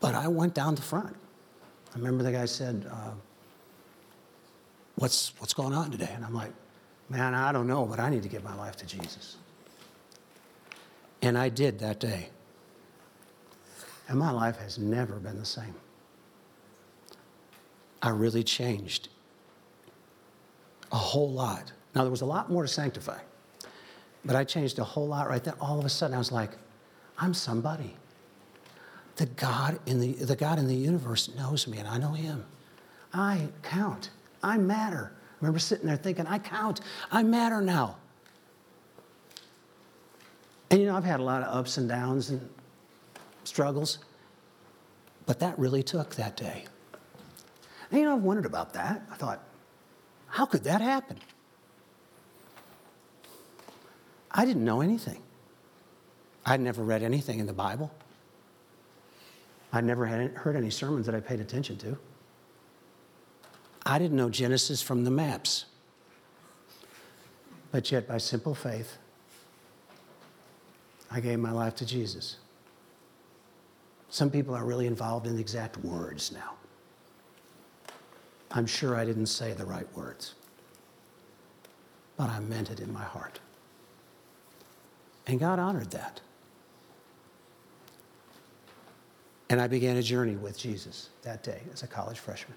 But 0.00 0.14
I 0.14 0.28
went 0.28 0.54
down 0.54 0.74
the 0.74 0.82
front. 0.82 1.16
I 1.94 1.98
remember 1.98 2.22
the 2.22 2.32
guy 2.32 2.44
said, 2.44 2.86
uh, 2.90 3.10
what's, 5.00 5.32
what's 5.38 5.54
going 5.54 5.72
on 5.72 5.90
today? 5.90 6.10
And 6.14 6.24
I'm 6.24 6.34
like, 6.34 6.52
man, 7.08 7.34
I 7.34 7.52
don't 7.52 7.66
know, 7.66 7.86
but 7.86 7.98
I 7.98 8.10
need 8.10 8.22
to 8.22 8.28
give 8.28 8.44
my 8.44 8.54
life 8.54 8.76
to 8.76 8.86
Jesus. 8.86 9.36
And 11.22 11.36
I 11.36 11.48
did 11.48 11.78
that 11.80 11.98
day. 11.98 12.28
And 14.08 14.18
my 14.18 14.30
life 14.30 14.58
has 14.58 14.78
never 14.78 15.16
been 15.16 15.38
the 15.38 15.44
same. 15.44 15.74
I 18.02 18.10
really 18.10 18.44
changed 18.44 19.08
a 20.92 20.96
whole 20.96 21.30
lot. 21.30 21.72
Now, 21.94 22.02
there 22.02 22.10
was 22.10 22.20
a 22.20 22.26
lot 22.26 22.50
more 22.50 22.62
to 22.62 22.68
sanctify, 22.68 23.18
but 24.24 24.36
I 24.36 24.44
changed 24.44 24.78
a 24.78 24.84
whole 24.84 25.08
lot 25.08 25.28
right 25.28 25.42
then. 25.42 25.54
All 25.60 25.78
of 25.78 25.84
a 25.84 25.88
sudden, 25.88 26.14
I 26.14 26.18
was 26.18 26.32
like, 26.32 26.52
I'm 27.18 27.34
somebody. 27.34 27.96
The 29.16 29.26
God 29.26 29.78
in 29.86 30.00
the, 30.00 30.12
the 30.12 30.36
God 30.36 30.58
in 30.58 30.66
the 30.66 30.74
universe 30.74 31.30
knows 31.36 31.66
me, 31.66 31.78
and 31.78 31.88
I 31.88 31.98
know 31.98 32.12
him. 32.12 32.44
I 33.12 33.48
count. 33.62 34.10
I 34.42 34.58
matter. 34.58 35.12
I 35.14 35.36
remember 35.40 35.58
sitting 35.58 35.86
there 35.86 35.96
thinking, 35.96 36.26
I 36.26 36.38
count. 36.38 36.80
I 37.10 37.22
matter 37.22 37.60
now. 37.60 37.96
And 40.70 40.80
you 40.80 40.86
know, 40.86 40.96
I've 40.96 41.04
had 41.04 41.20
a 41.20 41.22
lot 41.22 41.42
of 41.42 41.54
ups 41.54 41.78
and 41.78 41.88
downs 41.88 42.30
and 42.30 42.48
struggles, 43.44 43.98
but 45.26 45.40
that 45.40 45.58
really 45.58 45.82
took 45.82 46.14
that 46.14 46.36
day. 46.36 46.64
And 47.90 48.00
you 48.00 48.06
know, 48.06 48.14
I've 48.14 48.22
wondered 48.22 48.46
about 48.46 48.72
that. 48.74 49.02
I 49.10 49.16
thought, 49.16 49.42
how 50.28 50.46
could 50.46 50.62
that 50.64 50.80
happen? 50.80 51.18
I 54.30 54.44
didn't 54.44 54.64
know 54.64 54.80
anything. 54.80 55.22
I'd 56.46 56.60
never 56.60 56.84
read 56.84 57.02
anything 57.02 57.40
in 57.40 57.46
the 57.46 57.52
Bible. 57.52 57.92
I'd 59.72 59.84
never 59.84 60.06
had, 60.06 60.32
heard 60.32 60.56
any 60.56 60.70
sermons 60.70 61.06
that 61.06 61.14
I 61.14 61.20
paid 61.20 61.40
attention 61.40 61.76
to. 61.78 61.98
I 63.86 63.98
didn't 63.98 64.16
know 64.16 64.30
Genesis 64.30 64.82
from 64.82 65.04
the 65.04 65.10
maps. 65.10 65.64
But 67.72 67.90
yet, 67.92 68.08
by 68.08 68.18
simple 68.18 68.54
faith, 68.54 68.98
I 71.10 71.20
gave 71.20 71.38
my 71.38 71.52
life 71.52 71.74
to 71.76 71.86
Jesus. 71.86 72.36
Some 74.10 74.30
people 74.30 74.54
are 74.54 74.64
really 74.64 74.86
involved 74.86 75.26
in 75.26 75.34
the 75.36 75.40
exact 75.40 75.76
words 75.78 76.32
now. 76.32 76.54
I'm 78.50 78.66
sure 78.66 78.96
I 78.96 79.04
didn't 79.04 79.26
say 79.26 79.52
the 79.52 79.64
right 79.64 79.86
words, 79.96 80.34
but 82.16 82.28
I 82.28 82.40
meant 82.40 82.70
it 82.70 82.80
in 82.80 82.92
my 82.92 83.04
heart. 83.04 83.38
And 85.28 85.38
God 85.38 85.60
honored 85.60 85.92
that. 85.92 86.20
And 89.48 89.60
I 89.60 89.68
began 89.68 89.96
a 89.96 90.02
journey 90.02 90.36
with 90.36 90.58
Jesus 90.58 91.10
that 91.22 91.44
day 91.44 91.60
as 91.72 91.84
a 91.84 91.86
college 91.86 92.18
freshman. 92.18 92.56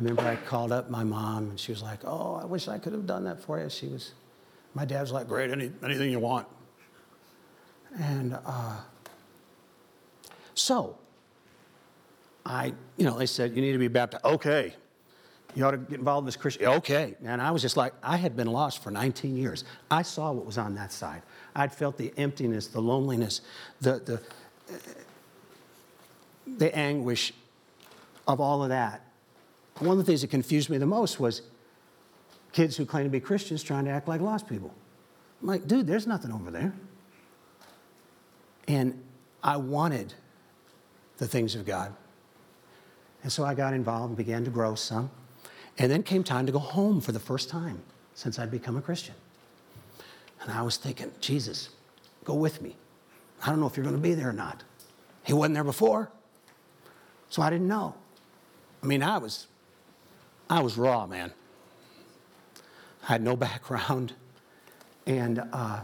I 0.00 0.02
remember 0.02 0.22
I 0.22 0.36
called 0.36 0.72
up 0.72 0.88
my 0.88 1.04
mom 1.04 1.50
and 1.50 1.60
she 1.60 1.72
was 1.72 1.82
like, 1.82 1.98
Oh, 2.06 2.40
I 2.40 2.46
wish 2.46 2.68
I 2.68 2.78
could 2.78 2.94
have 2.94 3.06
done 3.06 3.24
that 3.24 3.38
for 3.38 3.60
you. 3.60 3.68
She 3.68 3.86
was, 3.86 4.12
my 4.72 4.86
dad 4.86 5.02
was 5.02 5.12
like, 5.12 5.28
Great, 5.28 5.50
any, 5.50 5.70
anything 5.84 6.10
you 6.10 6.18
want. 6.18 6.48
And 7.98 8.38
uh, 8.46 8.78
so, 10.54 10.96
I, 12.46 12.72
you 12.96 13.04
know, 13.04 13.18
they 13.18 13.26
said, 13.26 13.54
You 13.54 13.60
need 13.60 13.72
to 13.72 13.78
be 13.78 13.88
baptized. 13.88 14.24
Okay. 14.24 14.74
You 15.54 15.66
ought 15.66 15.72
to 15.72 15.76
get 15.76 15.98
involved 15.98 16.22
in 16.22 16.26
this 16.26 16.36
Christian. 16.36 16.66
Okay. 16.68 17.14
And 17.22 17.42
I 17.42 17.50
was 17.50 17.60
just 17.60 17.76
like, 17.76 17.92
I 18.02 18.16
had 18.16 18.34
been 18.34 18.46
lost 18.46 18.82
for 18.82 18.90
19 18.90 19.36
years. 19.36 19.64
I 19.90 20.00
saw 20.00 20.32
what 20.32 20.46
was 20.46 20.56
on 20.56 20.76
that 20.76 20.92
side. 20.92 21.20
I'd 21.54 21.74
felt 21.74 21.98
the 21.98 22.14
emptiness, 22.16 22.68
the 22.68 22.80
loneliness, 22.80 23.42
the, 23.82 23.98
the, 23.98 24.78
the 26.56 26.74
anguish 26.74 27.34
of 28.26 28.40
all 28.40 28.62
of 28.62 28.70
that. 28.70 29.04
One 29.80 29.92
of 29.92 29.98
the 29.98 30.04
things 30.04 30.20
that 30.20 30.28
confused 30.28 30.70
me 30.70 30.78
the 30.78 30.86
most 30.86 31.18
was 31.18 31.42
kids 32.52 32.76
who 32.76 32.84
claim 32.84 33.04
to 33.04 33.10
be 33.10 33.20
Christians 33.20 33.62
trying 33.62 33.86
to 33.86 33.90
act 33.90 34.08
like 34.08 34.20
lost 34.20 34.46
people. 34.46 34.74
I'm 35.40 35.48
like, 35.48 35.66
dude, 35.66 35.86
there's 35.86 36.06
nothing 36.06 36.32
over 36.32 36.50
there. 36.50 36.74
And 38.68 39.02
I 39.42 39.56
wanted 39.56 40.12
the 41.16 41.26
things 41.26 41.54
of 41.54 41.64
God. 41.64 41.94
And 43.22 43.32
so 43.32 43.44
I 43.44 43.54
got 43.54 43.72
involved 43.72 44.10
and 44.10 44.16
began 44.16 44.44
to 44.44 44.50
grow 44.50 44.74
some. 44.74 45.10
And 45.78 45.90
then 45.90 46.02
came 46.02 46.22
time 46.22 46.44
to 46.46 46.52
go 46.52 46.58
home 46.58 47.00
for 47.00 47.12
the 47.12 47.20
first 47.20 47.48
time 47.48 47.80
since 48.14 48.38
I'd 48.38 48.50
become 48.50 48.76
a 48.76 48.82
Christian. 48.82 49.14
And 50.42 50.52
I 50.52 50.60
was 50.62 50.76
thinking, 50.76 51.10
Jesus, 51.20 51.70
go 52.24 52.34
with 52.34 52.60
me. 52.60 52.76
I 53.42 53.48
don't 53.48 53.60
know 53.60 53.66
if 53.66 53.76
you're 53.76 53.84
going 53.84 53.96
to 53.96 54.02
be 54.02 54.12
there 54.12 54.28
or 54.28 54.34
not. 54.34 54.62
He 55.24 55.32
wasn't 55.32 55.54
there 55.54 55.64
before. 55.64 56.10
So 57.30 57.40
I 57.40 57.48
didn't 57.48 57.68
know. 57.68 57.94
I 58.82 58.86
mean, 58.86 59.02
I 59.02 59.18
was 59.18 59.46
I 60.50 60.60
was 60.60 60.76
raw, 60.76 61.06
man. 61.06 61.32
I 63.04 63.06
had 63.06 63.22
no 63.22 63.36
background. 63.48 64.12
And 65.06 65.42
uh, 65.52 65.80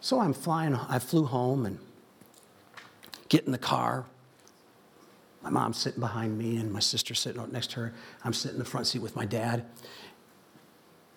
so 0.00 0.20
I'm 0.20 0.32
flying, 0.32 0.74
I 0.74 1.00
flew 1.00 1.24
home 1.24 1.66
and 1.66 1.78
get 3.28 3.44
in 3.44 3.52
the 3.52 3.58
car. 3.58 4.06
My 5.42 5.50
mom's 5.50 5.78
sitting 5.78 6.00
behind 6.00 6.38
me 6.38 6.56
and 6.58 6.72
my 6.72 6.80
sister 6.80 7.14
sitting 7.14 7.42
next 7.50 7.72
to 7.72 7.80
her. 7.80 7.94
I'm 8.24 8.32
sitting 8.32 8.56
in 8.56 8.58
the 8.58 8.68
front 8.68 8.86
seat 8.86 9.00
with 9.00 9.16
my 9.16 9.24
dad. 9.24 9.64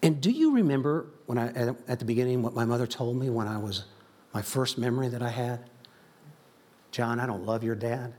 And 0.02 0.20
do 0.20 0.32
you 0.32 0.54
remember 0.54 1.08
when 1.28 1.38
I, 1.38 1.48
at 1.88 2.00
the 2.00 2.06
beginning, 2.06 2.42
what 2.42 2.54
my 2.54 2.66
mother 2.66 2.88
told 2.88 3.18
me 3.18 3.30
when 3.30 3.48
I 3.48 3.58
was, 3.58 3.86
my 4.34 4.42
first 4.42 4.78
memory 4.78 5.08
that 5.10 5.22
I 5.22 5.30
had? 5.30 5.70
John, 6.92 7.20
I 7.20 7.26
don't 7.26 7.46
love 7.46 7.64
your 7.64 7.76
dad. 7.76 8.14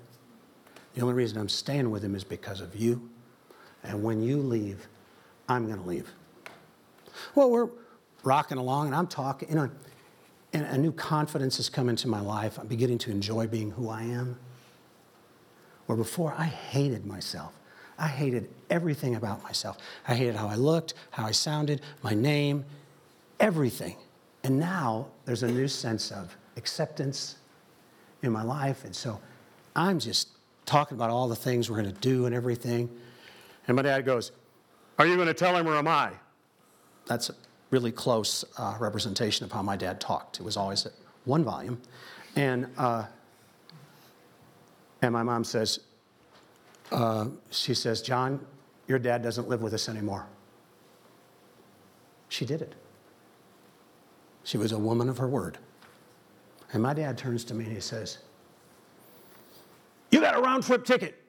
The 0.95 1.01
only 1.03 1.15
reason 1.15 1.39
I'm 1.39 1.49
staying 1.49 1.91
with 1.91 2.03
him 2.03 2.15
is 2.15 2.25
because 2.25 2.61
of 2.61 2.77
you. 2.77 3.11
And 3.85 4.03
when 4.03 4.23
you 4.23 4.39
leave, 4.39 4.89
I'm 5.49 5.67
going 5.67 5.79
to 5.79 5.87
leave. 5.87 6.11
Well, 7.35 7.51
we're 7.51 7.69
rocking 8.23 8.59
along 8.59 8.87
and 8.87 8.97
I'm 8.97 9.07
talking, 9.07 9.49
you 9.49 9.55
know, 9.55 9.71
and 10.53 10.67
a 10.67 10.79
new 10.79 10.93
confidence 10.93 11.57
has 11.57 11.69
come 11.69 11.89
into 11.89 12.09
my 12.09 12.21
life. 12.21 12.59
I'm 12.59 12.67
beginning 12.67 12.99
to 12.99 13.11
enjoy 13.11 13.47
being 13.47 13.73
who 13.73 13.89
I 13.89 14.03
am. 14.03 14.39
Where 15.87 15.99
before 15.99 16.35
I 16.37 16.45
hated 16.45 17.05
myself. 17.05 17.53
I 17.99 18.09
hated 18.09 18.49
everything 18.71 19.15
about 19.15 19.43
myself. 19.43 19.79
I 20.09 20.15
hated 20.15 20.35
how 20.35 20.49
I 20.49 20.55
looked, 20.57 20.95
how 21.11 21.27
I 21.27 21.31
sounded, 21.31 21.81
my 22.03 22.15
name, 22.15 22.65
everything. 23.39 23.97
And 24.43 24.59
now 24.59 25.09
there's 25.25 25.43
a 25.43 25.51
new 25.51 25.69
sense 25.69 26.11
of 26.11 26.37
acceptance 26.57 27.37
in 28.23 28.33
my 28.33 28.43
life. 28.43 28.85
And 28.85 28.95
so 28.95 29.21
I'm 29.77 29.99
just 29.99 30.29
talking 30.67 30.97
about 30.97 31.11
all 31.11 31.29
the 31.29 31.37
things 31.37 31.71
we're 31.71 31.81
going 31.83 31.95
to 31.95 32.01
do 32.01 32.27
and 32.27 32.35
everything. 32.35 32.89
And 33.67 33.77
my 33.77 33.83
dad 33.83 34.05
goes, 34.05 34.33
Are 34.99 35.07
you 35.07 35.17
going 35.17 35.29
to 35.29 35.35
tell 35.35 35.57
him 35.57 35.67
or 35.67 35.77
am 35.77 35.89
I? 35.89 36.13
That's 37.07 37.31
a 37.31 37.35
really 37.71 37.93
close 37.93 38.45
uh, 38.59 38.77
representation 38.79 39.45
of 39.45 39.53
how 39.53 39.63
my 39.63 39.77
dad 39.77 40.01
talked. 40.01 40.39
It 40.39 40.43
was 40.43 40.57
always 40.57 40.87
at 40.87 40.93
one 41.25 41.45
volume. 41.45 41.81
And, 42.37 42.69
uh, 42.77 43.05
and 45.03 45.13
my 45.13 45.23
mom 45.23 45.45
says, 45.45 45.81
uh, 46.93 47.27
She 47.51 47.75
says, 47.75 48.03
John, 48.03 48.45
your 48.87 48.99
dad 48.99 49.23
doesn't 49.23 49.49
live 49.49 49.63
with 49.63 49.75
us 49.75 49.89
anymore. 49.89 50.27
She 52.29 52.45
did 52.45 52.63
it. 52.63 52.75
She 54.45 54.59
was 54.59 54.73
a 54.73 54.79
woman 54.79 55.09
of 55.09 55.19
her 55.19 55.29
word. 55.29 55.59
And 56.73 56.83
my 56.83 56.93
dad 56.93 57.17
turns 57.17 57.45
to 57.45 57.55
me 57.55 57.65
and 57.65 57.73
he 57.73 57.81
says, 57.81 58.19
You 60.11 60.21
got 60.21 60.37
a 60.37 60.41
round 60.41 60.65
trip 60.65 60.85
ticket. 60.85 61.24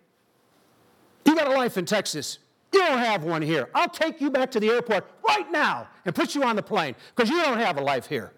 You 1.25 1.35
got 1.35 1.47
a 1.47 1.51
life 1.51 1.77
in 1.77 1.85
Texas. 1.85 2.39
You 2.71 2.79
don't 2.79 2.99
have 2.99 3.23
one 3.23 3.41
here. 3.41 3.69
I'll 3.73 3.89
take 3.89 4.21
you 4.21 4.29
back 4.29 4.51
to 4.51 4.59
the 4.59 4.69
airport 4.69 5.05
right 5.27 5.49
now 5.51 5.87
and 6.05 6.13
put 6.13 6.35
you 6.35 6.43
on 6.43 6.55
the 6.55 6.61
plane 6.61 6.95
because 7.15 7.29
you 7.29 7.41
don't 7.41 7.57
have 7.57 7.77
a 7.77 7.81
life 7.81 8.05
here. 8.07 8.31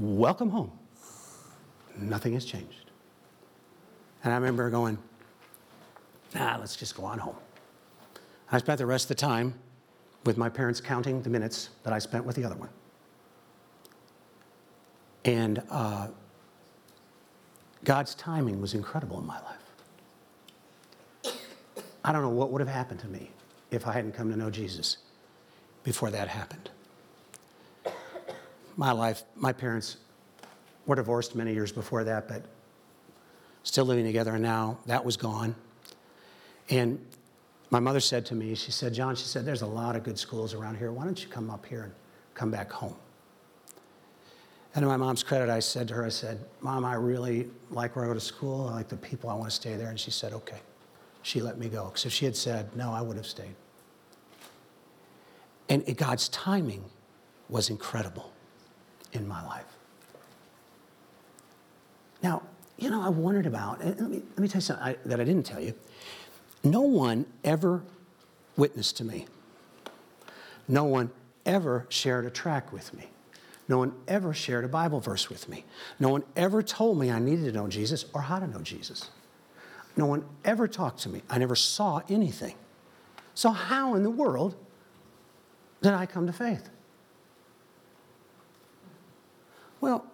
Welcome 0.00 0.50
home. 0.50 0.72
Nothing 1.96 2.34
has 2.34 2.44
changed. 2.44 2.90
And 4.22 4.32
I 4.32 4.36
remember 4.36 4.70
going, 4.70 4.98
nah, 6.34 6.56
let's 6.58 6.76
just 6.76 6.96
go 6.96 7.04
on 7.04 7.18
home. 7.18 7.36
I 8.50 8.58
spent 8.58 8.78
the 8.78 8.86
rest 8.86 9.04
of 9.04 9.08
the 9.08 9.14
time 9.16 9.54
with 10.24 10.36
my 10.36 10.48
parents 10.48 10.80
counting 10.80 11.22
the 11.22 11.30
minutes 11.30 11.70
that 11.82 11.92
I 11.92 11.98
spent 11.98 12.24
with 12.24 12.36
the 12.36 12.44
other 12.44 12.56
one. 12.56 12.70
And 15.24 15.62
uh, 15.70 16.08
God's 17.84 18.14
timing 18.14 18.60
was 18.60 18.74
incredible 18.74 19.18
in 19.18 19.26
my 19.26 19.40
life. 19.42 19.67
I 22.08 22.12
don't 22.12 22.22
know 22.22 22.30
what 22.30 22.50
would 22.52 22.60
have 22.60 22.70
happened 22.70 23.00
to 23.00 23.06
me 23.06 23.30
if 23.70 23.86
I 23.86 23.92
hadn't 23.92 24.12
come 24.12 24.30
to 24.30 24.36
know 24.36 24.48
Jesus 24.48 24.96
before 25.84 26.10
that 26.10 26.26
happened. 26.26 26.70
My 28.78 28.92
life, 28.92 29.24
my 29.36 29.52
parents 29.52 29.98
were 30.86 30.96
divorced 30.96 31.34
many 31.34 31.52
years 31.52 31.70
before 31.70 32.04
that, 32.04 32.26
but 32.26 32.46
still 33.62 33.84
living 33.84 34.06
together, 34.06 34.32
and 34.32 34.42
now 34.42 34.78
that 34.86 35.04
was 35.04 35.18
gone. 35.18 35.54
And 36.70 36.98
my 37.68 37.78
mother 37.78 38.00
said 38.00 38.24
to 38.26 38.34
me, 38.34 38.54
she 38.54 38.70
said, 38.70 38.94
John, 38.94 39.14
she 39.14 39.26
said, 39.26 39.44
there's 39.44 39.60
a 39.60 39.66
lot 39.66 39.94
of 39.94 40.02
good 40.02 40.18
schools 40.18 40.54
around 40.54 40.78
here. 40.78 40.90
Why 40.90 41.04
don't 41.04 41.22
you 41.22 41.28
come 41.28 41.50
up 41.50 41.66
here 41.66 41.82
and 41.82 41.92
come 42.32 42.50
back 42.50 42.72
home? 42.72 42.96
And 44.74 44.82
to 44.82 44.86
my 44.86 44.96
mom's 44.96 45.22
credit, 45.22 45.50
I 45.50 45.58
said 45.58 45.88
to 45.88 45.94
her, 45.94 46.06
I 46.06 46.08
said, 46.08 46.42
Mom, 46.62 46.86
I 46.86 46.94
really 46.94 47.50
like 47.70 47.96
where 47.96 48.06
I 48.06 48.08
go 48.08 48.14
to 48.14 48.20
school. 48.20 48.66
I 48.66 48.76
like 48.76 48.88
the 48.88 48.96
people. 48.96 49.28
I 49.28 49.34
want 49.34 49.50
to 49.50 49.54
stay 49.54 49.76
there. 49.76 49.90
And 49.90 50.00
she 50.00 50.10
said, 50.10 50.32
okay. 50.32 50.60
She 51.22 51.40
let 51.40 51.58
me 51.58 51.68
go. 51.68 51.86
Because 51.86 52.06
if 52.06 52.12
she 52.12 52.24
had 52.24 52.36
said 52.36 52.74
no, 52.76 52.92
I 52.92 53.00
would 53.00 53.16
have 53.16 53.26
stayed. 53.26 53.54
And 55.68 55.96
God's 55.96 56.28
timing 56.30 56.84
was 57.48 57.68
incredible 57.70 58.32
in 59.12 59.28
my 59.28 59.44
life. 59.46 59.66
Now, 62.22 62.42
you 62.78 62.90
know, 62.90 63.02
I 63.02 63.08
wondered 63.08 63.46
about, 63.46 63.84
let 63.84 64.00
me, 64.00 64.22
let 64.30 64.38
me 64.38 64.48
tell 64.48 64.58
you 64.58 64.62
something 64.62 64.84
I, 64.84 64.96
that 65.04 65.20
I 65.20 65.24
didn't 65.24 65.44
tell 65.44 65.60
you. 65.60 65.74
No 66.64 66.80
one 66.80 67.26
ever 67.44 67.82
witnessed 68.56 68.96
to 68.98 69.04
me. 69.04 69.26
No 70.66 70.84
one 70.84 71.10
ever 71.46 71.86
shared 71.88 72.26
a 72.26 72.30
track 72.30 72.72
with 72.72 72.92
me. 72.94 73.08
No 73.68 73.78
one 73.78 73.92
ever 74.06 74.32
shared 74.32 74.64
a 74.64 74.68
Bible 74.68 75.00
verse 75.00 75.28
with 75.28 75.48
me. 75.48 75.64
No 76.00 76.08
one 76.08 76.24
ever 76.36 76.62
told 76.62 76.98
me 76.98 77.10
I 77.10 77.18
needed 77.18 77.44
to 77.46 77.52
know 77.52 77.68
Jesus 77.68 78.06
or 78.14 78.22
how 78.22 78.38
to 78.38 78.46
know 78.46 78.60
Jesus. 78.60 79.10
No 79.98 80.06
one 80.06 80.24
ever 80.44 80.68
talked 80.68 81.00
to 81.00 81.08
me. 81.08 81.22
I 81.28 81.38
never 81.38 81.56
saw 81.56 82.02
anything. 82.08 82.54
So, 83.34 83.50
how 83.50 83.96
in 83.96 84.04
the 84.04 84.10
world 84.10 84.54
did 85.82 85.92
I 85.92 86.06
come 86.06 86.26
to 86.28 86.32
faith? 86.32 86.70
Well, 89.80 90.06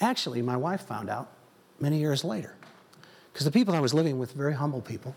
actually, 0.00 0.42
my 0.42 0.56
wife 0.56 0.82
found 0.82 1.10
out 1.10 1.32
many 1.80 1.98
years 1.98 2.22
later. 2.24 2.54
Because 3.32 3.44
the 3.44 3.50
people 3.50 3.74
I 3.74 3.80
was 3.80 3.92
living 3.92 4.16
with, 4.16 4.32
very 4.32 4.54
humble 4.54 4.80
people. 4.80 5.14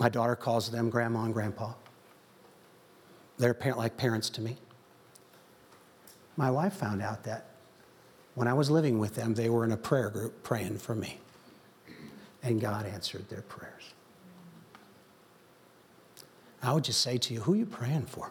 My 0.00 0.08
daughter 0.08 0.34
calls 0.34 0.68
them 0.72 0.90
grandma 0.90 1.22
and 1.22 1.32
grandpa. 1.32 1.72
They're 3.38 3.56
like 3.76 3.96
parents 3.96 4.28
to 4.30 4.40
me. 4.40 4.56
My 6.36 6.50
wife 6.50 6.72
found 6.72 7.00
out 7.00 7.22
that 7.24 7.46
when 8.34 8.48
I 8.48 8.54
was 8.54 8.70
living 8.70 8.98
with 8.98 9.14
them, 9.14 9.34
they 9.34 9.48
were 9.48 9.64
in 9.64 9.70
a 9.70 9.76
prayer 9.76 10.10
group 10.10 10.42
praying 10.42 10.78
for 10.78 10.96
me. 10.96 11.20
And 12.44 12.60
God 12.60 12.86
answered 12.86 13.28
their 13.28 13.42
prayers. 13.42 13.94
I 16.62 16.72
would 16.72 16.84
just 16.84 17.00
say 17.00 17.18
to 17.18 17.34
you, 17.34 17.40
who 17.40 17.54
are 17.54 17.56
you 17.56 17.66
praying 17.66 18.06
for? 18.06 18.30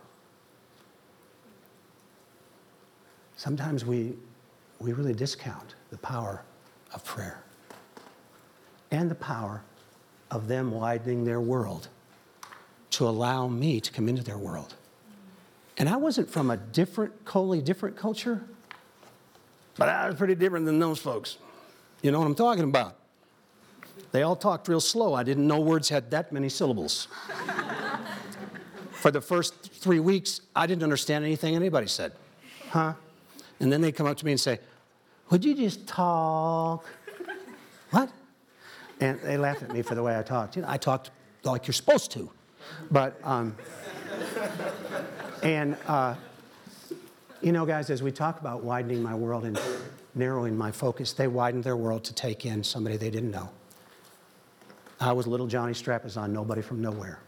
Sometimes 3.35 3.83
we, 3.83 4.13
we 4.79 4.93
really 4.93 5.13
discount 5.13 5.75
the 5.89 5.97
power 5.97 6.43
of 6.93 7.03
prayer 7.03 7.43
and 8.91 9.09
the 9.09 9.15
power 9.15 9.61
of 10.31 10.47
them 10.47 10.71
widening 10.71 11.25
their 11.25 11.41
world 11.41 11.89
to 12.91 13.07
allow 13.07 13.47
me 13.47 13.81
to 13.81 13.91
come 13.91 14.07
into 14.07 14.23
their 14.23 14.37
world. 14.37 14.75
And 15.77 15.89
I 15.89 15.97
wasn't 15.97 16.29
from 16.29 16.51
a 16.51 16.57
different, 16.57 17.25
totally 17.25 17.61
different 17.61 17.97
culture, 17.97 18.43
but 19.75 19.89
I 19.89 20.07
was 20.07 20.15
pretty 20.15 20.35
different 20.35 20.65
than 20.65 20.79
those 20.79 20.99
folks. 20.99 21.37
You 22.03 22.11
know 22.11 22.19
what 22.19 22.27
I'm 22.27 22.35
talking 22.35 22.63
about? 22.63 22.97
They 24.13 24.21
all 24.21 24.35
talked 24.35 24.67
real 24.67 24.79
slow. 24.79 25.15
I 25.15 25.23
didn't 25.23 25.47
know 25.47 25.59
words 25.59 25.89
had 25.89 26.11
that 26.11 26.31
many 26.31 26.47
syllables. 26.47 27.07
For 28.91 29.09
the 29.09 29.19
first 29.19 29.71
three 29.73 29.99
weeks, 29.99 30.41
I 30.55 30.67
didn't 30.67 30.83
understand 30.83 31.25
anything 31.25 31.55
anybody 31.55 31.87
said. 31.87 32.13
Huh? 32.69 32.93
And 33.59 33.73
then 33.73 33.81
they 33.81 33.91
come 33.91 34.05
up 34.05 34.15
to 34.17 34.25
me 34.25 34.31
and 34.31 34.39
say, 34.39 34.59
Would 35.31 35.43
you 35.43 35.55
just 35.55 35.87
talk? 35.87 36.85
what? 37.89 38.11
And 38.99 39.19
they 39.21 39.35
laughed 39.35 39.63
at 39.63 39.73
me 39.73 39.81
for 39.81 39.95
the 39.95 40.03
way 40.03 40.17
I 40.17 40.21
talked. 40.21 40.55
You 40.55 40.61
know, 40.61 40.69
I 40.69 40.77
talked 40.77 41.09
like 41.41 41.65
you're 41.65 41.73
supposed 41.73 42.11
to. 42.11 42.29
But, 42.91 43.19
um, 43.23 43.55
and, 45.41 45.75
uh, 45.87 46.13
you 47.41 47.51
know, 47.51 47.65
guys, 47.65 47.89
as 47.89 48.03
we 48.03 48.11
talk 48.11 48.39
about 48.39 48.63
widening 48.63 49.01
my 49.01 49.15
world 49.15 49.43
and 49.43 49.59
narrowing 50.13 50.55
my 50.55 50.71
focus, 50.71 51.13
they 51.13 51.27
widened 51.27 51.63
their 51.63 51.75
world 51.75 52.03
to 52.03 52.13
take 52.13 52.45
in 52.45 52.63
somebody 52.63 52.95
they 52.95 53.09
didn't 53.09 53.31
know. 53.31 53.49
I 55.03 55.11
was 55.11 55.27
little 55.27 55.47
Johnny 55.47 55.73
Strapazon, 55.73 56.29
nobody 56.29 56.61
from 56.61 56.81
nowhere. 56.81 57.19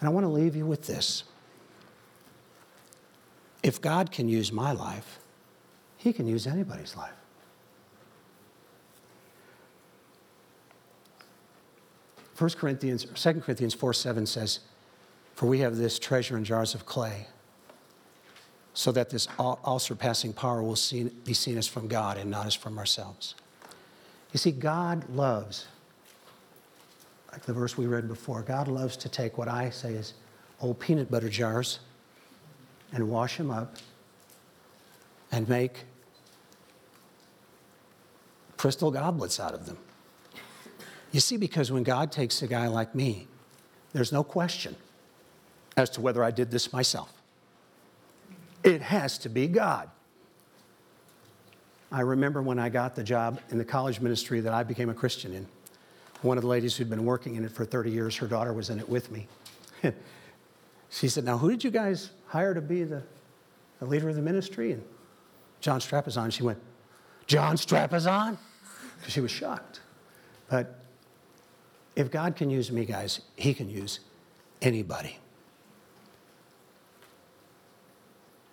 And 0.00 0.08
I 0.08 0.12
want 0.12 0.24
to 0.24 0.28
leave 0.28 0.56
you 0.56 0.66
with 0.66 0.86
this. 0.86 1.24
If 3.62 3.80
God 3.80 4.10
can 4.10 4.28
use 4.28 4.52
my 4.52 4.72
life, 4.72 5.20
He 5.96 6.12
can 6.12 6.26
use 6.26 6.46
anybody's 6.46 6.96
life. 6.96 7.14
1 12.36 12.50
Corinthians, 12.50 13.06
2 13.14 13.40
Corinthians 13.40 13.74
4 13.74 13.92
7 13.92 14.26
says, 14.26 14.60
For 15.34 15.46
we 15.46 15.60
have 15.60 15.76
this 15.76 16.00
treasure 16.00 16.36
in 16.36 16.44
jars 16.44 16.74
of 16.74 16.84
clay, 16.84 17.28
so 18.74 18.90
that 18.90 19.10
this 19.10 19.28
all, 19.38 19.60
all 19.62 19.78
surpassing 19.78 20.32
power 20.32 20.62
will 20.62 20.76
be 21.24 21.32
seen 21.32 21.56
as 21.56 21.68
from 21.68 21.86
God 21.86 22.18
and 22.18 22.28
not 22.28 22.46
as 22.46 22.54
from 22.54 22.76
ourselves. 22.76 23.36
You 24.32 24.38
see, 24.38 24.50
God 24.50 25.08
loves, 25.08 25.66
like 27.34 27.42
the 27.42 27.52
verse 27.52 27.76
we 27.76 27.86
read 27.86 28.06
before, 28.06 28.42
God 28.42 28.68
loves 28.68 28.96
to 28.98 29.08
take 29.08 29.36
what 29.36 29.48
I 29.48 29.68
say 29.70 29.94
is 29.94 30.14
old 30.60 30.78
peanut 30.78 31.10
butter 31.10 31.28
jars 31.28 31.80
and 32.92 33.10
wash 33.10 33.38
them 33.38 33.50
up 33.50 33.74
and 35.32 35.48
make 35.48 35.82
crystal 38.56 38.92
goblets 38.92 39.40
out 39.40 39.52
of 39.52 39.66
them. 39.66 39.76
You 41.10 41.18
see, 41.18 41.36
because 41.36 41.72
when 41.72 41.82
God 41.82 42.12
takes 42.12 42.40
a 42.40 42.46
guy 42.46 42.68
like 42.68 42.94
me, 42.94 43.26
there's 43.92 44.12
no 44.12 44.22
question 44.22 44.76
as 45.76 45.90
to 45.90 46.00
whether 46.00 46.22
I 46.22 46.30
did 46.30 46.52
this 46.52 46.72
myself. 46.72 47.12
It 48.62 48.80
has 48.80 49.18
to 49.18 49.28
be 49.28 49.48
God. 49.48 49.90
I 51.90 52.02
remember 52.02 52.40
when 52.42 52.60
I 52.60 52.68
got 52.68 52.94
the 52.94 53.02
job 53.02 53.40
in 53.50 53.58
the 53.58 53.64
college 53.64 53.98
ministry 54.00 54.38
that 54.38 54.54
I 54.54 54.62
became 54.62 54.88
a 54.88 54.94
Christian 54.94 55.34
in. 55.34 55.48
One 56.24 56.38
of 56.38 56.42
the 56.42 56.48
ladies 56.48 56.74
who'd 56.74 56.88
been 56.88 57.04
working 57.04 57.34
in 57.34 57.44
it 57.44 57.52
for 57.52 57.66
30 57.66 57.90
years, 57.90 58.16
her 58.16 58.26
daughter 58.26 58.54
was 58.54 58.70
in 58.70 58.78
it 58.78 58.88
with 58.88 59.10
me. 59.10 59.28
she 60.88 61.06
said, 61.06 61.22
Now, 61.22 61.36
who 61.36 61.50
did 61.50 61.62
you 61.62 61.70
guys 61.70 62.12
hire 62.28 62.54
to 62.54 62.62
be 62.62 62.82
the, 62.82 63.02
the 63.78 63.84
leader 63.84 64.08
of 64.08 64.16
the 64.16 64.22
ministry? 64.22 64.72
And 64.72 64.82
John 65.60 65.80
Strapazon. 65.80 66.32
She 66.32 66.42
went, 66.42 66.58
John 67.26 67.56
Strapazon? 67.56 68.38
She 69.06 69.20
was 69.20 69.30
shocked. 69.30 69.80
But 70.48 70.80
if 71.94 72.10
God 72.10 72.36
can 72.36 72.48
use 72.48 72.72
me, 72.72 72.86
guys, 72.86 73.20
He 73.36 73.52
can 73.52 73.68
use 73.68 74.00
anybody. 74.62 75.18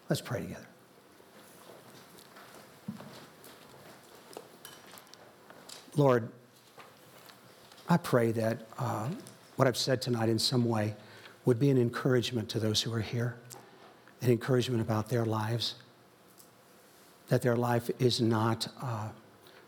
Let's 0.10 0.20
pray 0.20 0.42
together. 0.42 0.68
Lord, 5.96 6.30
I 7.92 7.98
pray 7.98 8.32
that 8.32 8.70
uh, 8.80 9.10
what 9.58 9.68
I've 9.68 9.76
said 9.76 10.02
tonight 10.02 10.30
in 10.30 10.39
some 10.39 10.64
way 10.64 10.96
would 11.44 11.60
be 11.60 11.70
an 11.70 11.78
encouragement 11.78 12.48
to 12.52 12.60
those 12.60 12.82
who 12.82 12.94
are 12.94 13.02
here, 13.02 13.36
an 14.22 14.32
encouragement 14.32 14.80
about 14.80 15.10
their 15.10 15.26
lives, 15.26 15.76
that 17.28 17.42
their 17.42 17.58
life 17.58 17.92
is 18.00 18.22
not 18.22 18.70
uh, 18.82 19.10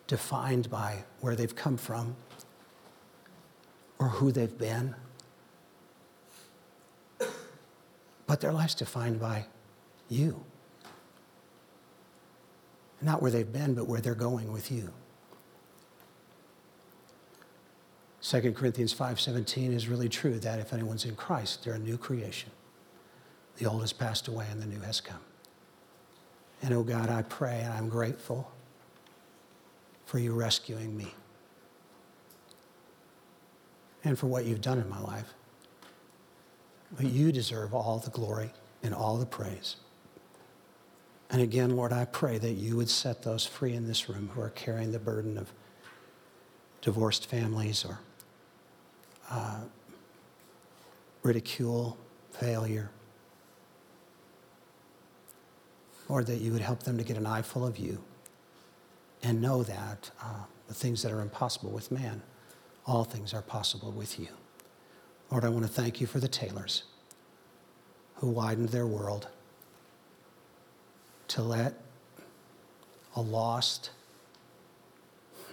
defined 0.07 0.69
by 0.69 1.03
where 1.19 1.36
they've 1.36 1.53
come 1.53 1.76
from 1.76 2.15
or 3.99 4.07
who 4.07 4.32
they've 4.32 4.57
been, 4.57 4.95
but 8.26 8.39
their 8.39 8.53
life's 8.53 8.76
defined 8.76 9.19
by 9.19 9.47
you. 10.07 10.41
Not 13.01 13.21
where 13.21 13.32
they've 13.32 13.51
been, 13.51 13.74
but 13.74 13.86
where 13.86 13.99
they're 13.99 14.15
going 14.15 14.53
with 14.53 14.71
you. 14.71 14.93
2 18.24 18.53
Corinthians 18.53 18.93
5:17 18.93 19.74
is 19.74 19.89
really 19.89 20.07
true 20.07 20.39
that 20.39 20.57
if 20.57 20.71
anyone's 20.71 21.03
in 21.03 21.13
Christ, 21.13 21.63
they're 21.63 21.74
a 21.74 21.80
new 21.80 21.97
creation. 21.97 22.49
The 23.57 23.65
old 23.65 23.82
has 23.82 23.91
passed 23.91 24.30
away 24.30 24.47
and 24.49 24.61
the 24.61 24.65
new 24.65 24.80
has 24.80 25.01
come. 25.01 25.19
And 26.61 26.74
oh 26.74 26.84
God, 26.84 27.09
I 27.09 27.24
pray 27.24 27.59
and 27.59 27.74
I'm 27.74 27.89
grateful 27.89 28.49
for 30.05 30.19
you 30.19 30.34
rescuing 30.34 30.95
me 30.95 31.13
and 34.05 34.17
for 34.17 34.28
what 34.28 34.45
you've 34.45 34.61
done 34.61 34.80
in 34.80 34.88
my 34.88 35.01
life. 35.01 35.34
But 36.95 37.07
you 37.07 37.34
deserve 37.34 37.74
all 37.74 37.99
the 37.99 38.09
glory 38.09 38.53
and 38.82 38.93
all 38.93 39.17
the 39.17 39.26
praise. 39.26 39.76
And 41.30 41.41
again, 41.41 41.76
Lord, 41.76 41.91
I 41.91 42.05
pray 42.05 42.38
that 42.38 42.53
you 42.53 42.78
would 42.78 42.89
set 42.89 43.24
those 43.24 43.45
free 43.45 43.74
in 43.74 43.86
this 43.86 44.07
room 44.07 44.30
who 44.34 44.39
are 44.39 44.51
carrying 44.51 44.93
the 44.93 44.99
burden 44.99 45.38
of 45.38 45.51
divorced 46.80 47.26
families 47.26 47.84
or 47.84 47.99
uh, 49.34 49.61
ridicule, 51.23 51.97
failure. 52.31 52.89
Lord, 56.07 56.27
that 56.27 56.39
you 56.39 56.51
would 56.51 56.61
help 56.61 56.84
them 56.84 56.97
to 56.97 57.03
get 57.03 57.17
an 57.17 57.25
eye 57.25 57.41
full 57.41 57.65
of 57.65 57.77
you 57.77 58.03
and 59.23 59.41
know 59.41 59.63
that 59.63 60.11
uh, 60.21 60.43
the 60.67 60.73
things 60.73 61.01
that 61.01 61.11
are 61.11 61.21
impossible 61.21 61.71
with 61.71 61.91
man 61.91 62.21
all 62.86 63.03
things 63.03 63.34
are 63.34 63.41
possible 63.41 63.91
with 63.91 64.19
you. 64.19 64.27
Lord, 65.31 65.45
I 65.45 65.49
want 65.49 65.65
to 65.65 65.71
thank 65.71 66.01
you 66.01 66.07
for 66.07 66.19
the 66.19 66.27
Taylors 66.27 66.84
who 68.15 68.27
widened 68.27 68.69
their 68.69 68.86
world 68.86 69.27
to 71.29 71.41
let 71.41 71.73
a 73.15 73.21
lost 73.21 73.91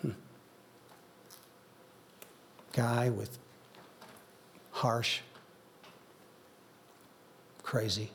guy 2.73 3.09
with 3.09 3.39
harsh, 4.81 5.21
crazy, 7.63 8.11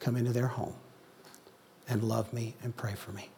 come 0.00 0.16
into 0.16 0.32
their 0.32 0.46
home 0.46 0.72
and 1.90 2.02
love 2.02 2.32
me 2.32 2.54
and 2.62 2.74
pray 2.74 2.94
for 2.94 3.12
me. 3.12 3.28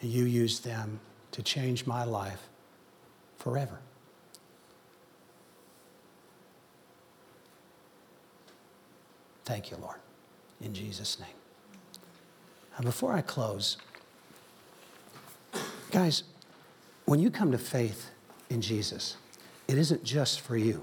And 0.00 0.10
you 0.10 0.24
used 0.24 0.64
them 0.64 0.98
to 1.30 1.44
change 1.44 1.86
my 1.86 2.02
life 2.02 2.48
forever. 3.38 3.78
Thank 9.44 9.70
you, 9.70 9.76
Lord, 9.76 9.98
in 10.60 10.74
Jesus' 10.74 11.20
name. 11.20 11.28
And 12.76 12.84
before 12.84 13.12
I 13.12 13.20
close, 13.20 13.76
guys, 15.92 16.24
when 17.12 17.20
you 17.20 17.30
come 17.30 17.52
to 17.52 17.58
faith 17.58 18.08
in 18.48 18.62
Jesus, 18.62 19.18
it 19.68 19.76
isn't 19.76 20.02
just 20.02 20.40
for 20.40 20.56
you. 20.56 20.82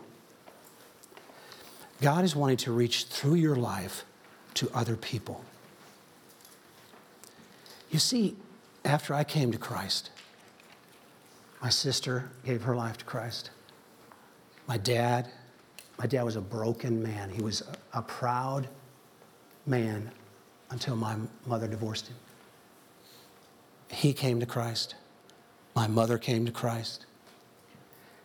God 2.02 2.24
is 2.24 2.36
wanting 2.36 2.58
to 2.58 2.72
reach 2.72 3.06
through 3.06 3.34
your 3.34 3.56
life 3.56 4.06
to 4.54 4.70
other 4.72 4.96
people. 4.96 5.44
You 7.90 7.98
see, 7.98 8.36
after 8.86 9.16
I 9.16 9.24
came 9.24 9.52
to 9.54 9.58
Christ, 9.58 10.12
my 11.64 11.70
sister 11.70 12.30
gave 12.46 12.62
her 12.62 12.76
life 12.76 13.00
to 13.00 13.06
Christ. 13.06 13.50
My 14.68 14.78
dad 14.78 15.32
My 15.98 16.06
dad 16.06 16.22
was 16.22 16.36
a 16.36 16.42
broken 16.42 17.02
man. 17.02 17.32
He 17.32 17.42
was 17.42 17.64
a, 17.92 18.04
proud 18.04 18.70
man 19.66 20.12
until 20.70 20.96
my 20.96 21.16
mother 21.48 21.68
divorced 21.68 22.08
him. 22.08 22.18
He 23.90 24.14
came 24.14 24.40
to 24.40 24.46
Christ. 24.46 24.94
My 25.80 25.88
mother 25.88 26.18
came 26.18 26.46
to 26.46 26.52
Christ. 26.52 27.06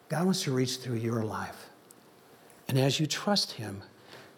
God 0.09 0.24
wants 0.24 0.42
to 0.42 0.50
reach 0.50 0.78
through 0.78 0.96
your 0.96 1.22
life. 1.22 1.68
And 2.66 2.76
as 2.76 2.98
you 2.98 3.07
trust 3.07 3.52
Him, 3.52 3.82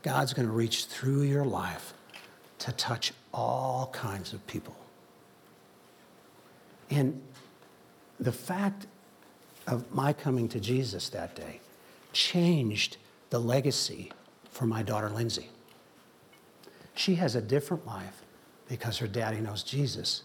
God's 0.03 0.35
going 0.35 0.47
to 0.47 0.53
reach 0.53 0.85
through 0.85 1.23
your 1.23 1.47
life 1.47 1.95
to 2.59 2.73
touch 2.73 3.15
all 3.33 3.89
kinds 3.95 4.35
of 4.35 4.47
people. 4.47 4.77
And 6.91 7.23
the 8.21 8.33
fact 8.33 8.87
of 9.67 9.91
my 9.95 10.13
coming 10.13 10.47
to 10.51 10.61
Jesus 10.61 11.09
that 11.09 11.35
day 11.35 11.61
changed 12.13 12.99
the 13.31 13.39
legacy 13.41 14.13
for 14.51 14.67
my 14.67 14.83
daughter 14.83 15.09
Lindsay. 15.09 15.49
She 16.95 17.15
has 17.15 17.35
a 17.35 17.41
different 17.41 17.87
life 17.87 18.21
because 18.69 18.99
her 18.99 19.09
daddy 19.09 19.41
knows 19.41 19.63
Jesus 19.63 20.25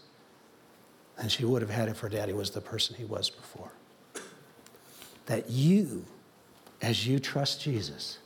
than 1.16 1.28
she 1.28 1.44
would 1.44 1.62
have 1.62 1.70
had 1.70 1.88
if 1.88 2.00
her 2.00 2.08
daddy 2.08 2.32
was 2.32 2.50
the 2.50 2.60
person 2.60 2.96
he 2.96 3.04
was 3.04 3.30
before. 3.30 3.70
That 5.26 5.48
you, 5.50 6.04
as 6.80 7.06
you 7.06 7.18
trust 7.18 7.60
Jesus, 7.60 8.18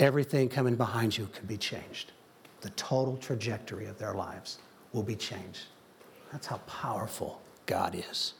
everything 0.00 0.48
coming 0.48 0.74
behind 0.74 1.16
you 1.16 1.28
can 1.32 1.46
be 1.46 1.56
changed. 1.56 2.12
The 2.62 2.70
total 2.70 3.16
trajectory 3.16 3.86
of 3.86 3.98
their 3.98 4.14
lives 4.14 4.58
will 4.92 5.02
be 5.02 5.16
changed. 5.16 5.66
That's 6.30 6.46
how 6.46 6.58
powerful 6.58 7.40
God 7.66 7.94
is. 7.94 8.34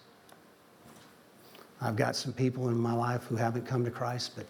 I've 1.80 1.97
got 1.97 2.14
some 2.14 2.33
people 2.33 2.68
in 2.68 2.76
my 2.76 2.93
life 2.93 3.24
who 3.24 3.37
haven't 3.37 3.66
come 3.66 3.85
to 3.85 3.91
Christ, 3.91 4.33
but 4.37 4.47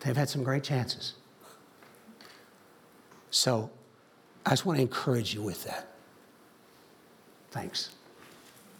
they've 0.00 0.16
had 0.16 0.28
some 0.28 0.42
great 0.42 0.64
chances. 0.64 1.14
So 3.30 3.70
I 4.46 4.50
just 4.50 4.64
want 4.64 4.78
to 4.78 4.82
encourage 4.82 5.34
you 5.34 5.42
with 5.42 5.64
that. 5.64 5.88
Thanks. 7.50 7.90